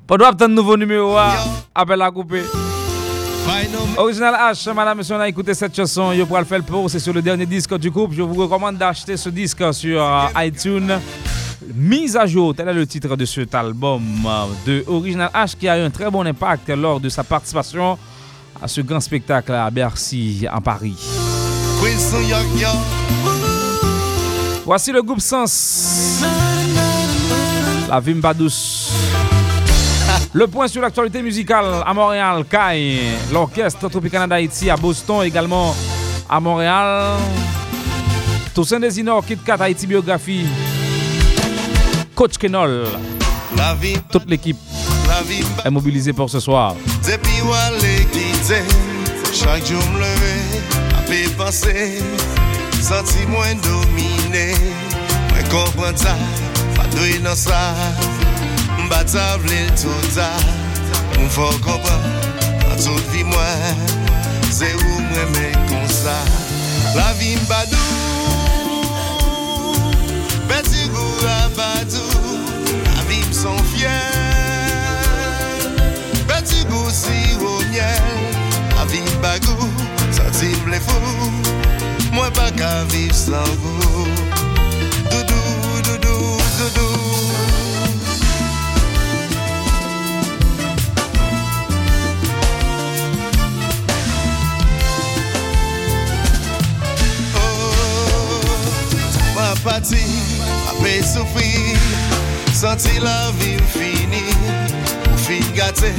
Pas 0.07 0.17
doit 0.17 0.41
un 0.43 0.47
nouveau 0.47 0.77
numéro 0.77 1.17
à 1.17 1.33
appel 1.73 2.01
à 2.03 2.11
couper. 2.11 2.43
Original 3.97 4.35
H, 4.35 4.71
madame, 4.73 5.01
si 5.01 5.11
on 5.11 5.19
a 5.19 5.27
écouté 5.27 5.55
cette 5.55 5.75
chanson, 5.75 6.11
yo 6.11 6.27
pour 6.27 6.37
le 6.37 6.45
faire 6.45 6.61
pour, 6.63 6.87
c'est 6.91 6.99
sur 6.99 7.13
le 7.13 7.23
dernier 7.23 7.47
disque 7.47 7.75
du 7.79 7.89
groupe. 7.89 8.13
Je 8.13 8.21
vous 8.21 8.35
recommande 8.43 8.77
d'acheter 8.77 9.17
ce 9.17 9.29
disque 9.29 9.73
sur 9.73 10.03
euh, 10.03 10.27
iTunes. 10.45 10.99
Mise 11.75 12.15
à 12.15 12.25
jour, 12.25 12.55
tel 12.55 12.69
est 12.69 12.73
le 12.73 12.87
titre 12.87 13.15
de 13.15 13.25
cet 13.25 13.53
album 13.53 14.01
euh, 14.25 14.45
de 14.65 14.83
Original 14.87 15.29
H 15.33 15.55
qui 15.57 15.67
a 15.67 15.77
eu 15.77 15.81
un 15.81 15.89
très 15.89 16.09
bon 16.09 16.25
impact 16.25 16.69
lors 16.69 16.99
de 16.99 17.09
sa 17.09 17.23
participation 17.23 17.97
à 18.61 18.67
ce 18.67 18.81
grand 18.81 18.99
spectacle 18.99 19.51
à 19.51 19.69
Bercy, 19.69 20.47
en 20.51 20.61
Paris. 20.61 20.95
Voici 24.65 24.91
le 24.91 25.01
groupe 25.01 25.19
Sens. 25.19 26.23
La 27.89 27.99
vie 27.99 28.13
m'pas 28.13 28.33
douce. 28.33 28.91
Le 30.33 30.47
point 30.47 30.67
sur 30.67 30.81
l'actualité 30.81 31.21
musicale 31.21 31.83
à 31.85 31.93
Montréal, 31.93 32.45
Kai, 32.49 32.99
l'orchestre 33.31 33.89
Tropicana 33.89 34.27
d'Haïti 34.27 34.69
à 34.69 34.77
Boston, 34.77 35.23
également 35.23 35.75
à 36.29 36.39
Montréal. 36.39 37.17
Toussaint 38.53 38.79
Desinor, 38.79 39.25
Kit 39.25 39.37
Kat, 39.37 39.57
Haïti 39.59 39.85
Biographie. 39.85 40.45
Coach 42.17 42.39
Kenol. 42.39 42.87
Toute 44.11 44.27
l'équipe 44.27 44.57
est 45.63 45.69
mobilisée 45.69 46.13
pour 46.13 46.31
ce 46.31 46.39
soir. 46.39 46.73
Depi 47.05 47.41
wale 47.45 48.05
kite, 48.11 48.57
chak 49.31 49.61
jou 49.69 49.77
m 49.77 49.99
leve, 50.01 50.33
ape 50.97 51.19
panse, 51.37 52.01
santi 52.81 53.21
mwen 53.29 53.61
domine, 53.61 54.47
mwen 55.29 55.47
kompren 55.53 55.93
ta, 55.93 56.17
pa 56.73 56.89
doy 56.97 57.19
nan 57.21 57.37
sa, 57.37 57.61
m 58.81 58.89
bata 58.89 59.37
vle 59.45 59.61
tota, 59.77 60.33
m 61.21 61.29
fò 61.29 61.53
kompren, 61.61 62.01
an 62.65 62.77
tout 62.81 63.13
vi 63.13 63.27
mwen, 63.29 63.87
se 64.49 64.73
ou 64.73 65.01
mwen 65.05 65.35
men 65.37 65.57
kon 65.69 65.85
sa, 65.93 66.17
la 66.97 67.11
vi 67.21 67.37
m 67.37 67.45
badou, 67.45 68.16
beti 70.47 70.89
gou 70.89 71.11
m 73.07 73.33
son 73.33 73.57
fier, 73.71 73.89
Petit 76.27 76.65
goût 76.65 76.89
sirop 76.89 77.63
miel 77.71 78.01
La 78.75 78.85
vie 78.85 79.17
bagou, 79.21 79.69
senti 80.11 80.55
ble 80.65 80.79
fou 80.79 81.57
Moi 82.17 82.31
pas 82.31 82.49
qu'à 82.49 82.83
vivre 82.85 83.13
sans 83.13 83.43
vous. 83.61 84.07
Doudou, 85.11 85.81
doudou, 85.83 86.37
doudou. 86.57 86.97
Ma 99.35 99.53
pe 100.81 101.01
soufi 101.03 101.77
Santi 102.53 102.99
la 102.99 103.31
vi 103.37 103.55
ou 103.55 103.67
fini 103.77 104.23
Ou 105.11 105.17
fin 105.17 105.45
gate 105.55 105.93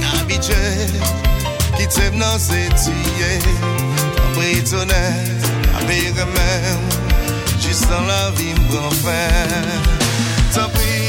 Nan 0.00 0.26
bitje 0.28 0.60
Ki 1.76 1.86
tem 1.92 2.18
nan 2.18 2.38
zetiye 2.38 3.32
An 4.24 4.30
pe 4.36 4.50
etone 4.58 5.02
An 5.76 5.88
pe 5.88 6.00
remen 6.18 6.84
Jis 7.60 7.86
nan 7.90 8.08
la 8.08 8.20
vi 8.38 8.52
m 8.56 8.68
pran 8.70 9.00
fen 9.04 9.72
Tan 10.54 10.70
pi 10.76 11.03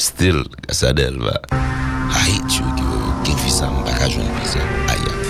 Still, 0.00 0.48
kasa 0.64 0.94
del 0.96 1.18
va. 1.20 1.36
I 1.52 2.16
hate 2.24 2.56
you, 2.56 2.64
ki 2.72 2.84
yo, 2.88 3.00
king 3.20 3.36
fisa 3.44 3.68
m 3.68 3.84
baka 3.84 4.08
joun 4.08 4.32
pizan. 4.40 4.64
Aya. 4.88 5.29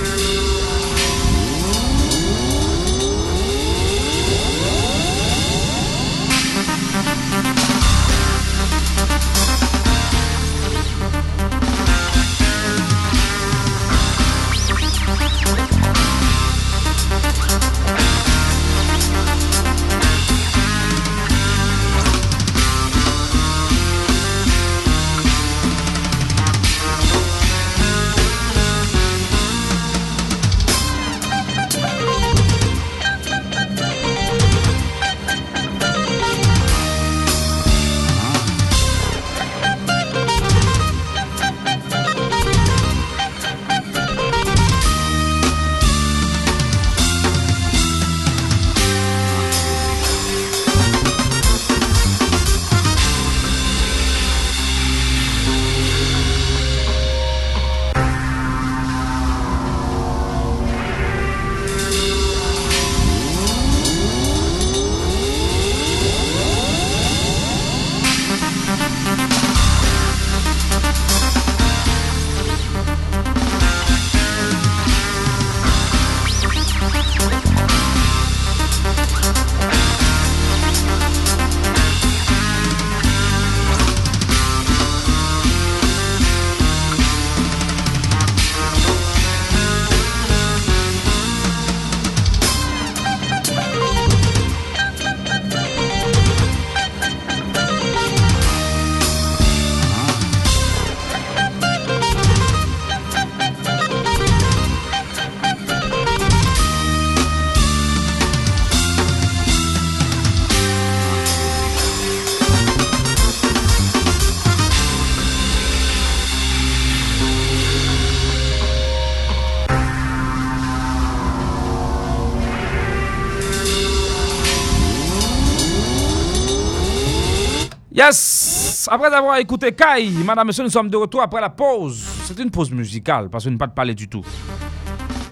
Après 128.91 129.15
avoir 129.15 129.39
écouté 129.39 129.73
Kai, 129.73 130.11
madame, 130.25 130.49
monsieur, 130.49 130.65
nous 130.65 130.71
sommes 130.71 130.91
de 130.91 130.97
retour 130.97 131.23
après 131.23 131.41
la 131.41 131.49
pause. 131.49 132.05
C'est 132.25 132.39
une 132.41 132.51
pause 132.51 132.73
musicale 132.73 133.29
parce 133.31 133.45
qu'on 133.45 133.53
ne 133.53 133.57
pas 133.57 133.69
de 133.69 133.73
parler 133.73 133.95
du 133.95 134.09
tout. 134.09 134.25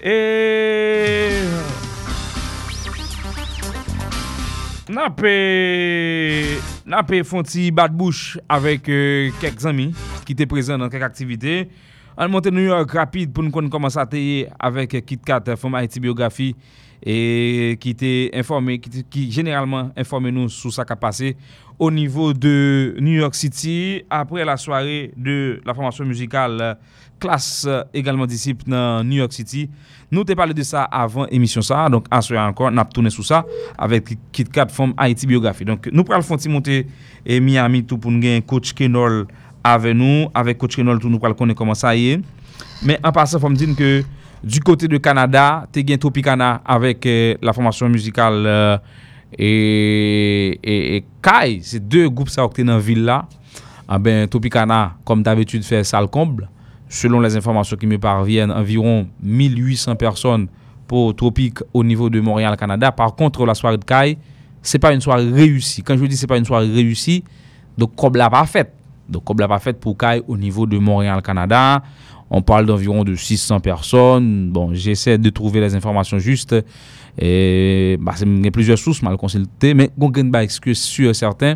Et. 0.01 1.29
N'a 4.87 5.09
pas 5.09 5.23
n'a 6.85 7.03
pas 7.03 7.23
fait 7.23 7.37
un 7.37 7.43
petit 7.43 7.69
bas 7.69 7.87
de 7.89 7.93
bouche 7.93 8.39
avec 8.47 8.89
euh, 8.89 9.29
quelques 9.39 9.65
amis 9.65 9.93
qui 10.25 10.31
étaient 10.31 10.47
présents 10.47 10.77
dans 10.77 10.89
quelques 10.89 11.03
activités. 11.03 11.69
On 12.17 12.27
monte 12.29 12.47
New 12.47 12.61
York 12.61 12.89
rapide 12.91 13.31
pour 13.31 13.43
nous 13.43 13.69
comment 13.69 13.89
ça 13.89 14.03
été 14.03 14.47
avec 14.57 15.05
Kit 15.05 15.19
Kat, 15.19 15.43
euh, 15.47 15.87
Biographie, 16.01 16.55
et 17.03 17.77
qui 17.79 17.91
était 17.91 18.31
informé, 18.33 18.79
qui, 18.79 19.03
qui 19.03 19.31
généralement 19.31 19.91
informé 19.95 20.31
nous 20.31 20.49
sur 20.49 20.73
ce 20.73 20.81
qui 20.81 20.91
a 20.91 20.95
passé 20.95 21.37
au 21.79 21.89
niveau 21.89 22.33
de 22.33 22.95
New 22.99 23.13
York 23.13 23.33
City 23.33 24.03
après 24.09 24.43
la 24.43 24.57
soirée 24.57 25.11
de 25.15 25.61
la 25.65 25.73
formation 25.73 26.05
musicale 26.05 26.77
classe 27.19 27.67
également 27.93 28.25
disciple 28.25 28.69
dans 28.69 29.03
New 29.03 29.17
York 29.17 29.31
City. 29.33 29.69
Nous 30.11 30.23
t'ai 30.23 30.35
parlé 30.35 30.53
de 30.53 30.63
ça 30.63 30.83
avant 30.83 31.25
émission 31.27 31.61
ça, 31.61 31.87
donc 31.89 32.05
à 32.11 32.21
ce 32.21 32.33
encore, 32.33 32.71
n'a 32.71 32.85
tourné 32.85 33.09
sur 33.09 33.25
ça 33.25 33.45
avec 33.77 34.17
Kit 34.31 34.43
Kat 34.45 34.67
Form 34.67 34.93
Haiti 34.99 35.25
Biographie. 35.25 35.65
Donc 35.65 35.89
nous 35.91 36.03
prenons 36.03 36.19
le 36.19 36.23
fond 36.23 36.37
monter 36.49 36.87
et 37.25 37.39
Miami 37.39 37.85
tout 37.85 37.97
pour 37.97 38.11
nous 38.11 38.27
un 38.27 38.41
coach 38.41 38.73
Kenol 38.73 39.27
avec 39.63 39.95
nous, 39.95 40.27
avec 40.33 40.57
coach 40.57 40.75
Kenol 40.75 40.99
tout 40.99 41.09
nous 41.09 41.19
prenons 41.19 41.33
connaître 41.33 41.57
comment 41.57 41.75
ça 41.75 41.95
y 41.95 42.11
est. 42.11 42.21
Mais 42.83 42.99
en 43.03 43.11
passant, 43.11 43.39
faut 43.39 43.49
me 43.49 43.55
dire 43.55 43.75
que 43.75 44.03
du 44.43 44.59
côté 44.61 44.87
de 44.87 44.97
Canada, 44.97 45.65
tu 45.71 45.83
gain 45.83 45.97
Tropicana 45.97 46.61
avec 46.65 47.05
euh, 47.05 47.35
la 47.41 47.53
formation 47.53 47.89
musicale 47.89 48.43
euh, 48.45 48.77
et, 49.37 51.03
Kai. 51.21 51.59
C'est 51.61 51.87
deux 51.87 52.09
groupes 52.09 52.29
ça 52.29 52.47
qui 52.53 52.63
dans 52.63 52.73
la 52.73 52.79
ville 52.79 53.03
là. 53.03 53.27
Ah 53.87 53.97
ben, 53.97 54.27
Tropicana, 54.27 54.95
comme 55.03 55.23
d'habitude, 55.23 55.63
fait 55.63 55.83
salle 55.83 56.07
comble. 56.07 56.49
Selon 56.87 57.19
les 57.19 57.35
informations 57.35 57.77
qui 57.77 57.87
me 57.87 57.97
parviennent, 57.97 58.51
environ 58.51 59.07
1800 59.21 59.95
personnes 59.95 60.47
pour 60.87 61.15
Tropique 61.15 61.59
au 61.73 61.83
niveau 61.83 62.09
de 62.09 62.19
Montréal, 62.19 62.55
Canada. 62.57 62.91
Par 62.91 63.15
contre, 63.15 63.45
la 63.45 63.53
soirée 63.53 63.77
de 63.77 63.83
Kai, 63.83 64.17
c'est 64.61 64.79
pas 64.79 64.93
une 64.93 65.01
soirée 65.01 65.29
réussie. 65.29 65.83
Quand 65.83 65.95
je 65.97 66.05
dis 66.05 66.17
c'est 66.17 66.27
pas 66.27 66.37
une 66.37 66.45
soirée 66.45 66.71
réussie, 66.71 67.23
donc 67.77 67.95
comme 67.95 68.15
l'a 68.15 68.29
pas 68.29 68.45
faite. 68.45 68.73
Donc 69.07 69.23
comme 69.23 69.39
l'a 69.39 69.47
pas 69.47 69.59
faite 69.59 69.79
pour 69.79 69.97
Kai 69.97 70.21
au 70.27 70.37
niveau 70.37 70.65
de 70.65 70.77
Montréal, 70.77 71.21
Canada. 71.21 71.81
On 72.31 72.41
parle 72.41 72.65
d'environ 72.65 73.03
de 73.03 73.15
600 73.15 73.59
personnes. 73.59 74.49
Bon, 74.51 74.73
j'essaie 74.73 75.17
de 75.17 75.29
trouver 75.29 75.59
les 75.59 75.75
informations 75.75 76.19
justes. 76.19 76.55
Et 77.17 77.97
bah, 77.99 78.13
il 78.21 78.45
y 78.45 78.47
a 78.47 78.51
plusieurs 78.51 78.77
sources 78.77 79.01
mal 79.01 79.17
consultées, 79.17 79.73
mais 79.73 79.89
ba 79.97 80.43
excuse 80.43 80.79
sûr 80.79 81.09
et 81.09 81.13
certain. 81.13 81.55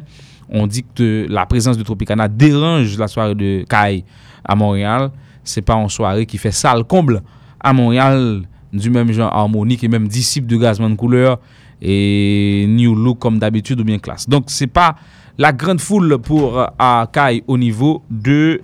On 0.50 0.68
dit 0.68 0.84
que 0.96 1.26
la 1.30 1.46
présence 1.46 1.78
de 1.78 1.84
Tropicana 1.84 2.28
dérange 2.28 2.98
la 2.98 3.08
soirée 3.08 3.36
de 3.36 3.66
Kai 3.70 4.04
à 4.44 4.56
Montréal? 4.56 5.12
C'est 5.44 5.62
pas 5.62 5.76
une 5.76 5.90
soirée 5.90 6.26
qui 6.26 6.38
fait 6.38 6.52
salle 6.52 6.84
comble 6.84 7.22
à 7.60 7.74
Montréal, 7.74 8.44
du 8.72 8.90
même 8.90 9.12
genre 9.12 9.34
harmonique 9.34 9.84
et 9.84 9.88
même 9.88 10.08
disciple 10.08 10.48
de 10.48 10.58
Gazman 10.58 10.96
Couleur 10.96 11.40
et 11.82 12.66
New 12.68 12.96
Look 12.96 13.20
comme 13.20 13.40
d'habitude 13.40 13.80
ou 13.80 13.84
bien 13.84 14.00
classe. 14.00 14.28
Donc 14.28 14.46
c'est 14.48 14.68
pas 14.68 14.96
la 15.38 15.52
grande 15.52 15.82
foule 15.82 16.18
pour 16.20 16.60
euh, 16.60 16.66
à 16.78 17.08
Kai 17.12 17.44
au 17.48 17.58
niveau 17.58 18.04
de 18.10 18.62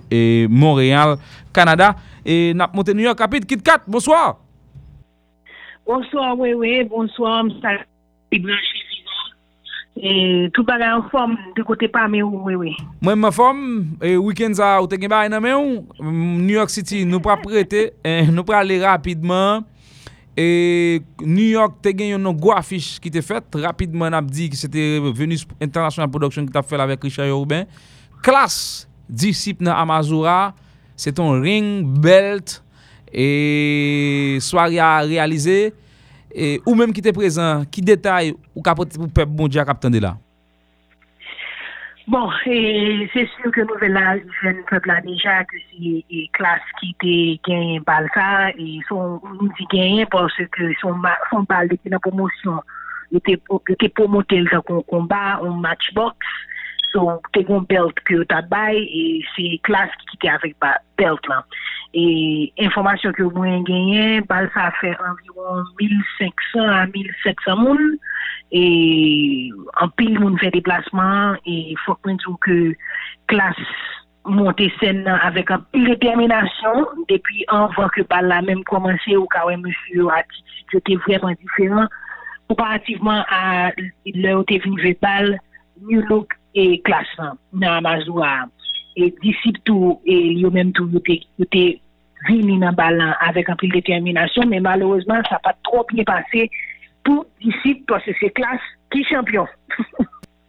Montréal, 0.48 1.16
Canada. 1.52 1.96
Et 2.24 2.52
n'a 2.54 2.70
monté 2.72 2.94
New 2.94 3.02
York 3.02 3.18
rapide, 3.18 3.46
Kit 3.46 3.58
Kat, 3.62 3.80
bonsoir. 3.86 4.38
Bonsoir, 5.86 6.38
oui, 6.38 6.52
oui, 6.54 6.84
bonsoir, 6.84 7.44
Et 10.02 10.48
tout 10.54 10.64
bagay 10.64 10.90
en 10.90 11.02
forme 11.10 11.36
de 11.56 11.62
côté 11.62 11.86
pas 11.88 12.08
mais 12.08 12.22
oui, 12.22 12.54
oui. 12.54 12.76
Mwen 13.02 13.18
mwen 13.20 13.34
fom, 13.36 13.58
e 14.00 14.14
week-end 14.16 14.54
sa 14.56 14.78
ou 14.80 14.88
te 14.88 14.96
gen 14.96 15.12
nan 15.12 15.42
men 15.44 15.82
New 16.00 16.54
York 16.54 16.72
City 16.72 17.02
nou 17.04 17.20
pra 17.20 17.36
prete, 17.36 17.90
eh, 18.00 18.30
nou 18.32 18.46
pra 18.48 18.62
ale 18.64 18.78
rapidman, 18.80 19.66
e 20.38 21.02
New 21.22 21.48
York 21.48 21.80
te 21.84 21.92
gen 21.96 22.14
yon 22.14 22.22
nou 22.24 22.36
gwa 22.38 22.60
afish 22.60 22.98
ki 23.02 23.12
te 23.12 23.22
fet, 23.24 23.46
rapidman 23.62 24.14
ap 24.16 24.28
di 24.30 24.48
ki 24.52 24.58
se 24.58 24.70
te 24.70 24.84
Venus 25.16 25.46
International 25.58 26.10
Production 26.12 26.46
ki 26.46 26.54
ta 26.54 26.62
fel 26.66 26.82
avek 26.84 27.06
Richard 27.08 27.30
Yorubin, 27.30 27.66
klas 28.24 28.88
disip 29.10 29.62
nan 29.64 29.74
Amazura, 29.80 30.54
se 30.94 31.12
ton 31.16 31.40
ring, 31.42 31.82
belt, 32.02 32.60
e 33.10 34.38
swari 34.44 34.78
a 34.78 35.00
realize, 35.02 35.72
e 36.30 36.50
ou 36.62 36.76
menm 36.78 36.94
ki 36.94 37.02
te 37.02 37.14
prezant, 37.16 37.66
ki 37.74 37.82
detay 37.82 38.34
ou 38.54 38.62
kapote 38.64 38.98
pou 39.00 39.10
pep 39.10 39.30
bon 39.34 39.50
diya 39.50 39.66
kap 39.66 39.82
tende 39.82 40.02
la? 40.02 40.14
Bon, 42.10 42.28
c'est 42.42 43.08
sûr 43.12 43.52
que 43.52 43.60
nous 43.60 43.94
la 43.94 44.16
jeune 44.42 44.64
peuple 44.68 44.92
déjà 45.04 45.44
que 45.44 45.56
c'est 45.70 46.28
classe 46.32 46.60
qui 46.80 46.90
était 46.90 47.40
gagné 47.48 47.80
par 47.82 48.02
ça 48.12 48.50
et 48.58 48.80
son 48.88 49.20
on 49.22 49.44
dit 49.44 49.66
gagné 49.72 50.06
parce 50.06 50.34
que 50.36 50.72
son 50.80 51.00
son 51.30 51.42
balle 51.44 51.68
depuis 51.68 51.88
la 51.88 52.00
promotion. 52.00 52.60
Était 53.14 53.40
était 53.68 53.88
promoté 53.90 54.42
dans 54.42 54.58
un 54.58 54.82
combat 54.88 55.38
un 55.40 55.54
match 55.60 55.94
box 55.94 56.16
son 56.92 57.20
te 57.32 57.40
gon 57.42 57.64
que 57.64 58.24
tu 58.24 58.34
as 58.34 58.72
et 58.74 59.24
c'est 59.36 59.60
classe 59.62 59.90
qui 60.00 60.16
était 60.16 60.34
avec 60.34 60.56
belt 60.98 61.20
là. 61.28 61.44
Et 61.94 62.52
information 62.58 63.12
que 63.12 63.22
moi 63.22 63.46
gagné 63.60 64.20
balle 64.22 64.50
ça 64.52 64.72
fait 64.80 64.96
environ 64.98 65.62
1500 65.78 66.60
à 66.60 66.86
1700 66.86 67.56
monde 67.56 67.78
et 68.52 69.50
en 69.80 69.88
pile, 69.88 70.18
moun 70.18 70.36
fait 70.38 70.50
déplacement 70.50 71.34
et 71.46 71.74
faut 71.84 71.94
que 71.94 72.10
nous 72.10 72.36
que 72.40 72.74
classe 73.28 73.54
monter 74.24 74.72
scène 74.80 75.06
avec 75.06 75.50
un 75.50 75.60
pile 75.72 75.86
détermination 75.86 76.86
depuis 77.08 77.44
avant 77.48 77.88
que 77.88 78.02
balle 78.02 78.26
la 78.26 78.42
même 78.42 78.64
commencé 78.64 79.16
ou 79.16 79.26
quand 79.30 79.48
même 79.48 79.62
monsieur 79.62 80.08
attitude 80.10 80.46
était 80.74 80.96
vraiment 80.96 81.32
différent 81.32 81.86
comparativement 82.48 83.24
à 83.30 83.70
où 83.70 84.44
t'es 84.44 84.58
venu 84.58 84.80
jouer 84.80 84.98
balle 85.00 85.38
New 85.82 86.02
Look 86.02 86.34
et 86.54 86.80
classe 86.82 87.06
nan, 87.18 87.36
nan 87.52 87.70
Amazua 87.70 88.46
et 88.96 89.14
d'ici 89.22 89.52
tout 89.64 90.00
et 90.04 90.32
yo 90.34 90.50
même 90.50 90.72
tout 90.72 90.90
vini 92.28 92.58
nan 92.58 92.74
balle 92.74 92.98
nan 92.98 93.14
avec 93.20 93.48
un 93.48 93.56
pile 93.56 93.72
détermination 93.72 94.42
mais 94.46 94.60
malheureusement 94.60 95.22
ça 95.28 95.36
n'a 95.36 95.38
pas 95.38 95.56
trop 95.62 95.86
bien 95.92 96.04
passé 96.04 96.50
pour 97.10 97.26
d'ici 97.40 97.82
parce 97.88 98.04
que 98.04 98.12
c'est 98.20 98.30
classe 98.30 98.60
qui 98.92 99.02
champion 99.04 99.46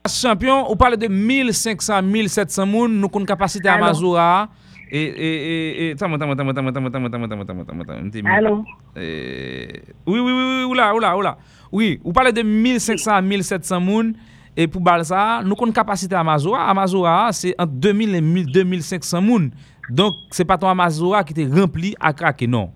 Champion, 0.07 0.69
ou 0.69 0.75
parle 0.75 0.97
de 0.97 1.07
1500, 1.07 2.01
1700 2.01 2.65
moun, 2.65 2.93
nou 3.01 3.09
kon 3.09 3.25
kapasite 3.25 3.69
Allô? 3.69 3.85
Amazura. 3.85 4.49
E, 4.91 4.97
e, 4.97 5.29
e, 5.29 5.89
e, 5.91 5.95
tamo, 5.95 6.17
tamo, 6.17 6.35
tamo, 6.35 6.53
tamo, 6.53 6.71
tamo, 6.71 6.89
tamo, 6.89 7.09
tamo, 7.09 7.27
tamo, 7.27 7.45
tamo, 7.45 7.65
tamo, 7.65 7.85
tamo, 7.85 8.01
mte 8.07 8.21
mi. 8.21 8.29
Allô? 8.29 8.63
Eh, 8.95 9.81
oui, 10.07 10.19
oui, 10.19 10.31
oui, 10.31 10.43
oui, 10.43 10.63
oula, 10.63 10.93
oula, 10.93 11.15
oula. 11.15 11.38
Oui, 11.71 11.99
ou 12.03 12.11
parle 12.11 12.33
de 12.33 12.41
1500, 12.41 13.21
1700 13.21 13.79
moun, 13.79 14.15
e 14.57 14.65
pou 14.67 14.81
bal 14.83 15.05
sa, 15.05 15.43
nou 15.45 15.55
kon 15.55 15.71
kapasite 15.71 16.17
Amazura. 16.17 16.65
Amazura, 16.65 17.29
c'est 17.31 17.53
entre 17.57 17.73
2000 17.73 18.15
et 18.15 18.21
1000, 18.21 18.51
2500 18.51 19.21
moun. 19.21 19.51
Donc, 19.89 20.13
c'est 20.31 20.45
pas 20.45 20.57
ton 20.57 20.67
Amazura 20.67 21.23
qui 21.23 21.33
te 21.33 21.45
rempli 21.45 21.95
à 21.99 22.11
craquer, 22.11 22.47
non. 22.47 22.71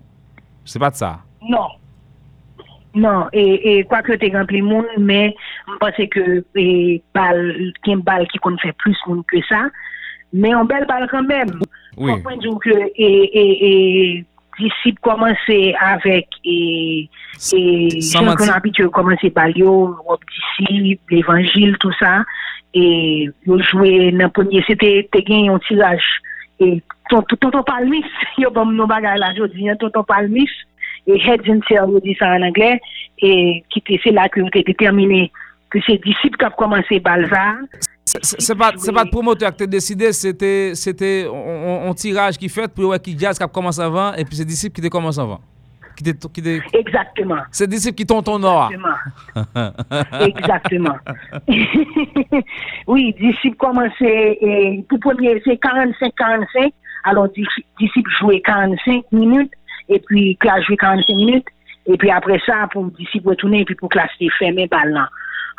C'est 0.64 0.78
pas 0.78 0.90
de 0.90 0.96
ça. 0.96 1.20
Non. 1.42 1.74
Non, 2.96 3.26
et, 3.30 3.78
et 3.78 3.84
quoi 3.84 4.00
que 4.00 4.14
t'es 4.14 4.32
rempli 4.34 4.62
moun, 4.62 4.86
mais 4.96 5.36
je 5.68 5.76
pense 5.78 6.08
que 6.10 6.42
et, 6.54 7.02
a 7.14 7.34
une 7.34 8.00
balle 8.00 8.26
qui 8.28 8.38
compte 8.38 8.58
faire 8.58 8.72
plus 8.78 8.96
moun 9.06 9.22
que 9.30 9.36
ça. 9.46 9.68
Mais 10.32 10.54
on 10.54 10.64
belle 10.64 10.86
balle 10.86 11.06
quand 11.10 11.22
même. 11.22 11.60
Oui. 11.98 12.12
Que 12.22 12.70
et, 12.70 12.96
et, 12.96 14.16
et 14.16 14.24
disciple 14.58 14.98
commencer 15.02 15.74
avec 15.78 16.26
et 16.42 17.10
et 17.52 18.00
gens 18.00 18.34
qu'on 18.34 18.48
habitué 18.48 18.88
commencer 18.88 19.28
par 19.28 19.50
yo, 19.50 19.94
Rob 20.06 20.20
disciple, 20.58 21.04
l'évangile, 21.10 21.76
tout 21.78 21.92
ça. 21.98 22.24
Et 22.72 23.28
yo 23.46 23.60
joué 23.60 24.10
dans 24.12 24.24
le 24.24 24.30
premier, 24.30 24.64
c'était 24.66 25.06
t'es 25.12 25.22
gagné 25.22 25.50
un 25.50 25.58
tirage. 25.58 26.22
Et 26.60 26.82
ton 27.10 27.20
ton 27.20 27.36
tonton 27.36 27.62
Palmis, 27.62 28.08
yo 28.38 28.50
bon 28.50 28.72
nou 28.72 28.88
bagay 28.88 29.20
la 29.20 29.34
jodi, 29.36 29.68
hein, 29.68 29.76
tonton 29.76 30.02
Palmis, 30.02 30.48
et 31.06 31.20
heads 31.20 31.48
and 31.48 31.60
yo 31.70 32.00
dit 32.00 32.16
ça 32.18 32.30
en 32.30 32.42
anglais, 32.42 32.80
et 33.18 33.64
qui 33.70 33.78
était, 33.78 34.00
c'est 34.02 34.10
là 34.10 34.28
que 34.28 34.40
t'es 34.50 34.62
déterminé 34.62 35.30
que 35.70 35.78
c'est 35.86 36.02
disciple 36.02 36.36
qui 36.38 36.44
a 36.44 36.50
commencé 36.50 37.00
Balza. 37.00 37.54
C'est 38.04 38.56
pas, 38.56 38.72
c'est 38.76 38.92
pas 38.92 39.04
le 39.04 39.10
promoteur 39.10 39.50
qui 39.50 39.58
t'a 39.58 39.66
décidé, 39.66 40.12
c'était, 40.12 40.72
c'était 40.74 41.26
un, 41.28 41.92
tirage 41.92 42.38
qui 42.38 42.48
fait 42.48 42.72
pour 42.72 42.96
qui 43.00 43.18
jazz 43.18 43.36
qui 43.36 43.42
a 43.42 43.48
commencé 43.48 43.80
avant 43.80 44.14
et 44.14 44.24
puis 44.24 44.36
c'est 44.36 44.44
disciple 44.44 44.76
qui 44.76 44.82
te 44.82 44.88
commence 44.88 45.18
avant. 45.18 45.40
Qui 45.96 46.04
qui 46.04 46.42
te, 46.42 46.76
Exactement. 46.76 47.38
c'est 47.50 47.66
disciple 47.66 47.94
qui 47.94 48.06
t'ont 48.06 48.22
ton 48.22 48.38
noir. 48.38 48.70
Exactement. 50.20 50.96
oui, 52.86 53.14
disciple 53.18 53.56
commençait, 53.56 54.38
et 54.40 54.84
pour 54.88 55.00
premier, 55.00 55.40
c'est 55.44 55.58
45-45. 55.60 56.70
Alors, 57.04 57.28
dis- 57.30 57.46
disciple 57.80 58.10
jouait 58.20 58.40
45 58.40 59.04
minutes, 59.12 59.52
et 59.88 60.00
puis 60.00 60.36
que 60.36 60.48
a 60.48 60.60
45 60.60 61.14
minutes, 61.14 61.46
et 61.86 61.96
puis 61.96 62.10
après 62.10 62.40
ça, 62.44 62.68
pour 62.72 62.86
d'ici 62.92 63.20
pour 63.20 63.30
retourner, 63.30 63.60
et 63.60 63.64
puis 63.64 63.74
pour 63.74 63.88
que 63.88 63.98
la 63.98 64.08
s'est 64.18 64.28
fermée 64.38 64.66
ben 64.68 64.84
là. 64.86 65.08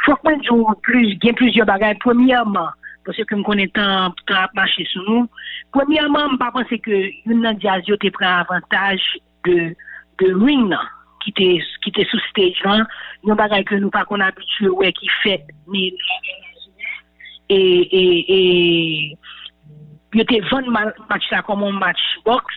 Faut 0.05 0.15
que 0.15 0.31
je 0.41 0.47
joue 0.47 0.67
plus, 0.83 1.15
gain 1.17 1.33
plusieurs 1.33 1.65
bagages. 1.65 1.97
Premièrement, 1.99 2.69
parce 3.05 3.17
que 3.17 3.37
je 3.37 3.41
connais 3.41 3.67
tant, 3.69 4.13
tant 4.27 4.45
marché 4.53 4.85
sur 4.85 5.01
nous. 5.09 5.27
Premièrement, 5.71 6.27
je 6.29 6.33
ne 6.33 6.51
pense 6.51 6.81
que 6.81 7.09
Yunan 7.25 7.53
Diazio 7.53 7.97
te 7.97 8.09
prend 8.09 8.41
avantage 8.41 9.01
de, 9.45 9.73
de 10.19 10.33
Ring, 10.33 10.73
qui 11.23 11.29
était, 11.31 11.63
qui 11.81 11.89
était 11.89 12.05
sous 12.05 12.19
stage, 12.29 12.61
hein. 12.65 12.85
Nous, 13.23 13.35
bagages 13.35 13.63
que 13.63 13.75
nous 13.75 13.89
pas 13.89 14.05
qu'on 14.05 14.19
habitué, 14.19 14.69
ouais, 14.69 14.91
qui 14.93 15.09
fait, 15.23 15.43
mais, 15.67 15.91
et, 17.49 17.55
et, 17.55 18.25
et, 19.09 19.17
il 20.13 20.21
était 20.21 20.41
matchs, 20.69 21.29
ça 21.29 21.41
comme 21.41 21.63
un 21.63 21.71
match 21.71 21.99
boxe. 22.25 22.55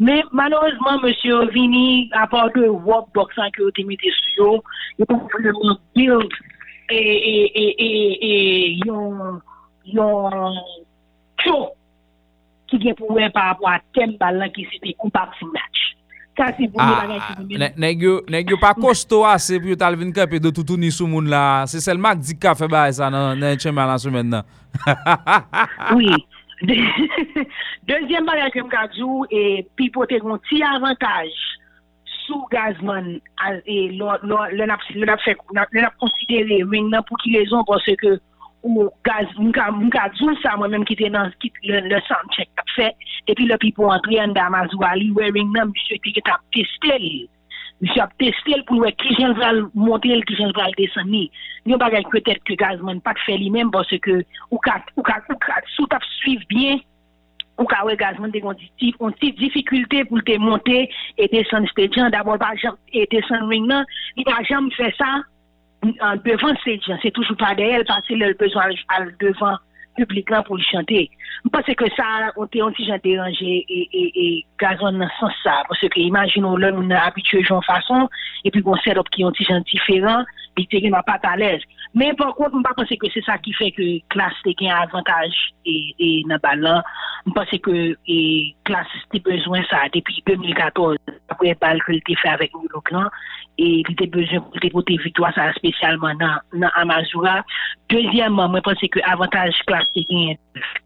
Men 0.00 0.24
manouzman, 0.32 1.02
M. 1.04 1.50
Vini, 1.52 2.08
apor 2.16 2.48
de 2.54 2.70
wop 2.72 3.10
boksan 3.12 3.52
ki 3.52 3.66
yo 3.66 3.72
temite 3.76 4.08
sou 4.16 4.32
yo, 4.38 4.52
yo 4.96 5.06
pou 5.10 5.28
fleman 5.34 5.76
build 5.92 6.32
e 6.88 7.02
yon 8.80 9.36
tchou 11.36 11.68
ki 12.72 12.80
gen 12.80 12.96
pou 12.96 13.18
wè 13.18 13.28
par 13.34 13.52
apwa 13.52 13.76
tem 13.92 14.16
balan 14.16 14.48
ki 14.56 14.64
se 14.72 14.80
te 14.80 14.96
koupak 14.96 15.36
si 15.36 15.44
match. 15.52 15.84
Sa 16.32 16.48
se 16.56 16.64
pou 16.64 16.80
wè 16.80 16.96
balan 16.96 17.20
ki 17.20 17.20
ah, 17.20 17.36
se 17.36 17.44
te 17.44 17.60
match. 17.60 17.78
Nèk 18.32 18.56
yo 18.56 18.60
pa 18.64 18.72
kosto 18.72 19.20
ase 19.28 19.58
ah, 19.58 19.60
pou 19.60 19.74
yo 19.74 19.80
talvin 19.84 20.16
kap 20.16 20.32
e 20.32 20.40
do 20.40 20.48
toutouni 20.48 20.88
sou 20.96 21.12
moun 21.12 21.28
la. 21.28 21.68
Se 21.68 21.84
selman 21.84 22.24
ki 22.24 22.30
di 22.32 22.40
ka 22.40 22.56
fe 22.56 22.72
bay 22.72 22.96
sa 22.96 23.12
nan 23.12 23.36
chèman 23.60 23.92
la 23.92 24.00
sou 24.00 24.16
men 24.16 24.32
nan. 24.32 24.48
Oui. 25.92 26.08
Dezyen 27.88 28.26
bagay 28.28 28.50
kem 28.52 28.68
kajou, 28.68 29.24
e, 29.32 29.62
pi 29.78 29.88
pote 29.94 30.20
kon 30.20 30.40
ti 30.48 30.60
avantaj 30.66 31.30
sou 32.26 32.44
gazman 32.52 33.14
e, 33.64 33.76
le 33.96 34.66
nap 34.68 34.84
konsidere 36.02 36.60
men 36.68 36.90
nan 36.92 37.06
pou 37.08 37.20
ki 37.22 37.32
lezon 37.38 37.64
pwase 37.68 37.96
ke 38.02 38.18
ou 38.60 38.90
gaz 39.08 39.30
mwen 39.38 39.88
kajou 39.94 40.36
sa 40.42 40.52
mwen 40.60 40.76
menm 40.76 40.86
ki 40.88 40.98
te 41.00 41.08
nan 41.08 41.32
ki, 41.40 41.52
le, 41.64 41.80
le 41.88 42.00
soundcheck 42.06 42.52
tap 42.60 42.68
fe, 42.76 42.90
epi 43.32 43.48
le 43.48 43.56
pi 43.62 43.72
pou 43.76 43.88
antre 43.94 44.20
an 44.20 44.36
damazou 44.36 44.84
ali 44.90 45.08
we 45.16 45.32
ring 45.32 45.52
nan 45.56 45.72
mwen 45.72 45.86
se 45.88 46.00
ki 46.04 46.20
tap 46.28 46.44
teste 46.56 47.00
li. 47.00 47.24
Msye 47.80 48.02
ap 48.04 48.12
teste 48.20 48.52
l 48.52 48.62
pou 48.68 48.84
wè 48.84 48.90
ki 49.00 49.14
jen 49.16 49.32
vral 49.38 49.62
monte 49.72 50.10
l, 50.12 50.20
ki 50.28 50.36
jen 50.36 50.52
ni. 51.08 51.30
Yon 51.64 51.80
bagay 51.80 52.04
peut-être 52.12 52.44
que 52.44 52.56
gazman 52.60 53.00
fè 53.24 53.38
li 53.40 53.48
men, 53.50 53.70
parce 53.70 53.96
que 54.04 54.20
ou 54.50 54.58
ka, 54.58 54.82
ou 54.96 55.02
bien, 56.50 56.76
ou 57.56 57.64
gazman 57.96 58.30
de 58.30 58.40
kon 58.44 58.54
ti, 58.76 58.92
on 59.00 59.16
ti 59.16 59.32
difficulté 59.32 60.04
pou 60.04 60.20
te 60.20 60.36
monte 60.36 60.76
et 61.16 61.28
desen 61.32 61.66
stage 61.72 62.10
d'abord 62.12 62.38
pa 62.38 62.52
jam, 62.60 62.76
et 62.92 63.08
desen 63.12 63.48
ring 63.48 63.66
nan, 63.66 63.88
li 64.16 64.28
pa 64.28 64.42
jam 64.44 64.68
fè 64.76 64.92
sa 64.98 65.22
en 66.04 66.20
devan 66.20 66.56
stage 66.60 66.92
c'est 67.00 67.12
toujours 67.16 67.38
pas 67.38 67.54
de 67.54 67.62
elle, 67.62 67.84
parce 67.86 68.06
que 68.06 68.12
le 68.12 68.34
besoin 68.34 68.68
al 68.88 69.14
public 69.98 70.30
lan 70.30 70.44
pou 70.46 70.58
li 70.58 70.66
chante. 70.68 71.08
Parce 71.52 71.72
que 71.74 71.88
ça, 71.96 72.32
on 72.36 72.46
on 72.62 72.72
ti 72.72 72.84
jan 72.84 72.98
dérange 73.02 73.40
et, 73.40 73.64
et, 73.68 74.12
et 74.14 74.46
gazon 74.58 74.92
nan 74.92 75.08
sens 75.18 75.32
sa, 75.42 75.62
parce 75.68 75.80
que 75.80 76.00
imaginon 76.00 76.56
lè 76.56 76.70
nou 76.70 76.82
nan 76.82 77.00
habitué 77.00 77.42
joun 77.42 77.62
fason, 77.62 78.08
et 78.44 78.50
puis 78.50 78.60
bon 78.60 78.76
setup 78.84 79.08
ki 79.10 79.24
on 79.24 79.32
ti 79.32 79.46
jan 79.48 79.64
diferent, 79.64 80.28
bi 80.56 80.66
te 80.66 80.76
gen 80.76 80.96
pas 81.06 81.18
à 81.22 81.36
l'aise. 81.36 81.62
Mais 81.94 82.12
par 82.14 82.34
contre, 82.34 82.56
je 82.56 82.74
pense 82.74 82.88
que 82.88 83.10
c'est 83.12 83.24
ça 83.24 83.38
qui 83.38 83.52
fait 83.54 83.72
que 83.72 84.00
classe 84.08 84.36
te 84.44 84.52
gen 84.60 84.70
avantage 84.70 85.54
et, 85.64 85.94
et 85.98 86.24
bal 86.42 86.60
lan. 86.60 86.82
Je 87.26 87.32
pense 87.32 87.50
que 87.62 87.96
et 88.06 88.54
classe 88.64 88.86
te 89.12 89.18
besoin 89.18 89.62
ça 89.70 89.88
depuis 89.92 90.22
2014, 90.26 90.96
après 91.28 91.56
bal 91.60 91.82
que 91.82 91.92
te 91.92 92.18
fait 92.20 92.28
avec 92.28 92.52
nous 92.52 92.68
le 92.72 92.80
et 93.62 93.82
il 93.86 93.94
te 93.94 94.06
besoin 94.06 94.40
te 94.58 94.68
porter 94.68 94.96
victoire 94.96 95.34
ça 95.34 95.52
spécialement 95.52 96.14
dans, 96.14 96.38
dans 96.58 96.70
Amazura. 96.74 97.44
Deuxièmement, 97.90 98.48
moi, 98.48 98.60
je 98.64 98.70
pense 98.70 98.90
que 98.90 99.00
avantage 99.04 99.54
gen 99.68 100.36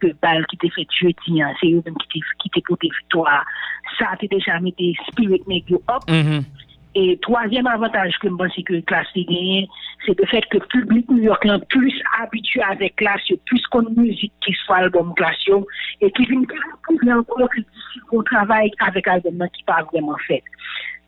que 0.01 0.09
bal 0.21 0.45
qui 0.47 0.57
te 0.57 0.69
fait 0.75 0.87
jeudi, 0.91 1.41
hein, 1.41 1.53
c'est 1.61 1.71
eux 1.71 1.83
même 1.85 1.95
qui 2.11 2.21
qui 2.41 2.51
te 2.51 2.61
porter 2.67 2.91
victoire. 3.01 3.45
Ça 3.97 4.17
te 4.21 4.27
déjà 4.27 4.59
mis 4.59 4.75
des 4.77 4.95
spirit 5.07 5.43
yo 5.69 5.81
up. 5.89 6.03
Et 6.97 7.19
troisième 7.23 7.67
avantage 7.67 8.17
que 8.21 8.29
je 8.29 8.35
pense 8.35 8.55
que 8.67 8.81
classe 8.81 9.07
gagne, 9.17 9.67
c'est 10.07 10.19
le 10.19 10.27
fait 10.27 10.45
que 10.47 10.59
le 10.59 10.67
public 10.67 11.11
New 11.11 11.23
York 11.23 11.45
est 11.45 11.67
plus 11.69 12.03
habitué 12.21 12.63
avec 12.63 12.95
classe, 12.97 13.21
plus 13.47 13.67
qu'on 13.67 13.89
musique 13.91 14.33
qui 14.45 14.53
soit 14.65 14.77
album 14.77 15.13
classe, 15.15 15.37
et 16.01 16.11
qui 16.13 16.25
vient 16.27 16.43
plus 16.43 17.13
encore 17.13 17.49
que 17.51 17.61
d'ici 17.61 17.99
qu'on 18.09 18.23
travaille 18.23 18.71
avec 18.81 19.09
album 19.09 19.45
qui 19.53 19.65
pas 19.65 19.83
vraiment 19.93 20.17
fait. 20.27 20.43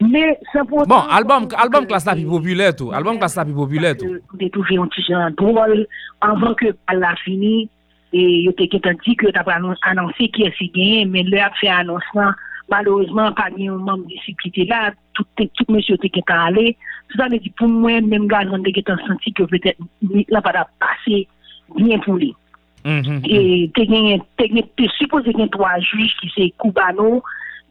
Mais 0.01 0.39
ça 0.53 0.63
pour 0.65 0.87
Bon, 0.87 1.01
album, 1.11 1.49
album 1.57 1.87
klas 1.87 2.05
la 2.07 2.15
pi 2.15 2.25
popüler 2.25 2.73
tou. 2.77 2.93
Album 2.93 3.19
klas 3.19 3.35
la 3.37 3.45
pi 3.47 3.53
popüler 3.53 3.97
tou. 3.97 4.17
de 4.35 4.49
trouver 4.49 4.77
un 4.79 4.87
petit 4.89 5.03
genre 5.03 5.31
drôle 5.37 5.87
avant 6.21 6.55
que 6.55 6.67
elle 6.93 7.03
a 7.05 7.15
fini 7.25 7.69
et 8.13 8.43
yo 8.43 8.53
te 8.53 8.63
dit 8.63 9.17
que 9.17 9.27
t'as 9.31 9.43
annoncé 9.83 10.29
qui 10.29 10.43
est 10.45 10.55
gagné 10.75 11.05
mais 11.07 11.23
là 11.25 11.51
fait 11.61 11.69
annoncement 11.69 12.31
malheureusement 12.71 13.33
pas 13.33 13.49
ni 13.57 13.69
un 13.69 13.77
membre 13.77 14.07
discipliné 14.07 14.67
là 14.69 14.93
tout 15.15 15.25
tout 15.39 15.73
monsieur 15.73 15.97
te 15.99 16.07
ketan 16.09 16.39
allé 16.47 16.77
tout 17.09 17.19
ça 17.19 17.29
veut 17.29 17.39
dire 17.39 17.53
pour 17.57 17.69
moi 17.69 18.01
même 18.01 18.27
gars 18.29 18.45
on 18.51 18.63
te 18.63 18.97
senti 19.09 19.33
que 19.33 19.43
peut-être 19.45 19.79
là 20.29 20.41
pas 20.41 20.53
passé 20.79 21.27
bien 21.77 21.99
pour 21.99 22.15
lui 22.15 22.35
et 22.85 23.71
gagné 23.75 24.21
te 24.37 24.45
gagné- 24.45 24.71
te 24.77 24.89
supposé 24.99 25.33
qu'il 25.33 25.41
y 25.41 25.45
ait 25.45 25.49
trois 25.49 25.79
juges 25.81 26.15
qui 26.21 26.31
c'est 26.37 26.53
Cubano 26.63 27.23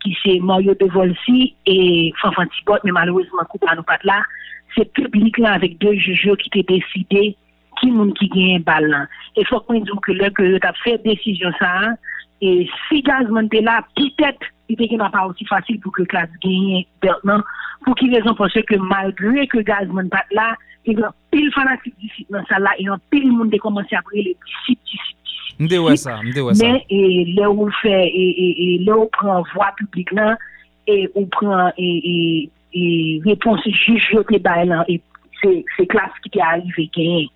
qui 0.05 0.17
c'est 0.23 0.39
Mario 0.39 0.75
De 0.75 0.85
Volsi 0.85 1.55
et 1.65 2.13
Fanfan 2.21 2.45
Tibot, 2.47 2.77
mais 2.83 2.91
malheureusement 2.91 3.43
Cubano 3.51 3.81
pas 3.83 3.97
là. 4.03 4.21
C'est 4.75 4.91
public 4.93 5.37
là 5.37 5.53
avec 5.53 5.79
deux 5.79 5.95
juges 5.95 6.29
qui 6.37 6.49
t'ont 6.49 6.73
décidé 6.75 7.35
qui 7.81 7.91
moun 7.91 8.13
qui 8.13 8.27
gagne 8.27 8.61
balle 8.61 8.87
là. 8.87 9.07
Et 9.35 9.43
faut 9.45 9.59
qu'on 9.61 9.79
dise 9.79 9.91
que 10.03 10.11
là 10.11 10.29
que 10.29 10.57
tu 10.57 10.67
as 10.67 10.73
fait 10.83 11.03
décision 11.03 11.51
ça 11.59 11.79
hein, 11.79 11.95
et 12.41 12.69
si 12.87 13.01
Gazman 13.01 13.47
était 13.47 13.61
là, 13.61 13.83
peut-être 13.95 14.45
il 14.69 14.81
était 14.81 14.97
pas 14.97 15.25
aussi 15.27 15.45
facile 15.45 15.79
pour 15.79 15.91
que 15.91 16.03
classe 16.03 16.29
gagne 16.43 16.85
non. 17.23 17.41
Pour 17.83 17.95
qui 17.95 18.13
raison? 18.13 18.33
Parce 18.35 18.53
que 18.53 18.75
malgré 18.75 19.47
que 19.47 19.59
Gazman 19.59 20.09
pas 20.09 20.25
là, 20.31 20.55
yon 20.93 21.13
pil 21.33 21.49
fanatik 21.55 21.95
disip 22.03 22.29
nan 22.33 22.45
sa 22.49 22.59
la, 22.61 22.75
yon 22.81 23.01
pil 23.13 23.27
moun 23.31 23.49
de 23.49 23.59
komanse 23.61 23.95
apre 23.97 24.21
le 24.21 24.33
disip, 24.33 24.79
disip, 24.85 25.17
disip. 25.25 25.61
Mde 25.65 25.79
wè 25.79 25.95
sa, 25.99 26.17
mde 26.23 26.43
wè 26.43 26.55
sa. 26.57 26.67
Men, 26.67 26.81
lè 27.37 27.47
ou 27.47 27.69
fè, 27.81 27.95
lè 28.83 28.93
ou 28.95 29.07
pran 29.15 29.45
vwa 29.53 29.69
publik 29.79 30.11
lan, 30.15 30.35
ou 31.15 31.25
pran 31.35 31.71
reponsi 33.25 33.71
juj 33.71 34.09
yote 34.13 34.41
bay 34.43 34.67
lan, 34.67 34.83
se 35.45 35.87
klas 35.91 36.15
ki 36.23 36.33
te 36.35 36.43
arrive 36.43 36.89
genye. 36.95 37.29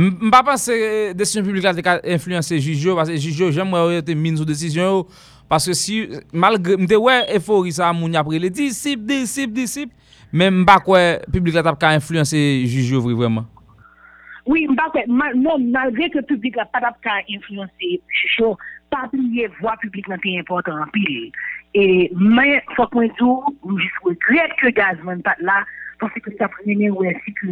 Mpa 0.00 0.42
panse 0.46 0.74
desisyon 1.18 1.46
publik 1.46 1.66
la 1.66 1.74
te 1.76 1.84
ka 1.84 1.98
influense 2.02 2.58
juj 2.58 2.88
yo, 2.88 2.96
parce 2.98 3.14
juj 3.18 3.44
yo 3.44 3.50
jem 3.54 3.74
wè 3.76 3.86
wè 3.90 4.02
te 4.06 4.16
min 4.18 4.38
sou 4.38 4.48
desisyon 4.48 4.90
yo, 4.90 5.04
parce 5.50 5.74
si, 5.78 6.02
malgre, 6.30 6.76
mde 6.78 6.98
wè 7.06 7.20
efori 7.36 7.74
sa 7.74 7.92
moun 7.94 8.18
apre 8.18 8.38
le 8.42 8.50
disip, 8.54 9.02
disip, 9.06 9.54
disip, 9.54 9.94
men 10.32 10.62
mba 10.62 10.78
kwe 10.84 11.02
publik 11.30 11.58
la 11.58 11.64
tap 11.66 11.80
ka 11.80 11.94
influense 11.96 12.38
juj 12.66 12.94
yo 12.94 13.02
vri 13.04 13.16
vreman. 13.18 13.48
Oui, 14.48 14.66
mba 14.70 14.88
kwe, 14.94 15.04
non, 15.08 15.66
malgre 15.74 16.10
ke 16.14 16.24
publik 16.28 16.58
la 16.58 16.68
tap 16.74 17.00
ka 17.04 17.20
influense 17.28 17.92
juj 18.20 18.38
yo, 18.40 18.54
pabliye 18.94 19.50
vwa 19.60 19.76
publik 19.82 20.08
nan 20.10 20.22
te 20.22 20.36
importan 20.38 20.80
anpil. 20.86 21.28
E 21.78 21.84
men, 22.16 22.58
fok 22.76 22.96
mwen 22.96 23.12
zou, 23.18 23.54
mjis 23.66 24.00
wè 24.06 24.16
gred 24.26 24.56
ke 24.62 24.74
gazman 24.78 25.22
pat 25.26 25.42
la, 25.46 25.62
Ponsi 26.00 26.20
ke 26.24 26.32
sa 26.38 26.48
premene 26.48 26.88
wè 26.96 27.12
si 27.20 27.32
ke 27.36 27.50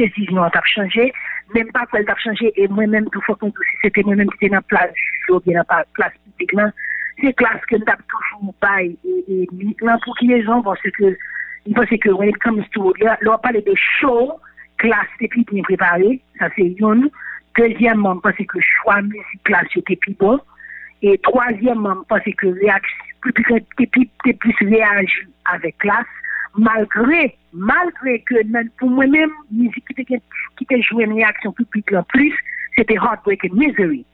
desisyon 0.00 0.50
tap 0.54 0.66
chanje, 0.72 1.06
menm 1.54 1.70
pa 1.74 1.84
kwen 1.92 2.06
tap 2.08 2.18
chanje, 2.24 2.50
e 2.58 2.66
mwen 2.72 2.90
menm 2.94 3.06
tou 3.14 3.22
fokon 3.28 3.52
tou 3.54 3.68
si 3.70 3.78
sete 3.84 4.02
mwen 4.06 4.18
menm 4.22 4.32
ki 4.34 4.40
te 4.42 4.50
nan 4.50 4.66
plas 4.66 4.90
publik 5.28 6.54
lan, 6.58 6.74
c'est 7.20 7.32
classe 7.34 7.60
que 7.68 7.76
nous 7.76 7.84
avons 7.86 8.02
toujours 8.08 8.54
bail 8.60 8.96
et, 9.04 9.42
et, 9.42 9.48
pour 10.04 10.16
qui 10.18 10.26
les 10.26 10.42
gens, 10.42 10.62
parce 10.62 10.80
que, 10.80 11.16
parce 11.74 11.90
que, 11.90 12.10
when 12.10 12.28
it 12.28 12.38
comes 12.38 12.64
to, 12.72 12.92
là, 13.00 13.18
on 13.26 13.38
parle 13.38 13.62
de 13.62 13.74
show, 13.74 14.32
classe 14.78 15.06
était 15.20 15.44
bien 15.50 15.62
préparée, 15.62 16.20
ça 16.38 16.48
c'est 16.56 16.74
une. 16.78 17.10
Deuxièmement, 17.56 18.16
parce 18.18 18.36
que 18.36 18.58
choix 18.60 19.02
musique 19.02 19.42
classe 19.44 19.66
était 19.74 19.96
plus 19.96 20.14
bon. 20.14 20.38
Et 21.02 21.18
troisièmement, 21.18 22.04
parce 22.08 22.24
que 22.24 22.46
réaction, 22.46 23.04
plus, 23.20 23.34
réagi 24.60 25.26
avec 25.44 25.78
classe, 25.78 26.06
malgré, 26.56 27.36
malgré 27.52 28.20
que 28.22 28.34
pour 28.78 28.90
moi-même, 28.90 29.30
musique 29.50 29.84
qui 29.88 30.64
était 30.64 30.82
jouée 30.82 31.04
une 31.04 31.14
réaction 31.14 31.52
publique 31.52 31.92
en 31.92 32.02
plus, 32.04 32.34
c'était 32.76 32.94
Heartbreak 32.94 33.44
and 33.44 33.54
Misery. 33.54 34.04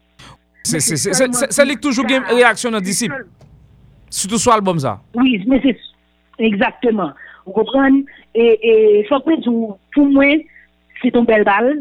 Se 0.64 1.66
lik 1.68 1.82
toujou 1.84 2.08
gen 2.08 2.24
reaksyon 2.30 2.74
nan 2.74 2.84
disip. 2.84 3.12
Soutou 4.14 4.38
sou 4.38 4.54
albom 4.54 4.78
za. 4.80 4.96
Oui, 5.18 5.36
men 5.50 5.60
se, 5.64 5.74
exactement. 6.38 7.12
Ou 7.44 7.52
kopran, 7.56 8.00
e 8.32 9.02
fok 9.10 9.26
men 9.28 9.42
pou 9.44 10.06
mwen, 10.08 10.44
se 11.02 11.10
ton 11.12 11.26
bel 11.28 11.44
bal, 11.46 11.72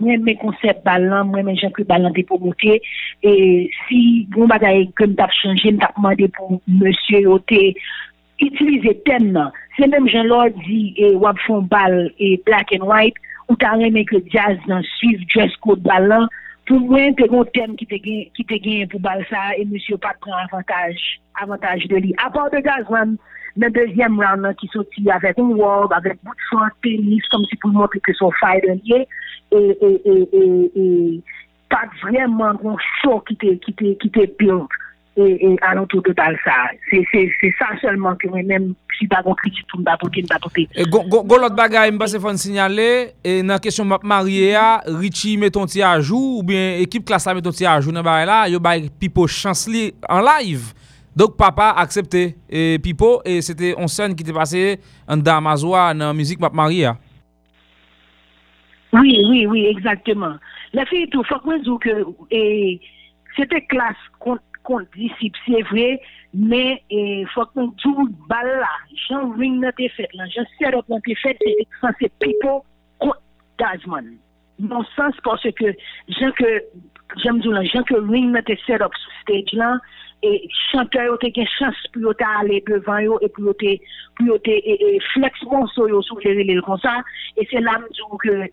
mwen 0.00 0.24
men 0.26 0.38
konsep 0.40 0.80
bal 0.86 1.04
nan, 1.06 1.28
mwen 1.30 1.46
men 1.46 1.58
jen 1.60 1.72
kri 1.76 1.86
bal 1.86 2.02
nan 2.02 2.14
de 2.16 2.24
pou 2.26 2.40
mwote, 2.42 2.80
e 3.22 3.34
si 3.84 4.00
goun 4.34 4.50
bagay 4.50 4.88
kon 4.98 5.14
tap 5.18 5.34
chanje, 5.38 5.68
mwen 5.68 5.82
tap 5.84 6.00
mwande 6.00 6.30
pou 6.34 6.58
monsye 6.80 7.22
yote, 7.28 7.60
itilize 8.42 8.96
tem 9.06 9.30
nan. 9.36 9.52
Se 9.76 9.86
menm 9.90 10.08
jen 10.10 10.26
lor 10.30 10.50
di, 10.64 10.88
e 10.98 11.12
wap 11.22 11.38
fon 11.46 11.68
bal, 11.70 11.94
e 12.18 12.34
black 12.48 12.74
and 12.74 12.88
white, 12.88 13.20
ou 13.46 13.58
ta 13.60 13.76
remen 13.78 14.08
ke 14.08 14.24
jazz 14.32 14.58
nan 14.70 14.82
suiv, 14.96 15.22
dress 15.30 15.54
code 15.62 15.84
bal 15.86 16.08
nan, 16.10 16.26
pou 16.68 16.80
mwen 16.80 17.14
te 17.18 17.28
gon 17.30 17.46
tem 17.56 17.76
ki 17.78 17.86
te 17.90 18.00
gen, 18.02 18.24
ki 18.36 18.46
te 18.48 18.58
gen 18.64 18.88
pou 18.92 19.02
bal 19.04 19.22
sa, 19.30 19.52
e 19.58 19.66
monsye 19.68 19.98
pat 20.02 20.18
pran 20.24 20.46
avantaj, 20.46 20.96
avantaj 21.42 21.86
de 21.90 22.00
li. 22.06 22.12
A 22.24 22.30
part 22.32 22.54
de 22.54 22.62
Gazman, 22.64 23.16
nan 23.56 23.70
deuxième 23.70 24.18
round 24.18 24.48
ki 24.58 24.68
soti 24.72 25.04
avèk 25.14 25.38
un 25.42 25.52
word, 25.58 25.92
avèk 25.94 26.18
bout 26.24 26.34
de 26.34 26.48
son 26.50 26.72
penis, 26.82 27.28
kom 27.30 27.44
si 27.50 27.58
pou 27.62 27.74
mwotre 27.74 28.00
ke 28.02 28.14
son 28.18 28.34
fighter 28.40 28.80
liye, 28.80 29.04
e, 29.54 29.60
e, 29.60 29.90
e, 30.10 30.14
e, 30.40 30.44
e, 30.82 30.86
pat 31.70 31.92
vreman 32.02 32.58
kon 32.62 32.80
show 33.00 33.20
ki 33.28 33.38
te, 33.42 33.54
ki 33.62 33.76
te, 33.78 33.94
ki 34.02 34.10
te 34.16 34.26
build, 34.40 34.66
e, 34.66 34.80
e, 34.80 34.93
alantou 35.62 36.02
total 36.02 36.34
sa. 36.42 36.70
Se 36.90 37.50
sa 37.58 37.70
selman 37.82 38.16
ke 38.18 38.28
mwen 38.30 38.48
men 38.50 38.70
si 38.98 39.06
bagon 39.10 39.36
kritik 39.38 39.66
pou 39.70 39.82
mba 39.82 39.96
pote, 40.00 40.24
mba 40.26 40.38
pote. 40.42 40.66
Golot 40.90 41.54
bagay 41.54 41.92
mba 41.94 42.08
se 42.10 42.20
fon 42.22 42.38
sinyale, 42.40 43.14
nan 43.46 43.62
kesyon 43.62 43.88
map 43.90 44.06
marye 44.06 44.54
a, 44.58 44.82
Richie 44.98 45.38
meton 45.40 45.70
ti 45.70 45.82
ajou, 45.84 46.40
ou 46.40 46.46
bien 46.46 46.80
ekip 46.82 47.06
klasa 47.06 47.34
meton 47.36 47.54
ti 47.54 47.68
ajou 47.68 47.94
nan 47.94 48.06
bare 48.06 48.26
la, 48.28 48.44
yo 48.50 48.62
bay 48.62 48.88
Pipo 49.00 49.28
chansli 49.30 49.92
an 50.08 50.24
live. 50.26 50.74
Dok 51.14 51.36
papa 51.38 51.70
aksepte 51.78 52.32
Pipo, 52.82 53.20
e 53.22 53.38
sete 53.46 53.74
on 53.78 53.90
sen 53.90 54.16
ki 54.18 54.26
te 54.26 54.34
pase 54.34 54.64
an 55.06 55.22
damazwa 55.22 55.92
nan 55.94 56.14
mizik 56.18 56.42
map 56.42 56.56
marye 56.56 56.90
a. 56.90 56.96
Oui, 58.94 59.14
oui, 59.26 59.46
oui, 59.46 59.66
exactement. 59.66 60.38
La 60.74 60.84
fi 60.86 61.00
tou, 61.10 61.26
fok 61.26 61.46
mwen 61.46 61.62
zou 61.66 61.80
ke, 61.82 61.94
e, 62.30 62.78
sete 63.34 63.58
klas 63.66 63.98
konti 64.22 64.53
kont 64.66 64.88
disip, 64.96 65.36
se 65.46 65.62
vre, 65.70 65.88
me, 66.34 66.62
e, 66.90 67.00
fok 67.34 67.52
mwen 67.58 67.70
zou 67.82 68.08
bal 68.30 68.48
la, 68.62 68.72
jan 69.06 69.34
ring 69.38 69.60
nan 69.62 69.74
te 69.78 69.88
fet 69.96 70.12
lan, 70.18 70.30
jan 70.34 70.48
serot 70.58 70.88
nan 70.92 71.02
te 71.06 71.16
fet, 71.22 71.42
san 71.80 71.94
se 72.00 72.10
pipo 72.22 72.62
kont 73.02 73.20
Gazman. 73.60 74.16
Non 74.58 74.82
sens 74.94 75.14
parce 75.26 75.50
ke, 75.58 75.74
jan 76.18 76.34
ke, 76.38 76.50
jan 77.22 77.38
mzou 77.38 77.54
lan, 77.54 77.68
jan 77.70 77.86
ring 78.10 78.32
nan 78.34 78.46
te 78.46 78.56
serot 78.64 78.94
stage 79.20 79.56
lan, 79.58 79.78
e, 80.24 80.34
chanteur 80.70 81.10
yo 81.10 81.16
te 81.22 81.30
gen 81.36 81.48
chans 81.54 81.78
pou 81.92 82.08
yo 82.08 82.16
te 82.18 82.26
ale 82.40 82.60
devan 82.68 83.04
yo, 83.04 83.20
e 83.22 83.30
pou 83.34 83.50
yo 83.50 83.56
te, 83.60 83.76
pou 84.18 84.32
yo 84.32 84.40
te, 84.46 84.58
e, 84.58 84.76
e, 84.78 84.92
flex 85.12 85.42
monso 85.50 85.88
yo 85.90 86.02
sou 86.06 86.22
jere 86.24 86.46
sa, 86.82 87.00
e 87.36 87.46
se 87.50 87.62
mzou 87.62 88.20
ke, 88.22 88.48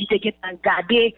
li 0.00 0.06
te 0.08 0.18
gade, 0.64 1.10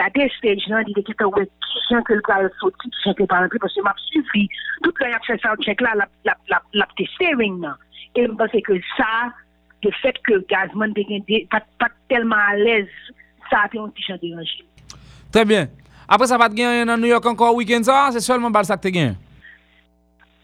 gade 0.00 0.26
stage 0.38 0.72
nan, 0.72 0.88
li 0.88 0.96
te 0.96 1.04
ket 1.10 1.20
an 1.26 1.32
wek 1.36 1.52
ki 1.68 1.84
jan 1.90 2.04
ke 2.08 2.16
l 2.16 2.48
soti, 2.62 2.88
ki 2.88 3.04
jan 3.04 3.16
ke 3.18 3.28
paranpri, 3.28 3.60
pwase 3.60 3.84
map 3.84 4.00
sufri, 4.08 4.48
tout 4.84 5.04
la 5.04 5.12
yak 5.12 5.28
se 5.28 5.36
sound 5.44 5.60
check 5.66 5.84
la, 5.84 5.94
la 6.24 6.88
te 6.96 7.06
steering 7.14 7.60
nan. 7.60 7.76
E 8.16 8.26
mpase 8.26 8.62
ke 8.66 8.80
sa, 8.96 9.30
de 9.84 9.92
fet 10.00 10.18
ke 10.26 10.40
Gazman 10.50 10.94
te 10.96 11.04
gen 11.08 11.24
de, 11.28 11.44
pat 11.52 11.94
telman 12.10 12.40
alez, 12.54 12.88
sa 13.50 13.66
te 13.70 13.78
yon 13.78 13.92
ti 13.94 14.06
jan 14.06 14.20
deranje. 14.22 14.64
Tre 15.34 15.44
bien. 15.46 15.68
Apre 16.10 16.26
sa 16.26 16.40
pat 16.40 16.54
gen 16.56 16.88
nan 16.88 17.00
New 17.00 17.10
York 17.10 17.26
anko 17.30 17.52
weekend 17.58 17.86
sa, 17.86 18.08
se 18.14 18.22
solman 18.24 18.54
bal 18.54 18.66
sa 18.66 18.78
te 18.80 18.92
gen? 18.94 19.14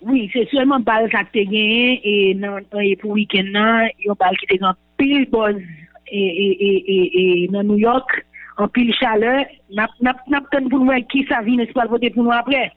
Oui, 0.05 0.28
se 0.35 0.45
solman 0.53 0.85
bal 0.87 1.09
sa 1.15 1.24
te 1.33 1.43
gen, 1.49 1.97
e 2.05 2.37
nan 2.39 2.62
pou 2.70 3.16
weekend 3.16 3.51
nan, 3.57 3.91
yon 4.05 4.19
bal 4.20 4.37
ki 4.39 4.53
te 4.53 4.61
gen 4.62 4.78
pil 5.01 5.27
boz, 5.33 5.59
e 6.07 7.49
nan 7.51 7.66
New 7.66 7.81
York 7.83 8.20
an 8.57 8.70
pil 8.73 8.93
chale 8.97 9.47
nap 9.77 10.51
ten 10.53 10.70
pou 10.70 10.81
nou 10.81 11.07
ki 11.12 11.27
sa 11.31 11.43
vi 11.45 11.59
nespo 11.61 11.83
al 11.83 11.93
vote 11.93 12.12
pou 12.15 12.27
nou 12.27 12.37
apre 12.37 12.69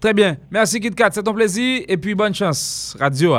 Très 0.00 0.14
bien, 0.14 0.36
merci 0.48 0.78
KitKat, 0.78 1.10
c'est 1.10 1.24
ton 1.24 1.34
plaisir. 1.34 1.82
Et 1.88 1.96
puis 1.96 2.14
bonne 2.14 2.32
chance, 2.32 2.96
Radio 3.00 3.34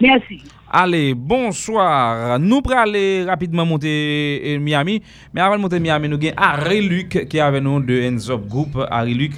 Merci. 0.00 0.42
Allez, 0.70 1.14
bonsoir, 1.14 2.38
nou 2.38 2.62
pre 2.62 2.76
ale 2.76 3.24
rapidement 3.26 3.66
monter 3.66 4.58
Miami. 4.60 5.02
Mais 5.32 5.40
avant 5.40 5.56
de 5.56 5.62
monter 5.62 5.80
Miami 5.80 6.08
nou 6.08 6.20
gen 6.20 6.36
Harry 6.36 6.80
Luc 6.84 7.16
ki 7.28 7.40
ave 7.40 7.60
nou 7.64 7.80
de 7.80 7.96
Enzop 8.06 8.46
Group. 8.48 8.76
Harry 8.90 9.16
Luc 9.16 9.36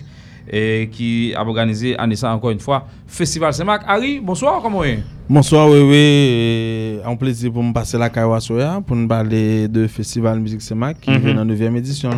qui 0.50 1.32
a 1.34 1.42
organisé 1.44 1.96
en 1.98 2.12
ça 2.14 2.34
encore 2.34 2.50
une 2.50 2.60
fois 2.60 2.86
Festival 3.06 3.52
Semak. 3.52 3.82
Harry, 3.86 4.20
bonsoir, 4.20 4.60
comment 4.62 4.82
est 4.84 4.98
Bonsoir, 5.28 5.68
oui, 5.70 5.80
oui. 5.80 6.98
Un 7.04 7.14
plaisir 7.16 7.52
pour 7.52 7.62
me 7.62 7.72
passer 7.72 7.96
la 7.96 8.10
Kawa 8.10 8.40
Soya 8.40 8.80
pour 8.84 8.96
nous 8.96 9.06
parler 9.06 9.68
de 9.68 9.86
Festival 9.86 10.40
Musique 10.40 10.62
Semak 10.62 11.00
qui 11.00 11.16
vient 11.18 11.38
en 11.38 11.46
9e 11.46 11.76
édition. 11.76 12.10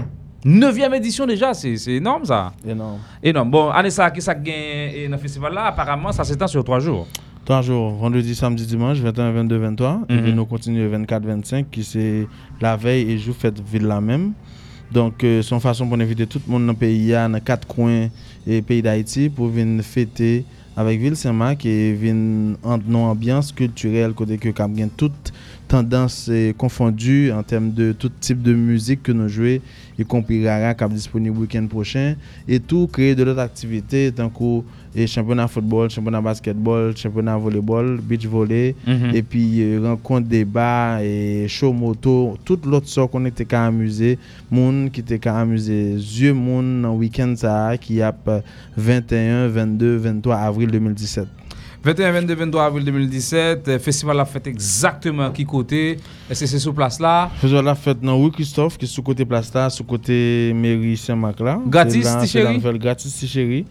9e 0.44 0.94
édition 0.94 1.26
déjà, 1.26 1.54
c'est 1.54 1.76
énorme 1.88 2.24
ça. 2.24 2.52
Énorme. 2.66 2.98
Énorme. 3.22 3.50
Bon, 3.50 3.70
Anessa, 3.70 4.10
qui 4.10 4.20
ça 4.20 4.34
gagne 4.34 5.06
dans 5.06 5.12
le 5.12 5.18
festival 5.18 5.52
là 5.54 5.66
Apparemment, 5.66 6.10
ça 6.10 6.24
s'étend 6.24 6.46
sur 6.48 6.64
3 6.64 6.80
jours. 6.80 7.06
3 7.44 7.62
jours, 7.62 7.92
vendredi, 7.92 8.34
samedi, 8.34 8.66
dimanche, 8.66 8.98
21, 8.98 9.32
22, 9.32 9.56
23. 9.56 10.00
Et 10.08 10.16
puis 10.16 10.32
nous 10.32 10.46
continuons 10.46 10.88
24, 10.88 11.24
25, 11.24 11.70
qui 11.70 11.84
c'est 11.84 12.26
la 12.60 12.76
veille 12.76 13.10
et 13.10 13.18
jour 13.18 13.34
fête 13.36 13.60
ville 13.60 13.86
la 13.86 14.00
même. 14.00 14.32
Donc, 14.92 15.24
euh, 15.24 15.40
son 15.40 15.58
façon 15.58 15.88
pour 15.88 15.98
inviter 15.98 16.26
tout 16.26 16.40
le 16.46 16.52
monde 16.52 16.66
dans 16.66 16.72
le 16.72 16.78
pays, 16.78 17.12
dans 17.12 17.40
quatre 17.42 17.66
coins 17.66 18.08
et 18.46 18.60
pays 18.60 18.82
d'Haïti, 18.82 19.30
pour 19.30 19.48
venir 19.48 19.82
fêter 19.82 20.44
avec 20.76 21.00
Ville 21.00 21.16
Saint-Marc 21.16 21.64
et 21.64 21.94
venir 21.94 22.56
en 22.62 22.78
ambiance 22.94 23.52
culturelle, 23.52 24.12
côté 24.12 24.36
que 24.36 24.66
bien 24.68 24.88
toute 24.94 25.32
tendance 25.66 26.28
est 26.28 26.54
confondue 26.56 27.32
en 27.32 27.42
termes 27.42 27.72
de 27.72 27.92
tout 27.92 28.10
type 28.20 28.42
de 28.42 28.52
musique 28.52 29.02
que 29.02 29.12
nous 29.12 29.28
jouons, 29.28 29.58
y 29.98 30.04
compris 30.04 30.46
Rara 30.46 30.74
qui 30.74 30.84
disponible 30.88 31.36
le 31.36 31.42
week-end 31.42 31.66
prochain, 31.66 32.14
et 32.46 32.60
tout 32.60 32.86
créer 32.86 33.14
de 33.14 33.22
l'autre 33.22 33.40
activité, 33.40 34.12
tant 34.12 34.28
que 34.28 34.62
et 34.94 35.06
championnat 35.06 35.48
football, 35.48 35.88
championnat 35.90 36.20
basketball, 36.20 36.94
championnat 36.96 37.38
volleyball, 37.38 37.98
beach 38.02 38.26
volley, 38.26 38.74
Mhm. 38.86 39.14
et 39.14 39.22
puis 39.22 39.62
euh, 39.62 39.80
rencontre 39.82 40.28
débat 40.28 40.98
et 41.02 41.46
show 41.48 41.72
moto, 41.72 42.36
tout 42.44 42.58
l'autre 42.66 42.88
sort 42.88 43.08
qu'on 43.10 43.24
était 43.24 43.44
qu'à 43.44 43.64
amuser, 43.66 44.18
moun 44.50 44.90
qui 44.90 45.00
était 45.00 45.18
qu'à 45.18 45.38
amuser, 45.38 45.92
yeux 45.94 46.34
moun 46.34 46.84
en 46.84 46.94
week-end 46.96 47.32
ça 47.36 47.72
qui 47.80 48.02
a 48.02 48.14
euh, 48.28 48.40
21, 48.76 49.48
22, 49.48 49.96
23 49.96 50.36
avril 50.36 50.70
2017. 50.70 51.26
21, 51.84 52.12
22, 52.12 52.34
23 52.36 52.64
avril 52.64 52.84
2017, 52.84 53.66
euh, 53.66 53.78
festival 53.82 54.20
la 54.20 54.24
fèt 54.28 54.46
exactement 54.46 55.32
ki 55.34 55.42
kote, 55.50 55.80
se 56.30 56.46
se 56.46 56.60
sou 56.62 56.70
plas 56.78 57.00
la. 57.02 57.26
Festival 57.40 57.66
la 57.66 57.74
fèt 57.74 58.04
nan 58.06 58.20
Rue 58.20 58.30
Christophe, 58.36 58.78
ki 58.78 58.86
sou 58.86 59.02
kote 59.08 59.26
plas 59.26 59.50
la, 59.50 59.64
sou 59.74 59.82
kote 59.90 60.14
Meri 60.54 60.94
Saint-Marc 61.00 61.42
la. 61.42 61.56
Gratis 61.66 62.06
ti 62.06 62.30
chéri? 62.30 62.60
Gratis 62.78 63.16
ti 63.18 63.26
chéri. 63.26 63.64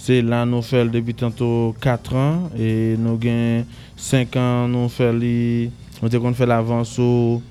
Se 0.00 0.16
ah. 0.16 0.30
la 0.30 0.40
nou 0.48 0.64
fèl 0.64 0.88
debi 0.94 1.12
tanto 1.12 1.74
4 1.84 2.16
an, 2.16 2.40
e 2.56 2.70
nou 3.04 3.20
gen 3.20 3.68
5 4.00 4.40
an 4.40 4.72
nou 4.72 4.88
fèl 4.88 5.20
li, 5.20 5.36
nou 6.00 6.08
te 6.08 6.22
kon 6.24 6.38
fèl 6.38 6.56
avan 6.56 6.88
sou 6.88 7.42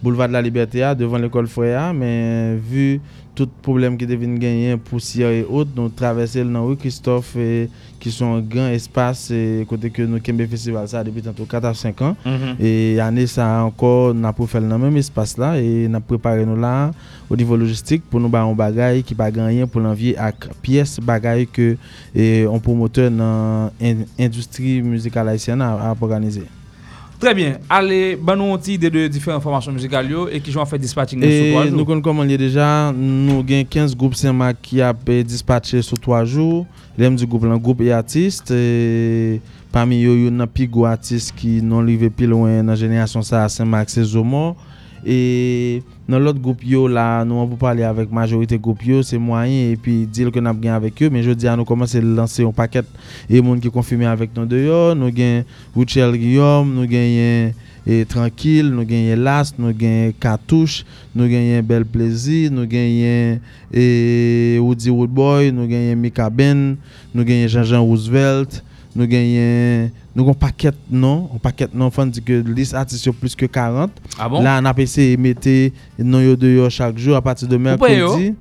Boulevard 0.00 0.32
de 0.32 0.38
la 0.38 0.44
Liberté 0.44 0.86
a, 0.88 0.94
devan 0.96 1.20
l'école 1.20 1.52
Freya, 1.52 1.90
men 1.92 2.56
vu... 2.64 2.96
tout 3.36 3.52
problem 3.62 3.98
ki 4.00 4.08
devine 4.08 4.38
genyen 4.40 4.80
pou 4.80 4.98
siya 5.02 5.28
e 5.34 5.42
ot, 5.44 5.68
nou 5.76 5.92
travese 5.92 6.40
l 6.40 6.48
nan 6.48 6.64
wou 6.64 6.78
Christophe 6.80 7.36
e, 7.36 7.66
ki 8.00 8.12
son 8.12 8.40
gran 8.48 8.72
espas 8.74 9.26
e, 9.34 9.64
kote 9.70 9.90
ke 9.92 10.06
nou 10.08 10.22
kembe 10.24 10.46
festival 10.50 10.88
sa 10.90 11.04
depi 11.06 11.24
tanto 11.24 11.44
4 11.48 11.70
a 11.70 11.74
5 11.76 12.02
an 12.06 12.16
mm 12.24 12.36
-hmm. 12.36 12.56
e 12.58 12.72
ane 13.04 13.26
sa 13.28 13.46
ankor 13.62 14.14
nan 14.16 14.34
pou 14.36 14.48
fel 14.48 14.64
nan 14.64 14.80
menm 14.80 14.96
espas 14.96 15.36
la 15.38 15.54
e 15.60 15.86
nan 15.88 16.02
prepare 16.02 16.48
nou 16.48 16.56
la 16.56 16.90
o 17.28 17.36
nivou 17.36 17.60
logistik 17.60 18.02
pou 18.10 18.20
nou 18.20 18.32
ba 18.32 18.42
an 18.42 18.56
bagay 18.56 19.02
ki 19.02 19.14
ba 19.14 19.30
genyen 19.30 19.68
pou 19.68 19.84
lanvye 19.84 20.16
ak 20.16 20.48
piyes 20.62 20.98
bagay 21.00 21.46
ke 21.46 21.76
e, 22.16 22.46
an 22.48 22.60
promoteur 22.60 23.10
nan 23.10 23.70
in, 23.78 24.06
industri 24.18 24.80
muzikal 24.82 25.28
haisyen 25.28 25.60
a 25.60 25.92
ap 25.92 26.02
organize 26.02 26.46
Très 27.18 27.34
bien. 27.34 27.58
Allez, 27.68 28.14
ben 28.14 28.36
nous 28.36 28.44
on 28.44 28.58
idée 28.58 28.90
de 28.90 29.06
différentes 29.08 29.42
formations 29.42 29.72
musicales 29.72 30.06
et 30.30 30.40
qui 30.40 30.52
jouent 30.52 30.60
en 30.60 30.66
fait 30.66 30.78
dispatching 30.78 31.22
et 31.22 31.44
sur 31.44 31.52
3 31.52 31.66
jours. 31.66 31.78
Nous 31.78 31.84
connaissons 32.00 32.24
déjà, 32.36 32.92
nous 32.94 33.40
avons 33.40 33.64
15 33.64 33.96
groupes 33.96 34.14
cinéma 34.14 34.52
qui 34.52 34.82
a 34.82 34.94
dispatché 35.24 35.80
sur 35.80 35.98
3 35.98 36.24
jours. 36.24 36.66
L'aime 36.98 37.16
du 37.16 37.26
groupe, 37.26 37.44
le 37.44 37.58
groupe 37.58 37.80
et 37.80 37.92
artistes. 37.92 38.50
Et 38.50 39.40
parmi 39.72 40.04
eux, 40.04 40.16
il 40.16 40.24
y 40.24 40.38
a 40.38 40.42
un 40.42 40.46
pigo 40.46 40.84
artiste 40.84 41.34
qui 41.34 41.62
n'ont 41.62 41.80
arrivé 41.80 42.10
plus 42.10 42.26
loin 42.26 42.62
dans 42.62 42.72
la 42.72 42.74
génération 42.74 43.22
ça 43.22 43.44
à 43.44 43.48
Saint-Max 43.48 43.96
et 43.96 44.04
Zomo. 44.04 44.54
Et 45.04 45.82
nan 46.06 46.22
lot 46.22 46.38
goup 46.38 46.62
yo 46.62 46.84
la 46.86 47.24
nou 47.26 47.42
an 47.42 47.48
pou 47.50 47.58
pale 47.58 47.82
avèk 47.86 48.12
majorite 48.14 48.58
goup 48.62 48.82
yo, 48.86 49.02
se 49.02 49.18
mwanyen 49.18 49.72
epi 49.74 50.04
dil 50.06 50.30
ke 50.34 50.42
nap 50.42 50.58
gen 50.62 50.76
avèk 50.76 51.02
yo, 51.02 51.10
men 51.10 51.24
jodi 51.26 51.50
an 51.50 51.58
nou 51.58 51.66
komanse 51.66 51.98
lanse 51.98 52.44
yon 52.44 52.54
paket 52.54 52.86
e 53.26 53.42
moun 53.42 53.58
ki 53.62 53.72
konfime 53.74 54.06
avèk 54.06 54.34
nou 54.36 54.46
deyo, 54.50 54.94
nou 54.98 55.10
gen 55.14 55.42
Rouchel 55.74 56.14
Guillaume, 56.14 56.70
nou 56.76 56.86
gen 56.90 57.08
yen 57.10 57.56
e, 57.82 58.04
Tranquil, 58.10 58.70
nou 58.70 58.86
gen 58.86 59.08
yen 59.10 59.24
Last, 59.26 59.58
nou 59.58 59.74
gen 59.74 59.96
yen 60.04 60.14
Katouche, 60.22 60.86
nou 61.10 61.26
gen 61.30 61.48
yen 61.50 61.66
Bel 61.66 61.86
Plaisir, 61.90 62.54
nou 62.54 62.70
gen 62.70 62.86
yen 62.86 63.42
e, 63.70 63.86
Woody 64.62 64.94
Woodboy, 64.94 65.50
nou 65.54 65.66
gen 65.70 65.88
yen 65.90 66.00
Mika 66.02 66.30
Ben, 66.30 66.76
nou 67.10 67.26
gen 67.26 67.42
yen 67.42 67.50
Jean-Jean 67.50 67.82
Roosevelt, 67.86 68.60
nous 68.96 69.06
gagnons 69.06 69.90
nous 70.14 70.28
un 70.28 70.34
paquet 70.34 70.72
non? 70.90 71.30
Un 71.34 71.38
paquet 71.38 71.68
non 71.72 71.86
enfin 71.86 72.06
dit 72.06 72.22
que 72.22 72.32
liste 72.32 72.74
artistes 72.74 73.10
plus 73.12 73.36
que 73.36 73.46
40 73.46 73.90
ah 74.18 74.28
bon? 74.28 74.42
là 74.42 74.58
on 74.60 74.64
a 74.64 74.74
essayé 74.78 75.16
mettre 75.16 75.72
non 75.98 76.20
yo 76.20 76.34
de 76.34 76.68
chaque 76.68 76.98
jour 76.98 77.16
à 77.16 77.22
partir 77.22 77.46
de 77.46 77.56
mercredi. 77.56 78.34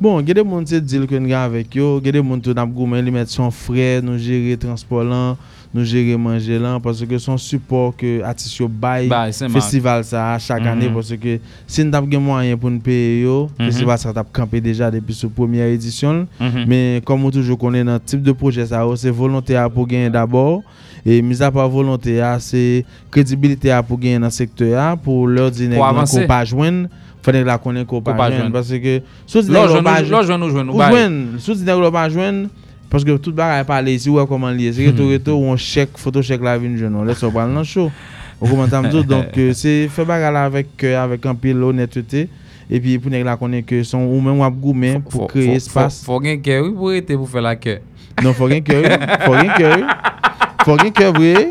Bon, 0.00 0.22
gede 0.24 0.40
moun 0.48 0.64
se 0.64 0.78
dil 0.80 1.02
kwen 1.10 1.26
gen 1.28 1.36
avèk 1.36 1.74
yo, 1.76 1.98
gede 2.00 2.22
moun 2.24 2.40
tou 2.40 2.56
nap 2.56 2.70
goumen 2.72 3.02
li 3.04 3.12
met 3.12 3.28
son 3.28 3.52
fre, 3.52 3.98
nou 4.00 4.16
jere 4.16 4.56
transport 4.62 5.04
lan, 5.04 5.36
nou 5.74 5.84
jere 5.84 6.16
manje 6.20 6.58
lan, 6.60 6.80
parce 6.80 7.04
ke 7.08 7.18
son 7.20 7.38
support 7.40 7.96
ke 8.00 8.18
atis 8.26 8.54
yo 8.56 8.68
bay 8.68 9.08
festival 9.52 10.04
sa 10.06 10.34
a 10.34 10.38
chak 10.38 10.60
mm 10.60 10.66
-hmm. 10.66 10.72
ane, 10.72 10.92
pwase 10.94 11.18
ke 11.20 11.38
si 11.66 11.84
nou 11.84 11.92
tap 11.92 12.08
gen 12.08 12.22
mwanyen 12.24 12.58
pou 12.58 12.70
nou 12.70 12.80
peye 12.80 13.22
yo, 13.22 13.48
mm 13.48 13.54
-hmm. 13.56 13.70
festival 13.70 13.98
sa 13.98 14.12
tap 14.12 14.32
kampe 14.32 14.60
deja 14.60 14.90
depi 14.90 15.12
sou 15.12 15.30
premier 15.30 15.72
edisyon, 15.74 16.26
mm 16.40 16.48
-hmm. 16.48 16.66
men 16.66 17.00
kom 17.02 17.24
ou 17.24 17.30
toujou 17.30 17.56
konen 17.56 17.84
nan 17.84 18.00
tip 18.00 18.22
de 18.22 18.32
proje 18.32 18.66
sa 18.66 18.80
yo, 18.80 18.96
se 18.96 19.10
volonte 19.10 19.56
a 19.56 19.68
pou 19.68 19.86
gen 19.88 20.12
dabor, 20.12 20.62
e 21.04 21.22
miza 21.22 21.50
pa 21.52 21.66
volonte 21.66 22.20
a, 22.20 22.38
se 22.40 22.84
kredibilite 23.10 23.70
a 23.72 23.82
pou 23.82 23.98
gen 24.00 24.20
nan 24.20 24.30
sektor 24.30 24.74
a, 24.74 24.96
pou 24.96 25.26
lor 25.26 25.50
di 25.50 25.68
nek 25.68 25.78
nan 25.78 26.06
ko 26.06 26.26
pa 26.26 26.44
jwen, 26.44 26.88
Fèdèk 27.28 27.44
la 27.44 27.58
konen 27.60 27.84
ko 27.88 28.00
pa 28.04 28.14
jwen, 28.30 28.48
parce 28.54 28.78
ke 28.80 29.00
sou 29.26 29.42
di 29.42 29.52
nek 29.52 29.68
lo 29.68 29.82
pa 29.84 29.98
jwen, 30.00 30.44
ou 30.70 30.80
jwen, 30.80 31.18
sou 31.42 31.56
di 31.58 31.66
nek 31.66 31.80
lo 31.82 31.90
pa 31.92 32.06
jwen, 32.08 32.46
Paske 32.88 33.16
tout 33.20 33.34
bagay 33.36 33.64
pa 33.68 33.80
lezi 33.84 34.12
wè 34.12 34.24
e 34.24 34.30
koman 34.30 34.56
liye. 34.56 34.72
Se 34.76 34.86
reto 34.86 35.04
hmm. 35.04 35.14
reto 35.16 35.36
ou 35.38 35.52
an 35.52 35.60
chek, 35.60 35.98
foto 36.00 36.24
chek 36.24 36.44
la 36.44 36.56
vin 36.60 36.76
joun. 36.78 37.00
Lè 37.08 37.16
so 37.18 37.30
pral 37.34 37.52
nan 37.52 37.66
chou. 37.68 37.92
Ou 38.38 38.50
koman 38.50 38.70
tam 38.72 38.88
tout. 38.90 39.06
Donk 39.08 39.36
euh, 39.36 39.54
se 39.56 39.80
fe 39.92 40.06
bagay 40.08 40.32
la 40.34 40.46
avèk 40.48 40.88
euh, 40.88 41.30
an 41.30 41.38
pil 41.38 41.64
honètete. 41.66 42.28
E 42.68 42.80
pi 42.84 42.98
pou 43.00 43.08
nek 43.12 43.24
la 43.24 43.38
konen 43.40 43.62
ke 43.64 43.80
son 43.88 44.04
ou 44.10 44.20
men 44.24 44.42
wap 44.42 44.56
goumen 44.60 45.00
pou 45.06 45.28
kreye 45.30 45.56
espas. 45.56 46.02
Fò 46.04 46.18
gen 46.24 46.42
kè 46.44 46.58
wè 46.60 46.72
pou 46.74 46.92
ete 46.92 47.16
pou 47.16 47.28
fè 47.28 47.40
la 47.44 47.54
kè. 47.56 47.78
Non 48.24 48.34
fò 48.36 48.48
gen 48.50 48.60
kèri. 48.66 48.92
Fò 49.24 49.32
gen 49.38 49.54
kèri. 49.54 49.82
Fò 50.66 50.76
gen 50.82 50.92
kè 50.92 51.08
kèri. 51.16 51.46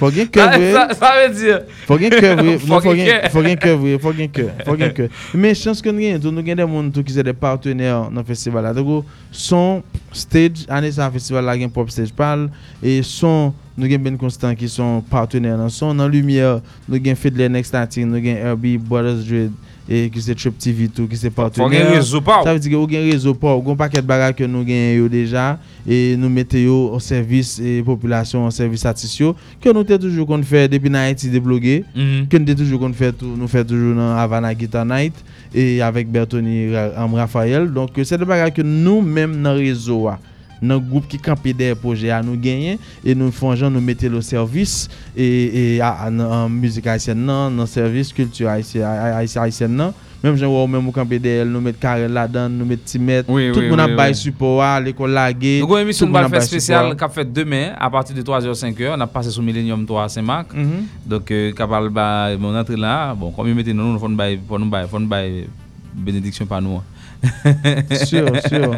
Fò 0.00 0.10
gen 0.14 0.28
kè 0.32 0.46
vwe. 0.54 0.70
Sa 0.98 1.12
vè 1.16 1.26
diyo. 1.36 1.58
Fò 1.88 1.98
gen 2.00 2.16
kè 2.16 2.34
vwe. 2.38 2.58
Fò 2.66 2.80
gen 2.84 3.58
ke 3.60 3.74
vwe. 3.78 3.96
Fò 4.02 4.14
gen 4.16 4.30
ke. 4.34 4.46
Fò 4.66 4.76
gen 4.78 4.94
kè. 4.96 5.08
Men 5.38 5.56
chans 5.58 5.82
kon 5.84 5.98
gen, 6.02 6.20
nou 6.28 6.44
gen 6.46 6.62
de 6.62 6.68
moun 6.68 6.92
tou 6.94 7.06
ki 7.06 7.16
se 7.16 7.24
de 7.26 7.34
partener 7.36 8.08
nan 8.12 8.26
festival 8.28 8.68
la. 8.68 8.76
Dèkou, 8.76 9.04
son 9.32 9.82
stage, 10.14 10.68
anè 10.72 10.92
sa 10.94 11.10
festival 11.12 11.46
la 11.48 11.58
gen 11.60 11.72
pop 11.72 11.90
stage 11.92 12.14
pal, 12.16 12.48
e 12.82 13.00
son 13.06 13.52
nou 13.76 13.88
gen 13.88 14.02
Ben 14.04 14.16
Constant 14.20 14.56
ki 14.58 14.68
son 14.70 15.00
partener 15.10 15.56
nan 15.56 15.72
son, 15.72 15.96
nan 15.96 16.10
Lumière, 16.12 16.60
nou 16.86 17.00
gen 17.02 17.16
Fiddler 17.18 17.50
Next 17.52 17.72
Starting, 17.72 18.10
nou 18.10 18.20
gen 18.22 18.36
Herbie, 18.40 18.78
Brothers 18.78 19.24
Dread, 19.28 19.54
e 19.88 20.06
ki 20.12 20.22
se 20.22 20.36
Trip 20.38 20.56
TV 20.62 20.88
tou, 20.92 21.08
ki 21.10 21.18
se 21.18 21.30
partener. 21.32 21.64
Fon 21.64 21.74
gen 21.74 21.90
rezo 21.92 22.22
pa 22.24 22.38
ou? 22.40 22.46
Sa 22.46 22.54
ve 22.56 22.62
di 22.62 22.72
gen 22.72 22.80
ou 22.80 22.90
gen 22.90 23.04
rezo 23.08 23.34
pa 23.38 23.52
ou, 23.56 23.64
gon 23.66 23.78
paket 23.78 24.06
bagay 24.08 24.34
ke 24.38 24.48
nou 24.50 24.66
gen 24.66 24.98
yo 25.00 25.10
deja, 25.12 25.52
e 25.82 26.14
nou 26.20 26.30
mette 26.32 26.62
yo 26.62 26.78
an 26.96 27.02
servis 27.02 27.54
e 27.62 27.78
populasyon, 27.86 28.48
an 28.48 28.54
servis 28.54 28.86
atisyon, 28.88 29.36
ke 29.62 29.74
nou 29.74 29.86
te 29.86 29.98
toujou 30.00 30.26
kon 30.28 30.44
fè 30.46 30.64
depi 30.70 30.92
nan 30.92 31.08
Haiti 31.08 31.30
de 31.32 31.42
blogue, 31.42 31.82
mm 31.92 32.02
-hmm. 32.02 32.26
ke 32.30 32.40
nou 32.40 32.52
te 32.52 32.58
toujou 32.62 32.82
kon 32.82 32.96
fè 32.96 33.12
tou, 33.12 33.36
nou 33.36 33.50
fè 33.50 33.64
toujou 33.66 33.94
nan 33.98 34.16
Havana 34.18 34.54
Guitar 34.54 34.86
Night, 34.86 35.18
e 35.52 35.80
avèk 35.82 36.08
Bertoni 36.08 36.74
Am 36.96 37.14
Rafael, 37.14 37.68
donk 37.68 37.98
se 38.04 38.16
de 38.16 38.24
bagay 38.24 38.50
ke 38.50 38.62
nou 38.62 39.02
menm 39.02 39.40
nan 39.42 39.58
rezo 39.58 40.04
wa. 40.08 40.18
nan 40.62 40.80
goup 40.80 41.08
ki 41.10 41.20
kampi 41.22 41.54
der 41.56 41.74
proje 41.78 42.12
a 42.14 42.22
nou 42.24 42.38
genyen 42.40 42.80
e 43.02 43.16
nou 43.18 43.34
fonjan 43.34 43.72
nou 43.72 43.82
mette 43.84 44.08
lo 44.12 44.22
servis 44.24 44.86
e 45.16 45.80
an 45.82 46.22
müzik 46.54 46.88
Haitien 46.90 47.18
nan 47.18 47.52
nan 47.58 47.68
servis 47.70 48.14
kultur 48.14 48.48
Haitien 48.52 49.76
nan 49.76 49.92
Mèm 50.22 50.36
jen 50.38 50.46
wè 50.46 50.54
ou 50.54 50.70
mèm 50.70 50.84
ou 50.86 50.94
kampe 50.94 51.18
de 51.18 51.30
el, 51.42 51.48
nou 51.50 51.58
met 51.64 51.74
karel 51.82 52.12
la 52.14 52.28
dan, 52.30 52.52
nou 52.54 52.62
met 52.68 52.78
timet, 52.86 53.26
oui, 53.26 53.48
tout 53.50 53.64
moun 53.66 53.80
oui, 53.80 53.86
ap 53.88 53.94
bay 53.98 54.12
oui. 54.12 54.18
supo 54.20 54.52
wa, 54.60 54.68
l'ekol 54.78 55.10
lage, 55.10 55.56
tout 55.58 55.66
moun 55.66 55.80
ap 55.82 55.82
bay 55.82 55.96
supo 55.98 56.12
wa. 56.12 56.12
Nou 56.12 56.12
gwen 56.12 56.12
emisyon 56.12 56.12
bal 56.14 56.28
fè 56.30 56.42
spesyal 56.46 56.92
kap 57.00 57.16
fèt 57.16 57.32
demè, 57.34 57.62
a 57.74 57.88
pati 57.90 58.14
de 58.14 58.22
3h-5h, 58.28 58.92
an 58.94 59.02
ap 59.02 59.10
pase 59.16 59.34
sou 59.34 59.42
Millennium 59.42 59.82
3 59.88 60.06
Saint-Marc, 60.14 60.54
mm 60.54 60.68
-hmm. 60.68 60.84
dok 61.10 61.32
euh, 61.34 61.48
kap 61.58 61.74
al 61.74 61.90
bay, 61.90 62.38
moun 62.38 62.54
antre 62.54 62.78
la, 62.78 63.16
bon, 63.18 63.34
kon 63.34 63.50
mi 63.50 63.56
mette 63.58 63.74
nou 63.74 63.90
nou 63.90 63.98
fon 63.98 64.14
bay, 64.14 64.38
fon 64.46 64.70
bay, 64.70 64.86
fon 64.86 65.10
bay, 65.10 65.48
benediksyon 65.90 66.46
pa 66.46 66.62
nou 66.62 66.78
an. 66.78 66.86
Sûr, 68.04 68.26
sûr. 68.48 68.70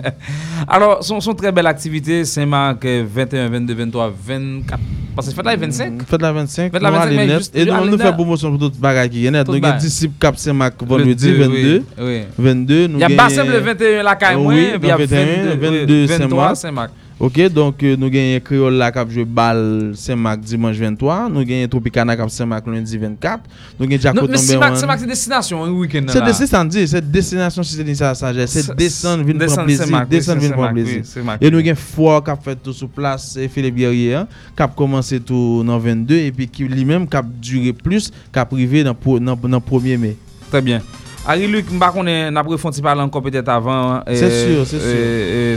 Alors, 0.69 1.03
son, 1.03 1.21
son 1.21 1.35
très 1.35 1.51
belle 1.53 1.67
activité, 1.67 2.25
Saint-Marc 2.25 2.85
euh, 2.85 3.05
21, 3.07 3.49
22, 3.49 3.75
23, 3.75 4.13
24. 4.27 4.81
Parce 5.17 5.29
que 5.29 5.35
fête 5.35 5.45
là, 5.47 5.57
25. 5.57 6.03
Fèt 6.07 6.21
la 6.21 6.33
25, 6.33 6.73
Fèt 6.73 6.83
la 6.83 6.91
nou 6.91 6.97
25, 6.97 7.07
ale 7.07 7.17
mais 7.17 7.27
net. 7.27 7.39
juste- 7.39 7.55
E 7.57 7.65
nou 7.65 7.75
ale 7.77 7.87
nou 7.91 7.97
net. 7.97 8.07
fè 8.07 8.13
promosyon 8.17 8.51
pou 8.57 8.59
tout 8.69 8.81
bagay 8.83 9.09
ki 9.09 9.23
genet. 9.29 9.45
Tout 9.47 9.53
Nou 9.55 9.61
gen 9.61 9.69
bagay. 9.69 9.81
disip 9.85 10.17
Kap 10.21 10.37
Semak 10.37 10.75
Le 10.83 10.87
vendredi 10.89 11.31
2, 11.31 11.37
22. 11.39 11.83
oui, 11.99 12.05
oui. 12.05 12.23
22, 12.37 12.87
nou 12.89 12.99
Il 12.99 13.01
y 13.01 13.05
a. 13.05 13.09
Bassem 13.17 13.47
le 13.49 13.59
21 13.61 14.03
la 14.03 14.17
caille 14.17 14.37
moins, 14.37 14.55
Oui, 14.55 14.73
il 14.75 14.87
y 14.89 14.91
a 14.91 14.97
dans 14.97 15.05
21, 15.05 15.55
22, 15.57 15.57
22 15.57 16.07
23 16.07 16.55
Saint-Marc. 16.57 16.91
Ok, 17.23 17.37
donk 17.55 17.79
nou 17.95 18.11
genye 18.11 18.41
Kriol 18.43 18.75
la 18.81 18.89
kap 18.93 19.11
jwe 19.15 19.23
bal 19.23 19.61
5 19.95 20.19
mak 20.19 20.41
dimanj 20.43 20.81
23, 20.83 21.29
nou 21.31 21.47
genye 21.47 21.69
Tropicana 21.71 22.17
kap 22.19 22.33
5 22.33 22.49
mak 22.51 22.67
lundi 22.67 22.99
24, 22.99 23.47
nou 23.79 23.87
genye 23.87 24.01
Jaco 24.03 24.25
Tombe 24.25 24.35
1. 24.35 24.49
Non, 24.51 24.65
men 24.65 24.75
5 24.83 24.89
mak 24.91 24.99
se 24.99 25.07
destinasyon 25.13 25.63
yon 25.63 25.77
week-end 25.79 26.11
nan 26.11 26.19
la. 26.19 26.25
Se 26.27 26.43
destinasyon 26.43 26.73
di, 26.75 26.83
se 26.91 27.03
destinasyon 27.15 27.69
si 27.71 27.79
se 27.79 27.87
din 27.87 28.01
sa 28.01 28.11
saje, 28.19 28.49
se 28.51 28.67
desan 28.75 29.23
vin 29.29 29.39
pran 29.39 29.63
plezi, 29.63 30.03
desan 30.11 30.43
vin 30.43 30.57
pran 30.59 30.75
plezi. 30.75 30.99
E 31.39 31.53
nou 31.55 31.63
genye 31.63 31.79
Foy 31.79 32.19
kap 32.27 32.43
fet 32.43 32.59
tou 32.67 32.75
sou 32.75 32.91
plas, 32.91 33.31
Philippe 33.55 33.79
Guerrier, 33.79 34.27
kap 34.59 34.75
komanse 34.75 35.23
tou 35.23 35.63
nan 35.63 35.79
22, 35.79 36.19
epi 36.33 36.51
ki 36.51 36.67
li 36.73 36.83
men 36.89 37.07
kap 37.07 37.31
dure 37.39 37.77
plus, 37.79 38.11
kap 38.35 38.51
rive 38.59 38.83
nan 38.91 38.99
1er 38.99 40.03
me. 40.03 40.17
Très 40.51 40.63
bien. 40.63 40.83
Harry 41.27 41.47
Luc, 41.49 41.71
mba 41.73 41.89
konen 41.89 42.35
nan 42.35 42.45
pou 42.45 42.59
fonti 42.59 42.83
encore 42.85 43.23
peut-être 43.23 43.49
avant. 43.49 44.03
euh, 44.07 44.15
Se 44.15 44.29
sur, 44.29 44.67
se 44.67 44.79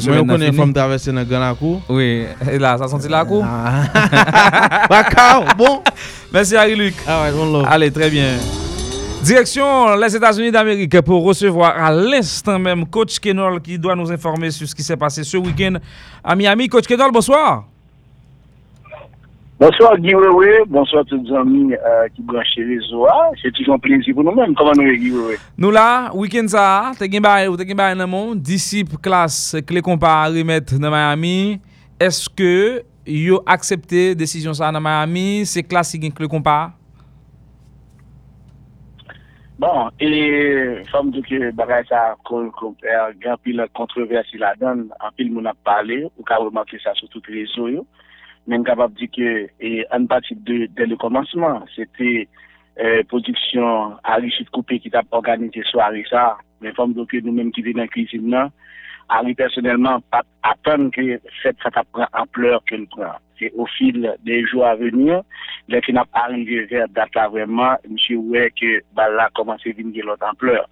sur. 0.02 0.14
Mwen 0.14 0.28
konen 0.28 0.48
fini. 0.52 0.58
fòm 0.58 0.74
travese 0.74 1.12
nan 1.12 1.26
Gran 1.28 1.42
Lakou. 1.42 1.82
Oui, 1.90 2.24
et 2.50 2.58
là, 2.58 2.78
ça 2.78 2.88
senti 2.88 3.10
la 3.10 3.26
cour? 3.26 3.44
Bakao, 4.90 5.44
bon. 5.58 5.82
Merci 6.32 6.56
Harry 6.56 6.76
Luc. 6.76 6.94
Ah 7.06 7.24
ouais, 7.24 7.32
on 7.38 7.52
love. 7.52 7.66
Allez, 7.70 7.92
très 7.92 8.10
bien. 8.10 8.38
Direction 9.24 9.96
les 9.96 10.16
États-Unis 10.16 10.52
d'Amérique 10.52 11.02
pour 11.02 11.24
recevoir 11.26 11.78
à 11.78 11.92
l'instant 11.92 12.58
même 12.60 12.86
Coach 12.86 13.20
Kenol 13.20 13.60
qui 13.62 13.78
doit 13.78 13.96
nous 13.96 14.10
informer 14.10 14.52
sur 14.52 14.68
ce 14.70 14.74
qui 14.76 14.84
s'est 14.84 14.96
passé 14.96 15.24
ce 15.24 15.36
week-end 15.36 15.74
à 16.24 16.34
Miami. 16.36 16.70
Coach 16.70 16.86
Kenol, 16.86 17.12
bonsoir. 17.12 17.66
Bonsoir 19.60 19.98
Giwewe, 19.98 20.68
bonsoir 20.68 21.04
tout 21.10 21.24
zami 21.26 21.74
euh, 21.74 22.04
ki 22.14 22.22
branche 22.22 22.62
rezo 22.62 23.08
a, 23.10 23.32
se 23.42 23.50
ti 23.58 23.64
kon 23.66 23.82
plensi 23.82 24.14
pou 24.14 24.22
nou 24.22 24.38
men, 24.38 24.52
koman 24.54 24.78
nou 24.78 24.86
e 24.86 25.00
Giwewe? 25.02 25.40
Nou 25.58 25.74
la, 25.74 26.12
week-end 26.14 26.54
sa, 26.54 26.66
te 27.00 27.08
gen 27.10 27.26
baye 27.26 27.48
ou 27.50 27.58
te 27.58 27.66
gen 27.66 27.80
baye 27.80 27.98
nan 27.98 28.06
moun, 28.12 28.38
disip 28.38 28.94
klas 29.02 29.58
kle 29.66 29.82
kompa 29.82 30.14
remet 30.30 30.76
nan 30.78 30.94
Miami, 30.94 31.58
eske 31.98 32.86
yo 33.10 33.42
aksepte 33.50 34.12
desisyon 34.22 34.54
sa 34.62 34.70
nan 34.70 34.86
Miami, 34.86 35.42
se 35.50 35.66
klas 35.66 35.90
si 35.90 36.06
gen 36.06 36.14
kle 36.14 36.30
kompa? 36.30 36.60
Bon, 39.58 39.90
e 39.98 40.86
fam 40.94 41.10
do 41.10 41.26
ki 41.26 41.48
bagay 41.58 41.82
sa 41.90 42.12
kon 42.30 42.52
komper, 42.62 43.16
gen 43.26 43.42
pil 43.42 43.66
kontroversi 43.74 44.38
la 44.38 44.54
dan, 44.62 44.92
an 45.02 45.18
pil 45.18 45.34
moun 45.34 45.50
ap 45.50 45.58
pale, 45.66 46.04
ou 46.14 46.30
ka 46.30 46.38
remanke 46.46 46.78
sa 46.86 46.94
sou 47.02 47.10
tout 47.10 47.34
rezo 47.34 47.74
yo, 47.74 47.90
Même 48.48 48.64
capable 48.64 48.94
de 48.94 49.00
dire 49.00 49.10
que 49.16 49.50
et 49.60 49.86
en 49.92 50.06
partie 50.06 50.36
de 50.36 50.68
dès 50.76 50.86
le 50.86 50.96
commencement, 50.96 51.64
c'était 51.76 52.28
euh, 52.80 53.04
production 53.04 53.98
Harry 54.04 54.32
Chute 54.32 54.50
Coupé 54.50 54.80
qui 54.80 54.90
t'a 54.90 55.02
organisé 55.12 55.62
soirée 55.64 56.06
ça, 56.10 56.38
mais 56.62 56.72
de 56.72 57.06
que 57.06 57.18
nous-mêmes 57.20 57.52
qui 57.52 57.62
venons 57.62 57.80
la 57.80 57.88
cuisine 57.88 58.30
là, 58.30 58.50
Harry 59.10 59.34
personnellement 59.34 60.00
pas 60.12 60.22
attendre 60.44 60.92
que 60.92 61.20
cette 61.42 61.58
ça 61.62 61.72
prend 61.92 62.08
ampleur 62.14 62.64
qu'elle 62.66 62.88
prend. 62.88 63.16
C'est 63.40 63.52
au 63.56 63.66
fil 63.66 64.16
des 64.24 64.46
jours 64.46 64.66
à 64.66 64.76
venir, 64.76 65.22
dès 65.70 65.82
qu'il 65.82 65.96
n'a 65.96 66.06
pas 66.06 66.22
arrivé 66.26 66.66
vers 66.66 66.88
date 66.90 67.16
là 67.16 67.30
vraiment, 67.30 67.76
monsieur 67.90 68.18
ouais 68.18 68.52
que 68.60 68.82
bah 68.94 69.10
là 69.10 69.30
commencé 69.34 69.72
à 69.72 69.82
venir 69.82 70.06
l'autre 70.06 70.26
ampleur. 70.30 70.70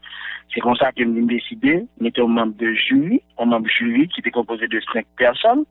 C'est 0.53 0.61
comme 0.61 0.75
ça 0.75 0.91
que 0.91 1.03
nous 1.03 1.25
décidé, 1.25 1.85
mettre 1.99 2.21
un 2.23 2.27
membre 2.27 2.55
de 2.57 2.73
jury, 2.73 3.21
un 3.37 3.45
membre 3.45 3.67
jury 3.67 4.07
qui 4.07 4.21
était 4.21 4.31
composé 4.31 4.67
de 4.67 4.79
cinq 4.93 5.05
personnes. 5.17 5.65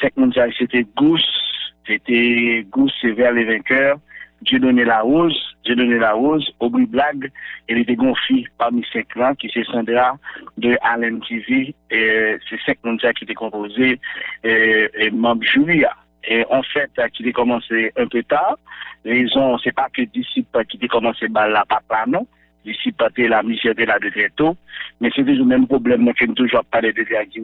Cinq 0.00 0.14
personnes, 0.14 0.52
c'était 0.58 0.86
Gousse, 0.96 1.72
c'était 1.86 2.64
Gousse, 2.70 3.04
vers 3.04 3.32
les 3.32 3.44
vainqueurs, 3.44 3.98
Dieu 4.42 4.58
donné 4.58 4.84
la 4.84 5.00
rose, 5.00 5.38
Dieu 5.64 5.74
donné 5.74 5.98
la 5.98 6.12
rose, 6.12 6.50
Aubry 6.60 6.86
Blague, 6.86 7.30
il 7.68 7.78
était 7.78 7.96
gonflé 7.96 8.46
parmi 8.56 8.84
cinq 8.92 9.14
là, 9.16 9.34
qui 9.34 9.50
c'est 9.52 9.64
Sandra 9.64 10.16
de 10.56 10.76
Allen 10.82 11.20
TV, 11.20 11.74
et 11.90 12.36
c'est 12.48 12.60
cinq 12.64 12.78
personnes 12.82 13.12
qui 13.14 13.24
étaient 13.24 13.34
composés, 13.34 14.00
et, 14.44 14.88
et 14.94 15.10
membres 15.10 15.44
jury. 15.44 15.80
là. 15.80 15.96
Et 16.24 16.44
en 16.50 16.62
fait, 16.62 16.90
euh, 16.98 17.08
qui 17.08 17.22
était 17.22 17.32
commencé 17.32 17.92
un 17.96 18.06
peu 18.06 18.22
tard, 18.22 18.58
raison, 19.04 19.58
c'est 19.58 19.74
pas 19.74 19.88
que 19.92 20.02
disciples 20.02 20.64
qui 20.66 20.76
étaient 20.76 20.88
commencé 20.88 21.28
par 21.28 21.48
la 21.48 21.64
papa, 21.64 22.04
non. 22.06 22.26
Disciples 22.64 23.06
étaient 23.10 23.28
la 23.28 23.42
mission 23.42 23.72
de 23.72 23.84
la 23.84 23.98
de 23.98 24.10
très 24.10 24.28
tôt, 24.30 24.56
mais 25.00 25.10
c'est 25.14 25.24
toujours 25.24 25.38
le 25.38 25.44
même 25.44 25.66
problème 25.66 26.02
moi, 26.02 26.12
que 26.12 26.26
nous 26.26 26.34
toujours 26.34 26.64
parlé 26.64 26.92
de 26.92 27.02
Diagui, 27.02 27.42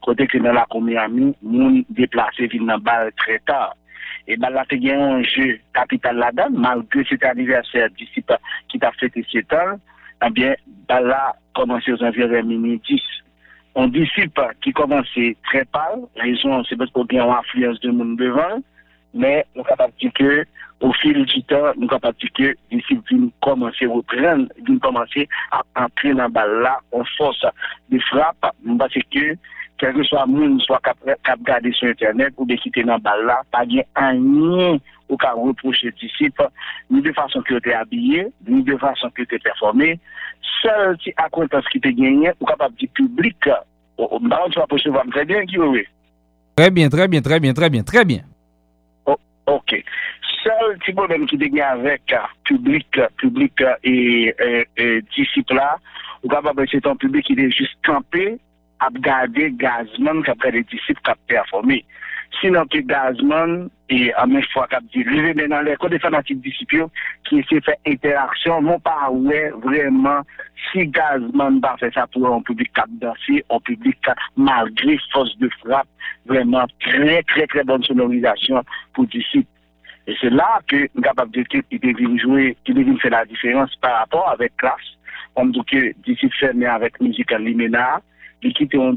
côté 0.00 0.26
que 0.26 0.38
dans 0.38 0.52
la 0.52 0.66
Miami, 0.74 1.34
moun 1.42 1.84
déplacé 1.88 2.46
vin 2.48 2.64
dans 2.64 2.78
balle 2.78 3.12
très 3.16 3.38
tard. 3.40 3.76
Et 4.26 4.36
ben 4.36 4.50
là, 4.50 4.64
il 4.70 4.84
y 4.84 4.90
a 4.90 5.00
un 5.00 5.22
jeu 5.22 5.58
capital 5.74 6.16
là-dedans, 6.16 6.50
malgré 6.50 7.04
cet 7.04 7.24
anniversaire 7.24 7.88
disciple 7.90 8.36
qui 8.68 8.78
t'a 8.78 8.92
fêté 8.92 9.24
7 9.30 9.52
ans, 9.52 9.80
eh 10.26 10.30
bien, 10.30 10.54
ben 10.88 11.00
là, 11.00 11.34
commencé 11.54 11.92
aux 11.92 12.02
environs 12.02 12.42
minuit 12.44 12.80
10. 12.86 13.00
On 13.74 13.86
disciple 13.88 14.42
qui 14.62 14.72
commençait 14.72 15.36
très 15.44 15.64
pâle, 15.64 16.00
raison, 16.16 16.62
c'est 16.64 16.76
parce 16.76 16.90
qu'on 16.90 17.04
a 17.04 17.12
une 17.12 17.20
influence 17.20 17.80
de 17.80 17.90
monde 17.90 18.16
devant, 18.18 18.62
mais 19.14 19.44
nous 19.54 19.62
capable 19.62 19.92
de 19.94 19.98
dire 19.98 20.12
que 20.14 20.46
au 20.80 20.92
fil 20.94 21.24
du 21.24 21.42
temps, 21.44 21.72
nous 21.76 21.88
capable 21.88 22.16
de 22.18 22.28
dire 22.42 22.54
que 22.70 23.30
commencer 23.40 23.84
à 23.84 23.88
reprendre, 23.88 24.48
vient 24.66 24.78
commencer 24.78 25.28
à 25.50 25.62
entrer 25.76 26.10
dans 26.10 26.22
la 26.22 26.28
balle 26.28 26.60
là 26.62 26.78
en 26.92 27.04
force 27.16 27.44
de 27.90 27.98
frappe, 27.98 28.36
parce 28.78 28.94
que 28.94 29.36
quel 29.78 29.94
que 29.94 30.02
soit 30.04 30.26
le 30.26 30.32
monde, 30.32 30.60
soit 30.62 30.80
cap 30.80 31.40
garder 31.42 31.72
sur 31.72 31.88
Internet 31.88 32.34
ou 32.36 32.44
de 32.46 32.54
quitter 32.54 32.82
dans 32.82 32.98
balle 32.98 33.24
là, 33.24 33.42
pas 33.50 33.64
de 33.64 33.82
rien 33.96 34.78
ou 35.08 35.16
qu'à 35.16 35.32
reprocher 35.32 35.92
disciple, 36.00 36.48
ni 36.88 37.02
de 37.02 37.12
façon 37.12 37.42
que 37.42 37.58
tu 37.58 37.70
es 37.70 37.74
habillé, 37.74 38.26
ni 38.46 38.62
de 38.62 38.76
façon 38.76 39.10
que 39.10 39.22
tu 39.22 39.34
es 39.34 39.38
performé. 39.38 39.98
Seul 40.62 40.96
si 41.02 41.12
à 41.16 41.28
compétence 41.28 41.66
qui 41.68 41.80
te 41.80 41.88
gagné, 41.88 42.30
ou 42.40 42.46
capable 42.46 42.76
de 42.76 42.86
public, 42.86 43.36
tu 43.42 44.58
vas 44.58 44.66
percevoir 44.68 45.04
très 45.10 45.24
bien 45.24 45.44
qui 45.46 45.58
oui. 45.58 45.84
Très 46.56 46.70
bien, 46.70 46.88
très 46.88 47.08
bien, 47.08 47.20
très 47.22 47.40
bien, 47.40 47.52
très 47.52 47.70
bien, 47.70 47.82
très 47.82 48.04
bien. 48.04 48.20
Ok. 49.46 49.82
Seul 50.42 50.78
petit 50.78 50.92
problème 50.92 51.26
qui 51.26 51.36
te 51.36 51.44
gagné 51.44 51.62
avec 51.62 52.12
euh, 52.12 52.18
public, 52.44 52.86
euh, 52.98 53.08
euh, 53.62 53.74
et, 53.82 54.34
et, 54.38 54.66
et 54.76 55.02
disciple 55.14 55.54
là, 55.54 55.76
ou 56.22 56.28
c'est 56.70 56.86
un 56.86 56.96
public 56.96 57.24
qui 57.26 57.32
est 57.32 57.50
juste 57.50 57.76
campé, 57.84 58.38
à 58.78 58.86
regarder 58.86 59.50
gazman 59.52 60.22
qui 60.24 60.30
après 60.30 60.52
des 60.52 60.64
disciples 60.64 61.00
qui 61.04 61.10
a 61.10 61.16
performé. 61.26 61.84
Sinon, 62.38 62.64
que 62.66 62.78
gazman, 62.78 63.68
et 63.88 64.12
en 64.16 64.26
même 64.28 64.44
fois, 64.52 64.66
qui 64.68 64.76
a 64.76 64.80
dit, 64.80 65.02
levé 65.02 65.34
dans 65.48 65.60
les 65.62 65.76
des 65.88 65.98
fanatiques 65.98 66.40
disciples, 66.40 66.86
qui 67.28 67.40
essaient 67.40 67.56
de 67.56 67.64
faire 67.64 67.74
interaction, 67.86 68.62
non 68.62 68.78
pas 68.78 69.10
ouais, 69.10 69.50
vraiment, 69.62 70.20
si 70.70 70.86
gazman 70.86 71.60
va 71.60 71.76
faire 71.78 71.92
ça 71.92 72.06
pour 72.06 72.32
un 72.32 72.40
public 72.40 72.72
qui 72.72 72.80
a 72.80 72.84
dansé, 72.88 73.44
un 73.50 73.58
public 73.58 73.98
qui 74.02 74.10
a, 74.10 74.14
malgré 74.36 74.96
force 75.12 75.36
de 75.38 75.50
frappe, 75.60 75.88
vraiment 76.26 76.66
très, 76.80 77.22
très, 77.24 77.46
très 77.46 77.64
bonne 77.64 77.82
sonorisation 77.82 78.62
pour 78.94 79.06
disciples. 79.06 79.48
Et 80.06 80.16
c'est 80.20 80.30
là 80.30 80.60
que 80.66 80.86
capables 81.02 81.32
de 81.32 81.42
qu'il 81.42 81.80
devine 81.80 82.18
jouer, 82.18 82.56
qu'il 82.64 82.76
devine 82.76 82.98
faire 83.00 83.10
la 83.10 83.24
différence 83.24 83.74
par 83.76 83.98
rapport 83.98 84.28
avec 84.30 84.56
classe. 84.56 84.96
On 85.36 85.46
dit 85.46 85.62
que 85.64 85.92
d'ici 86.04 86.30
fermé 86.30 86.66
avec 86.66 87.00
musique 87.00 87.32
en 87.32 87.38
liména, 87.38 88.00
il 88.42 88.54
quitte 88.54 88.74
en, 88.74 88.94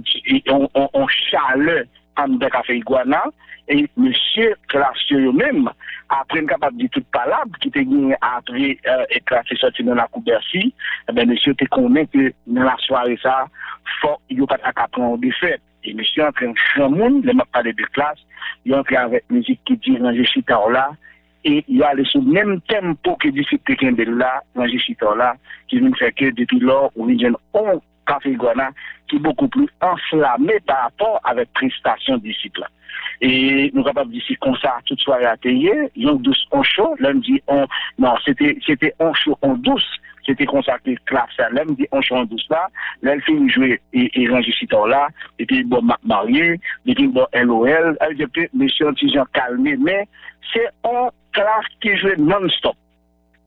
en, 0.49 0.69
en, 0.73 0.89
en 0.93 1.07
chaleur 1.07 1.83
Amda 2.15 2.49
Café 2.49 2.77
Iguana, 2.77 3.23
et 3.67 3.89
monsieur 3.95 4.55
klasye 4.67 5.19
yo 5.23 5.31
mèm, 5.35 5.69
apren 6.11 6.47
kapap 6.49 6.75
di 6.75 6.89
tout 6.91 7.05
palab, 7.15 7.53
ki 7.63 7.71
te 7.73 7.83
gen 7.87 8.15
apre 8.19 8.73
e 8.73 8.79
euh, 8.91 9.05
klasye 9.29 9.57
soti 9.59 9.85
nan 9.87 10.01
la 10.01 10.07
koubersi, 10.11 10.65
eh 11.07 11.15
ben 11.15 11.29
monsieur 11.31 11.55
te 11.55 11.67
konen 11.71 12.09
ke 12.11 12.31
nan 12.45 12.67
la 12.67 12.75
soare 12.83 13.15
sa, 13.23 13.45
fok 14.01 14.19
yo 14.35 14.47
pat 14.49 14.65
akapran 14.67 15.13
ou 15.13 15.21
de 15.21 15.31
fet. 15.39 15.63
E 15.83 15.95
monsieur 15.95 16.27
apren 16.27 16.53
chan 16.59 16.91
moun, 16.91 17.21
le 17.23 17.35
map 17.39 17.47
pale 17.55 17.71
de 17.75 17.87
klas, 17.95 18.19
yo 18.67 18.81
apren 18.81 19.07
avèk 19.07 19.31
müzik 19.31 19.63
ki 19.69 19.79
di 19.85 19.95
nan 19.99 20.15
je 20.17 20.27
chita 20.27 20.59
ou 20.59 20.73
la, 20.75 20.89
e 21.47 21.61
yo 21.67 21.87
ale 21.87 22.03
sou 22.11 22.23
mèm 22.23 22.57
tempo 22.71 23.15
ki 23.23 23.31
di 23.35 23.47
se 23.47 23.59
te 23.63 23.79
ken 23.79 23.95
de 23.95 24.09
la, 24.11 24.35
nan 24.59 24.67
je 24.71 24.81
chita 24.83 25.07
ou 25.07 25.19
la, 25.19 25.33
ki 25.71 25.79
vin 25.79 25.95
fèkè 25.99 26.33
depi 26.35 26.59
lor 26.63 26.91
ou 26.97 27.07
vin 27.07 27.19
jen 27.19 27.39
on 27.55 27.79
café 28.05 28.37
qui 29.07 29.15
est 29.15 29.19
beaucoup 29.19 29.47
plus 29.47 29.67
enflammé 29.81 30.59
par 30.65 30.83
rapport 30.83 31.19
avec 31.23 31.51
prestation 31.53 32.17
disciple. 32.17 32.63
Et 33.21 33.71
nous 33.73 33.83
capables 33.83 34.11
d'ici 34.11 34.35
comme 34.37 34.55
ça, 34.57 34.79
toute 34.85 34.99
soirée 34.99 35.25
à 35.25 35.37
payer, 35.37 35.73
yon 35.95 36.15
douce 36.15 36.45
en 36.51 36.63
chaud, 36.63 36.95
lundi 36.99 37.41
on, 37.47 37.65
non, 37.97 38.15
c'était, 38.25 38.57
c'était 38.65 38.93
en 38.99 39.13
chaud 39.13 39.37
en 39.41 39.53
douce, 39.55 39.87
c'était 40.25 40.45
consacré 40.45 40.97
classe 41.05 41.39
à 41.39 41.49
lundi 41.49 41.87
en 41.91 42.01
chaud 42.01 42.15
en 42.15 42.25
douce 42.25 42.45
là, 42.49 42.67
là, 43.01 43.13
elle 43.13 43.21
finit 43.21 43.49
jouer 43.49 43.81
et, 43.93 44.11
et 44.21 44.27
ranger 44.27 44.53
là, 44.87 45.07
et 45.39 45.45
puis 45.45 45.63
bon, 45.63 45.81
Marc 45.81 46.03
marié, 46.03 46.59
et 46.85 46.95
puis 46.95 47.07
bon, 47.07 47.25
LOL, 47.33 47.97
elle 48.01 48.15
dit 48.15 48.47
monsieur 48.53 48.89
antigen 48.89 49.25
calmé, 49.33 49.77
mais 49.77 50.07
c'est 50.51 50.67
en 50.83 51.09
classe 51.31 51.65
qui 51.81 51.95
joue 51.97 52.15
non-stop. 52.17 52.75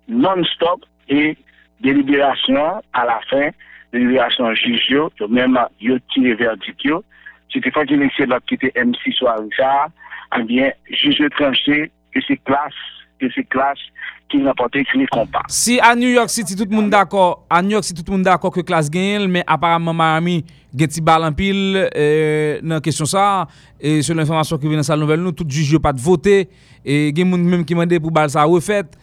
Non-stop 0.08 0.84
et 1.08 1.36
délibération 1.80 2.82
à 2.92 3.04
la 3.04 3.20
fin, 3.28 3.50
deliberasyon 3.94 4.56
jij 4.58 4.88
yo, 4.90 5.10
yo 5.20 5.28
menman 5.28 5.70
yo 5.82 5.98
tire 6.14 6.34
verdik 6.38 6.86
yo, 6.86 7.02
se 7.52 7.60
te 7.62 7.72
fwa 7.74 7.86
ki 7.88 7.98
mesye 8.00 8.26
lop 8.30 8.46
ki 8.50 8.58
te 8.62 8.72
M6 8.74 9.22
ou 9.24 9.30
Arisa, 9.32 9.72
anbyen, 10.36 10.72
eh 10.72 10.98
jij 11.02 11.20
yo 11.22 11.30
tranche, 11.36 11.86
ke 12.14 12.22
se 12.26 12.38
klas, 12.48 12.76
ke 13.20 13.30
se 13.34 13.44
klas, 13.52 13.80
ki 14.30 14.40
n'apote 14.42 14.82
ki 14.88 14.98
ne 14.98 15.06
kompa. 15.10 15.44
Si 15.52 15.78
a 15.82 15.94
New 15.94 16.10
York 16.10 16.30
City 16.30 16.56
tout 16.58 16.70
moun 16.72 16.90
d'akor, 16.90 17.44
a 17.50 17.62
New 17.62 17.76
York 17.76 17.86
City 17.86 18.02
tout 18.02 18.12
moun 18.12 18.24
d'akor 18.26 18.52
ke 18.54 18.64
klas 18.66 18.90
genl, 18.92 19.28
men 19.30 19.46
aparamman 19.46 19.96
Miami 19.96 20.40
gen 20.76 20.90
ti 20.92 21.02
balan 21.04 21.34
pil, 21.36 21.78
eh, 21.92 22.58
nan 22.66 22.82
kesyon 22.84 23.10
sa, 23.10 23.24
e 23.78 23.98
eh, 23.98 24.00
se 24.04 24.14
l'informasyon 24.16 24.60
ki 24.60 24.70
ven 24.72 24.82
nan 24.82 24.88
sa 24.88 24.98
nouvel 24.98 25.22
nou, 25.22 25.34
tout 25.36 25.48
jij 25.48 25.76
yo 25.76 25.82
pat 25.82 25.98
vote, 26.00 26.42
e 26.46 26.48
eh, 26.82 27.12
gen 27.16 27.30
moun 27.30 27.44
menm 27.46 27.66
ki 27.66 27.78
mande 27.78 28.00
pou 28.02 28.14
bal 28.14 28.30
sa 28.32 28.48
ou 28.48 28.60
fet, 28.60 28.98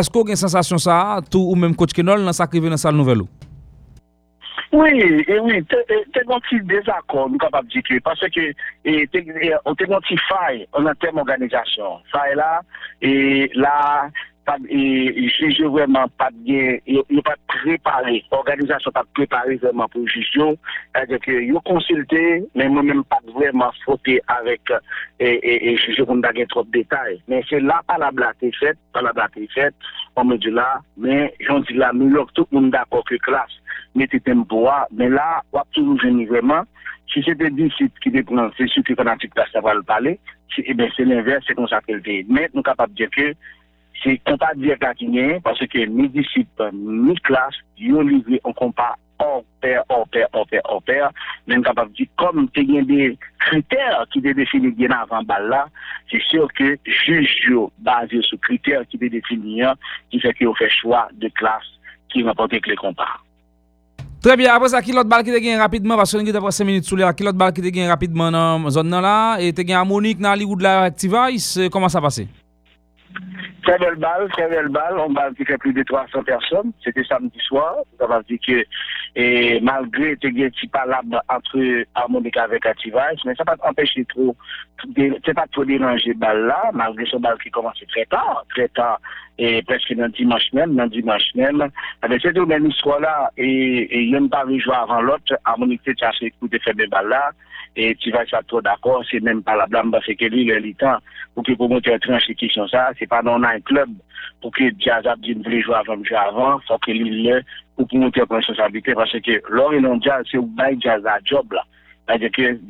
esko 0.00 0.24
gen 0.28 0.38
sensasyon 0.40 0.82
sa, 0.82 0.96
tou 1.30 1.52
ou 1.52 1.58
menm 1.58 1.76
Coach 1.76 1.94
Kenol 1.96 2.24
nan 2.24 2.36
sa 2.36 2.48
ki 2.50 2.62
ven 2.62 2.74
nan 2.74 2.80
sa 2.80 2.92
nouvel 2.94 3.22
nou? 3.22 3.49
Oui, 4.72 5.24
et 5.26 5.38
oui, 5.40 5.64
te 5.66 6.20
gonti 6.28 6.60
dezakon, 6.70 7.32
nou 7.32 7.42
kapap 7.42 7.66
di 7.72 7.80
ki, 7.82 7.96
parce 8.06 8.28
que 8.30 8.44
e, 8.86 8.92
e, 9.02 9.06
te 9.10 9.88
gonti 9.90 10.18
fay 10.28 10.62
an 10.78 10.86
an 10.86 11.00
tem 11.02 11.18
organizasyon. 11.18 12.04
Fay 12.12 12.36
la, 12.38 12.60
et 13.02 13.50
la, 13.58 14.06
et 14.68 15.28
juge 15.28 15.62
vraiment 15.62 16.06
pas 16.18 16.30
bien, 16.32 16.78
il 16.86 17.02
n'est 17.10 17.22
pas 17.22 17.36
préparé, 17.46 18.24
l'organisation 18.30 18.90
pas 18.90 19.04
préparée 19.14 19.56
vraiment 19.56 19.88
pour 19.88 20.06
juger, 20.08 20.58
c'est-à-dire 20.94 21.20
que 21.20 21.32
ils 21.32 21.52
consulté, 21.64 22.44
mais 22.54 22.68
moi-même 22.68 23.04
pas 23.04 23.20
vraiment 23.34 23.70
fauté 23.84 24.20
avec 24.28 24.60
et, 25.18 25.72
et, 25.72 25.76
juger 25.76 26.04
qu'on 26.04 26.22
a 26.22 26.46
trop 26.46 26.64
de 26.64 26.70
détails. 26.70 27.22
Mais 27.28 27.42
c'est 27.48 27.60
là 27.60 27.82
pas 27.86 27.98
la 27.98 28.10
blague 28.10 28.34
est 28.42 28.56
faite, 28.56 28.78
pas 28.92 29.02
la 29.02 29.12
blague 29.12 29.36
est 29.36 29.52
faite, 29.52 29.74
on 30.16 30.24
me 30.24 30.36
dit 30.36 30.50
là, 30.50 30.80
mais 30.96 31.34
j'en 31.40 31.60
dis 31.60 31.74
là, 31.74 31.92
New 31.92 32.10
York, 32.10 32.30
tout 32.34 32.46
le 32.52 32.60
monde 32.60 32.70
d'accord 32.70 33.04
que 33.04 33.16
classe, 33.16 33.52
mettez 33.94 34.20
un 34.28 34.36
bois, 34.36 34.86
mais 34.92 35.08
là, 35.08 35.42
on 35.52 35.58
va 35.58 35.64
toujours 35.72 35.98
venir 36.00 36.28
vraiment, 36.28 36.62
si 37.12 37.22
c'était 37.22 37.50
disciple 37.50 37.98
qui 38.02 38.10
dépend, 38.10 38.50
c'est 38.56 38.68
sûr 38.68 38.82
que 38.84 38.94
on 38.98 39.44
ça 39.52 39.60
va 39.60 39.74
le 39.74 39.82
parler, 39.82 40.18
eh 40.58 40.74
c'est 40.96 41.04
l'inverse, 41.04 41.44
c'est 41.46 41.54
comme 41.54 41.68
ça 41.68 41.80
qu'elle 41.80 42.02
dit. 42.02 42.24
Mais 42.28 42.48
nous 42.48 42.54
sommes 42.54 42.62
capables 42.62 42.92
de 42.92 42.96
dire 42.96 43.10
que 43.10 43.34
Se 44.00 44.16
kompa 44.24 44.54
direk 44.56 44.82
la 44.84 44.94
ki 44.96 45.10
gen, 45.12 45.38
parce 45.44 45.66
ke 45.68 45.84
mi 45.90 46.08
disip, 46.12 46.62
mi 46.72 47.16
klas, 47.26 47.56
yo 47.76 48.00
livre 48.06 48.40
an 48.48 48.56
kompa 48.56 48.94
orper, 49.20 49.82
orper, 49.92 50.26
orper, 50.32 50.60
orper, 50.64 51.08
men 51.44 51.64
kapap 51.64 51.90
di, 51.96 52.06
kom 52.20 52.46
te 52.54 52.64
gen 52.64 52.86
de 52.88 53.10
kriter 53.44 53.98
ki 54.12 54.22
de 54.24 54.34
defini 54.38 54.72
gen 54.78 54.94
avan 54.96 55.26
bal 55.28 55.48
la, 55.52 55.64
se 56.10 56.20
sure 56.30 56.48
ke 56.56 56.72
juj 56.88 57.28
yo 57.50 57.68
baze 57.84 58.22
sou 58.28 58.40
kriter 58.46 58.86
ki 58.88 59.00
de 59.02 59.12
defini 59.18 59.60
an, 59.68 59.76
ki 60.12 60.22
fek 60.24 60.40
yo 60.46 60.54
fè 60.58 60.70
chwa 60.80 61.06
de 61.20 61.28
klas 61.36 61.66
ki 62.10 62.24
rapote 62.26 62.62
kle 62.64 62.78
kompa. 62.80 63.08
Tre 64.20 64.34
bie, 64.36 64.48
apre 64.52 64.68
sa, 64.68 64.82
ki 64.84 64.92
lot 64.96 65.08
bal 65.08 65.24
ki 65.24 65.32
te 65.32 65.40
gen 65.44 65.60
rapidman, 65.60 65.96
pa 66.00 66.08
son 66.08 66.24
gen 66.24 66.34
te 66.36 66.40
apre 66.40 66.52
5 66.52 66.68
minutes 66.68 66.88
sou 66.88 67.00
le, 67.00 67.08
ki 67.16 67.28
lot 67.28 67.36
bal 67.40 67.52
ki 67.56 67.64
te 67.64 67.72
gen 67.76 67.88
rapidman 67.92 68.32
nan 68.36 68.68
zon 68.72 68.88
nan 68.88 69.04
la, 69.04 69.16
e 69.40 69.52
te 69.52 69.64
gen 69.64 69.80
harmonik 69.80 70.20
nan 70.20 70.34
Hollywood 70.34 70.64
la 70.64 70.78
Activice, 70.88 71.68
koman 71.72 71.92
sa 71.92 72.04
pase? 72.04 72.28
Très 73.62 73.78
belle 73.78 73.96
balle, 73.96 74.28
très 74.30 74.48
belle 74.48 74.68
balle. 74.68 74.98
On 74.98 75.10
balle 75.10 75.34
qui 75.34 75.44
fait 75.44 75.58
plus 75.58 75.72
de 75.72 75.82
300 75.82 76.22
personnes. 76.24 76.72
C'était 76.82 77.04
samedi 77.04 77.38
soir. 77.40 77.76
Ça 77.98 78.06
va 78.06 78.22
dire 78.22 78.38
que, 78.46 78.64
et 79.16 79.60
malgré 79.60 80.16
que 80.16 80.20
tu 80.20 80.32
petit 80.32 80.70
entre 81.28 81.84
Harmonica 81.94 82.44
avec 82.44 82.64
Activage, 82.64 83.18
mais 83.24 83.34
ça 83.34 83.44
va 83.44 83.56
empêcher 83.68 84.04
trop, 84.06 84.34
c'est 84.96 85.34
pas 85.34 85.46
trop 85.52 85.64
déranger 85.64 86.14
balle 86.14 86.46
là, 86.46 86.70
malgré 86.72 87.04
ce 87.06 87.16
balle 87.18 87.38
qui 87.42 87.50
commence 87.50 87.82
très 87.92 88.06
tard, 88.06 88.44
très 88.54 88.68
tard, 88.68 88.98
et 89.38 89.62
presque 89.62 89.92
dans 89.94 90.08
dimanche 90.08 90.52
même, 90.52 90.76
dans 90.76 90.86
dimanche 90.86 91.34
même. 91.34 91.68
Avec 92.02 92.22
cette 92.22 92.38
même 92.38 92.66
histoire 92.66 93.00
là, 93.00 93.30
et, 93.36 94.02
il 94.04 94.10
n'y 94.10 94.16
a 94.16 94.28
pas 94.30 94.44
jouer 94.58 94.74
avant 94.74 95.02
l'autre, 95.02 95.34
Harmonica 95.44 95.90
a 95.90 95.94
cherché 95.94 96.32
de 96.40 96.58
faire 96.58 96.74
des 96.74 96.86
balles 96.86 97.08
là, 97.08 97.30
et 97.76 97.94
tu 97.96 98.10
vas 98.10 98.22
être 98.22 98.46
trop 98.46 98.60
d'accord, 98.60 99.04
c'est 99.10 99.20
même 99.20 99.42
pas 99.42 99.56
la 99.56 99.66
blâme 99.66 99.90
parce 99.90 100.06
que 100.06 100.24
lui, 100.24 100.42
il 100.42 100.74
temps 100.74 100.98
pour 101.34 101.44
que 101.44 101.90
un 101.92 101.98
tranche 101.98 102.26
question 102.36 102.66
ça, 102.68 102.90
c'est 102.98 103.06
pas 103.06 103.22
dans 103.22 103.40
un 103.42 103.60
club. 103.60 103.88
Pour 104.40 104.50
que 104.52 104.64
Jazz 104.78 105.06
a 105.06 105.16
dit 105.16 105.34
voulait 105.34 105.60
jouer 105.60 105.74
avant, 105.74 106.02
jouer 106.02 106.16
avant, 106.16 106.58
faut 106.66 106.78
que 106.78 106.90
lui, 106.90 107.22
le, 107.22 107.42
pour 107.76 107.86
monter 107.92 108.22
en 108.22 108.34
responsabilité 108.34 108.94
parce 108.94 109.12
que 109.12 109.42
l'or 109.48 109.74
et 109.74 109.80
non 109.80 110.00
jazz, 110.00 110.24
c'est 110.30 110.38
où 110.38 110.50
Jazz 110.80 111.04
a 111.06 111.18
job 111.24 111.52
là. 111.52 111.64
C'est-à-dire 112.10 112.30
que 112.32 112.60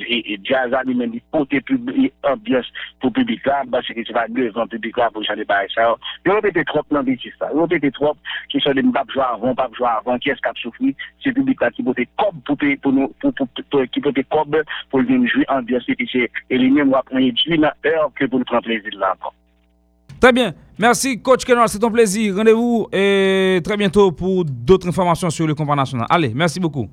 jazz 0.44 0.72
a 0.74 0.82
lui-même 0.84 1.10
dit 1.10 1.22
porter 1.30 1.60
public, 1.62 2.12
ambiance 2.24 2.66
pour 3.00 3.12
public 3.12 3.40
là, 3.46 3.62
parce 3.70 3.86
que 3.86 4.00
tu 4.00 4.12
vas 4.12 4.28
devant 4.28 4.66
public 4.66 4.96
là 4.96 5.10
pour 5.12 5.24
changer 5.24 5.44
par 5.44 5.62
ça. 5.74 5.94
Il 6.26 6.32
répété 6.32 6.64
trop 6.64 6.82
dans 6.90 7.00
le 7.00 7.16
ça. 7.38 7.48
Il 7.54 7.60
répété 7.60 7.90
trop 7.90 8.14
qui 8.50 8.60
sont 8.60 8.72
des 8.72 8.82
pas 8.82 9.04
jouer 9.12 9.22
avant, 9.22 9.54
pas 9.54 9.70
jouer 9.76 9.88
avant, 9.88 10.18
qui 10.18 10.30
est-ce 10.30 10.40
qui 10.40 10.48
a 10.48 10.52
souffert, 10.56 10.92
c'est 11.24 11.32
public 11.32 11.60
là 11.60 11.70
qui 11.70 11.82
être 11.82 12.08
cob 12.18 12.34
pour, 12.44 12.56
pour 12.82 12.92
nous, 12.92 13.08
pour, 13.20 13.32
pour, 13.32 13.48
pour, 13.70 13.82
qui 13.90 14.00
être 14.00 14.28
cob 14.28 14.56
pour 14.90 15.00
et 15.00 15.94
puis 15.94 16.08
c'est 16.12 16.30
éliminer, 16.50 16.82
on 16.82 16.90
va 16.90 17.02
prendre 17.02 17.22
une 17.22 17.64
heure 17.64 18.10
que 18.14 18.26
pour 18.26 18.44
prendre 18.44 18.62
plaisir 18.62 18.90
là. 18.98 19.14
Très 20.20 20.32
bien. 20.32 20.52
Merci, 20.78 21.22
coach 21.22 21.44
Kenol. 21.46 21.68
C'est 21.68 21.82
un 21.82 21.90
plaisir. 21.90 22.36
Rendez-vous 22.36 22.88
et 22.92 23.60
très 23.64 23.76
bientôt 23.78 24.12
pour 24.12 24.44
d'autres 24.44 24.86
informations 24.88 25.30
sur 25.30 25.46
le 25.46 25.54
combat 25.54 25.74
national. 25.74 26.06
Allez, 26.10 26.32
merci 26.34 26.60
beaucoup. 26.60 26.88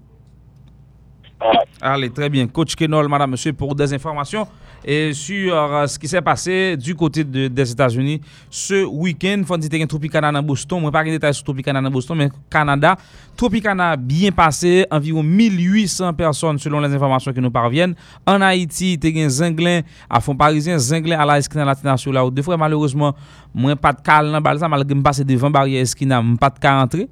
Allez, 1.80 2.10
très 2.10 2.30
bien. 2.30 2.48
Coach 2.48 2.76
Kenol, 2.76 3.08
madame, 3.08 3.32
monsieur, 3.32 3.54
pour 3.54 3.76
des 3.76 3.94
informations 3.94 4.48
et 4.84 5.14
sur 5.14 5.56
euh, 5.56 5.86
ce 5.86 6.00
qui 6.00 6.08
s'est 6.08 6.22
passé 6.22 6.76
du 6.78 6.96
côté 6.96 7.24
de- 7.24 7.48
des 7.48 7.72
États-Unis 7.72 8.22
ce 8.50 8.84
week-end. 8.86 9.44
Y 9.48 9.80
a 9.82 9.84
un 9.84 9.88
Tropicana 9.88 10.32
dans 10.32 10.42
Boston. 10.42 10.82
Moi, 10.82 10.92
pas 10.92 11.04
de 11.04 11.10
détails 11.12 11.34
sur 11.36 11.44
Tropicana 11.44 11.80
dans 11.82 11.92
Boston, 11.92 12.18
mais 12.18 12.30
Canada. 12.50 12.96
Tropicana 13.36 13.96
bien 13.96 14.32
passé. 14.32 14.86
Environ 14.90 15.22
1800 15.22 16.14
personnes 16.14 16.58
selon 16.58 16.80
les 16.80 16.92
informations 16.94 17.32
qui 17.32 17.42
nous 17.42 17.52
parviennent. 17.52 17.94
En 18.26 18.42
Haïti, 18.42 19.00
a 19.04 19.08
un 19.26 19.30
Zinglin 19.30 19.82
à 20.10 20.20
fond 20.20 20.36
parisien, 20.36 20.78
Zinglin 20.80 21.20
à 21.20 21.26
la 21.26 21.38
esquina 21.38 21.64
latina 21.66 21.96
sur 21.98 22.12
la 22.12 22.22
route. 22.22 22.34
Deux 22.34 22.42
fois, 22.44 22.58
malheureusement, 22.58 23.14
moi, 23.54 23.76
pas 23.76 23.94
de 23.94 24.02
cal 24.02 24.32
dans 24.32 24.42
balsa, 24.42 24.68
malgré 24.68 24.88
que 24.94 24.98
je 24.98 25.04
passe 25.04 25.20
devant 25.24 25.52
barrière 25.52 25.82
esquina, 25.82 26.24
pas 26.40 26.50
de 26.50 26.58
cal 26.60 26.80
rentrer. 26.80 27.08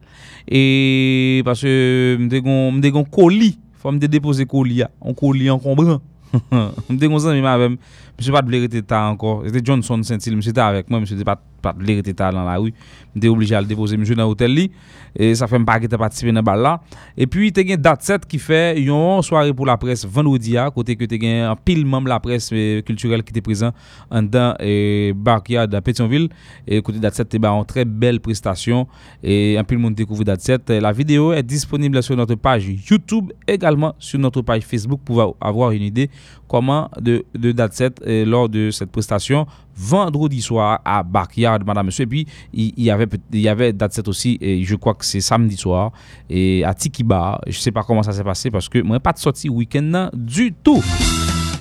Et 0.47 1.41
parce 1.45 1.61
que 1.61 2.17
je 2.19 2.97
un 2.97 3.03
colis. 3.03 3.59
Fwa 3.85 3.91
mte 3.93 4.07
depose 4.09 4.45
koli 4.49 4.79
ya, 4.79 4.87
an 5.01 5.11
ah. 5.11 5.13
koli 5.13 5.45
an 5.49 5.59
konbran. 5.61 5.99
mte 6.89 7.05
konsan 7.05 7.35
mi 7.37 7.43
ma 7.45 7.51
avem, 7.53 7.75
mse 8.17 8.31
pat 8.33 8.47
ble 8.47 8.63
rete 8.63 8.81
ta 8.81 9.03
anko, 9.11 9.43
rete 9.45 9.61
Johnson 9.61 10.01
sentil, 10.01 10.33
mse 10.39 10.55
ta 10.57 10.71
avek, 10.71 10.89
mwen 10.89 11.03
mse 11.03 11.19
te 11.19 11.27
pat 11.27 11.43
rete 11.73 12.13
ta 12.13 12.31
nan 12.35 12.45
la 12.45 12.59
rue. 12.59 12.75
Mwen 13.13 13.23
te 13.23 13.31
oblige 13.31 13.57
al 13.57 13.67
depose 13.69 13.97
mwen 13.97 14.19
nan 14.19 14.29
hotel 14.29 14.53
li. 14.53 14.69
E 15.15 15.29
sa 15.39 15.47
fe 15.47 15.59
mpa 15.61 15.77
ki 15.79 15.87
te 15.87 15.97
patisipe 15.99 16.33
nan 16.35 16.43
bal 16.43 16.59
la 16.59 16.73
E 17.15 17.23
puis 17.31 17.53
te 17.55 17.63
gen 17.63 17.79
dat 17.79 18.03
set 18.03 18.25
ki 18.27 18.39
fe 18.41 18.59
Yon 18.81 19.23
soare 19.23 19.53
pou 19.55 19.67
la 19.67 19.77
pres 19.79 20.03
vendredi 20.03 20.57
ya 20.57 20.67
Kote 20.75 20.97
ke 20.99 21.07
te 21.07 21.19
gen 21.21 21.45
an 21.47 21.55
pil 21.55 21.85
membre 21.87 22.11
la 22.11 22.19
pres 22.23 22.49
eh, 22.51 22.81
Kulturel 22.87 23.23
ki 23.23 23.37
te 23.37 23.43
prezant 23.45 23.75
An 24.11 24.27
dan 24.27 24.59
e, 24.59 25.13
Barkyard 25.15 25.71
a 25.75 25.81
Pétionville. 25.85 26.27
E 26.67 26.81
kote 26.83 26.99
dat 27.03 27.15
set 27.15 27.31
te 27.31 27.39
ba 27.39 27.53
an 27.55 27.63
tre 27.69 27.85
bel 27.87 28.19
prestasyon 28.23 28.83
E 29.23 29.55
an 29.61 29.67
pil 29.67 29.79
moun 29.79 29.95
découvre 29.95 30.27
dat 30.27 30.43
set 30.43 30.73
La 30.83 30.91
vidéo 30.91 31.31
est 31.31 31.43
disponible 31.43 32.03
sur 32.03 32.17
notre 32.19 32.35
page 32.35 32.67
YouTube 32.67 33.31
Également 33.47 33.95
sur 33.99 34.19
notre 34.19 34.41
page 34.41 34.63
Facebook 34.67 34.99
Pour 35.05 35.37
avoir 35.39 35.71
une 35.71 35.83
idée 35.83 36.09
comment 36.47 36.89
de, 36.99 37.25
de 37.33 37.51
date 37.51 37.73
7 37.73 38.01
euh, 38.05 38.25
lors 38.25 38.49
de 38.49 38.71
cette 38.71 38.91
prestation 38.91 39.47
vendredi 39.75 40.41
soir 40.41 40.79
à 40.85 41.03
Backyard, 41.03 41.65
madame, 41.65 41.87
monsieur. 41.87 42.03
Et 42.03 42.07
puis, 42.07 42.27
il, 42.53 42.83
y 42.83 42.91
avait, 42.91 43.07
il 43.31 43.41
y 43.41 43.49
avait 43.49 43.73
date 43.73 43.93
7 43.93 44.07
aussi, 44.07 44.37
et 44.41 44.63
je 44.63 44.75
crois 44.75 44.93
que 44.93 45.05
c'est 45.05 45.21
samedi 45.21 45.57
soir, 45.57 45.91
et 46.29 46.63
à 46.63 46.73
Tiki 46.73 47.03
Bar. 47.03 47.41
Je 47.47 47.59
sais 47.59 47.71
pas 47.71 47.83
comment 47.83 48.03
ça 48.03 48.13
s'est 48.13 48.23
passé 48.23 48.51
parce 48.51 48.69
que 48.69 48.81
moi, 48.81 48.99
pas 48.99 49.13
de 49.13 49.19
sortie 49.19 49.49
week-end 49.49 50.09
du 50.13 50.53
tout. 50.53 50.83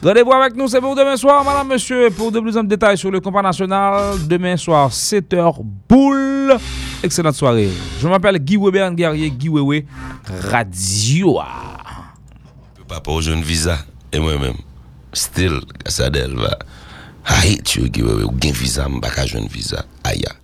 Rendez-vous 0.02 0.32
avec 0.32 0.54
nous, 0.54 0.68
c'est 0.68 0.80
pour 0.80 0.94
demain 0.94 1.16
soir, 1.16 1.44
madame, 1.44 1.68
monsieur, 1.68 2.10
pour 2.10 2.30
de 2.30 2.38
plus 2.38 2.54
de 2.54 2.62
détails 2.62 2.98
sur 2.98 3.10
le 3.10 3.20
compas 3.20 3.42
national. 3.42 4.18
Demain 4.28 4.56
soir, 4.56 4.90
7h, 4.90 5.62
boule. 5.88 6.56
Excellente 7.02 7.34
soirée. 7.34 7.70
Je 8.00 8.08
m'appelle 8.08 8.38
Guy 8.38 8.56
Weber, 8.58 8.92
guerrier 8.94 9.30
Guy 9.30 9.48
Wewe, 9.48 9.84
Radio. 10.50 11.40
Papa 12.88 13.16
joun 13.20 13.42
visa 13.42 13.78
E 14.12 14.20
mwen 14.22 14.38
men 14.42 14.58
Still 15.16 15.62
Gasa 15.80 16.10
del 16.12 16.36
va 16.38 16.52
Haiti 17.24 17.80
yo 17.80 17.88
giwe 17.88 18.14
we, 18.20 18.24
ou 18.28 18.38
gen 18.40 18.52
viza 18.52 18.88
m 18.88 19.00
baka 19.00 19.24
jwen 19.26 19.48
viza, 19.48 19.84
aya. 20.04 20.34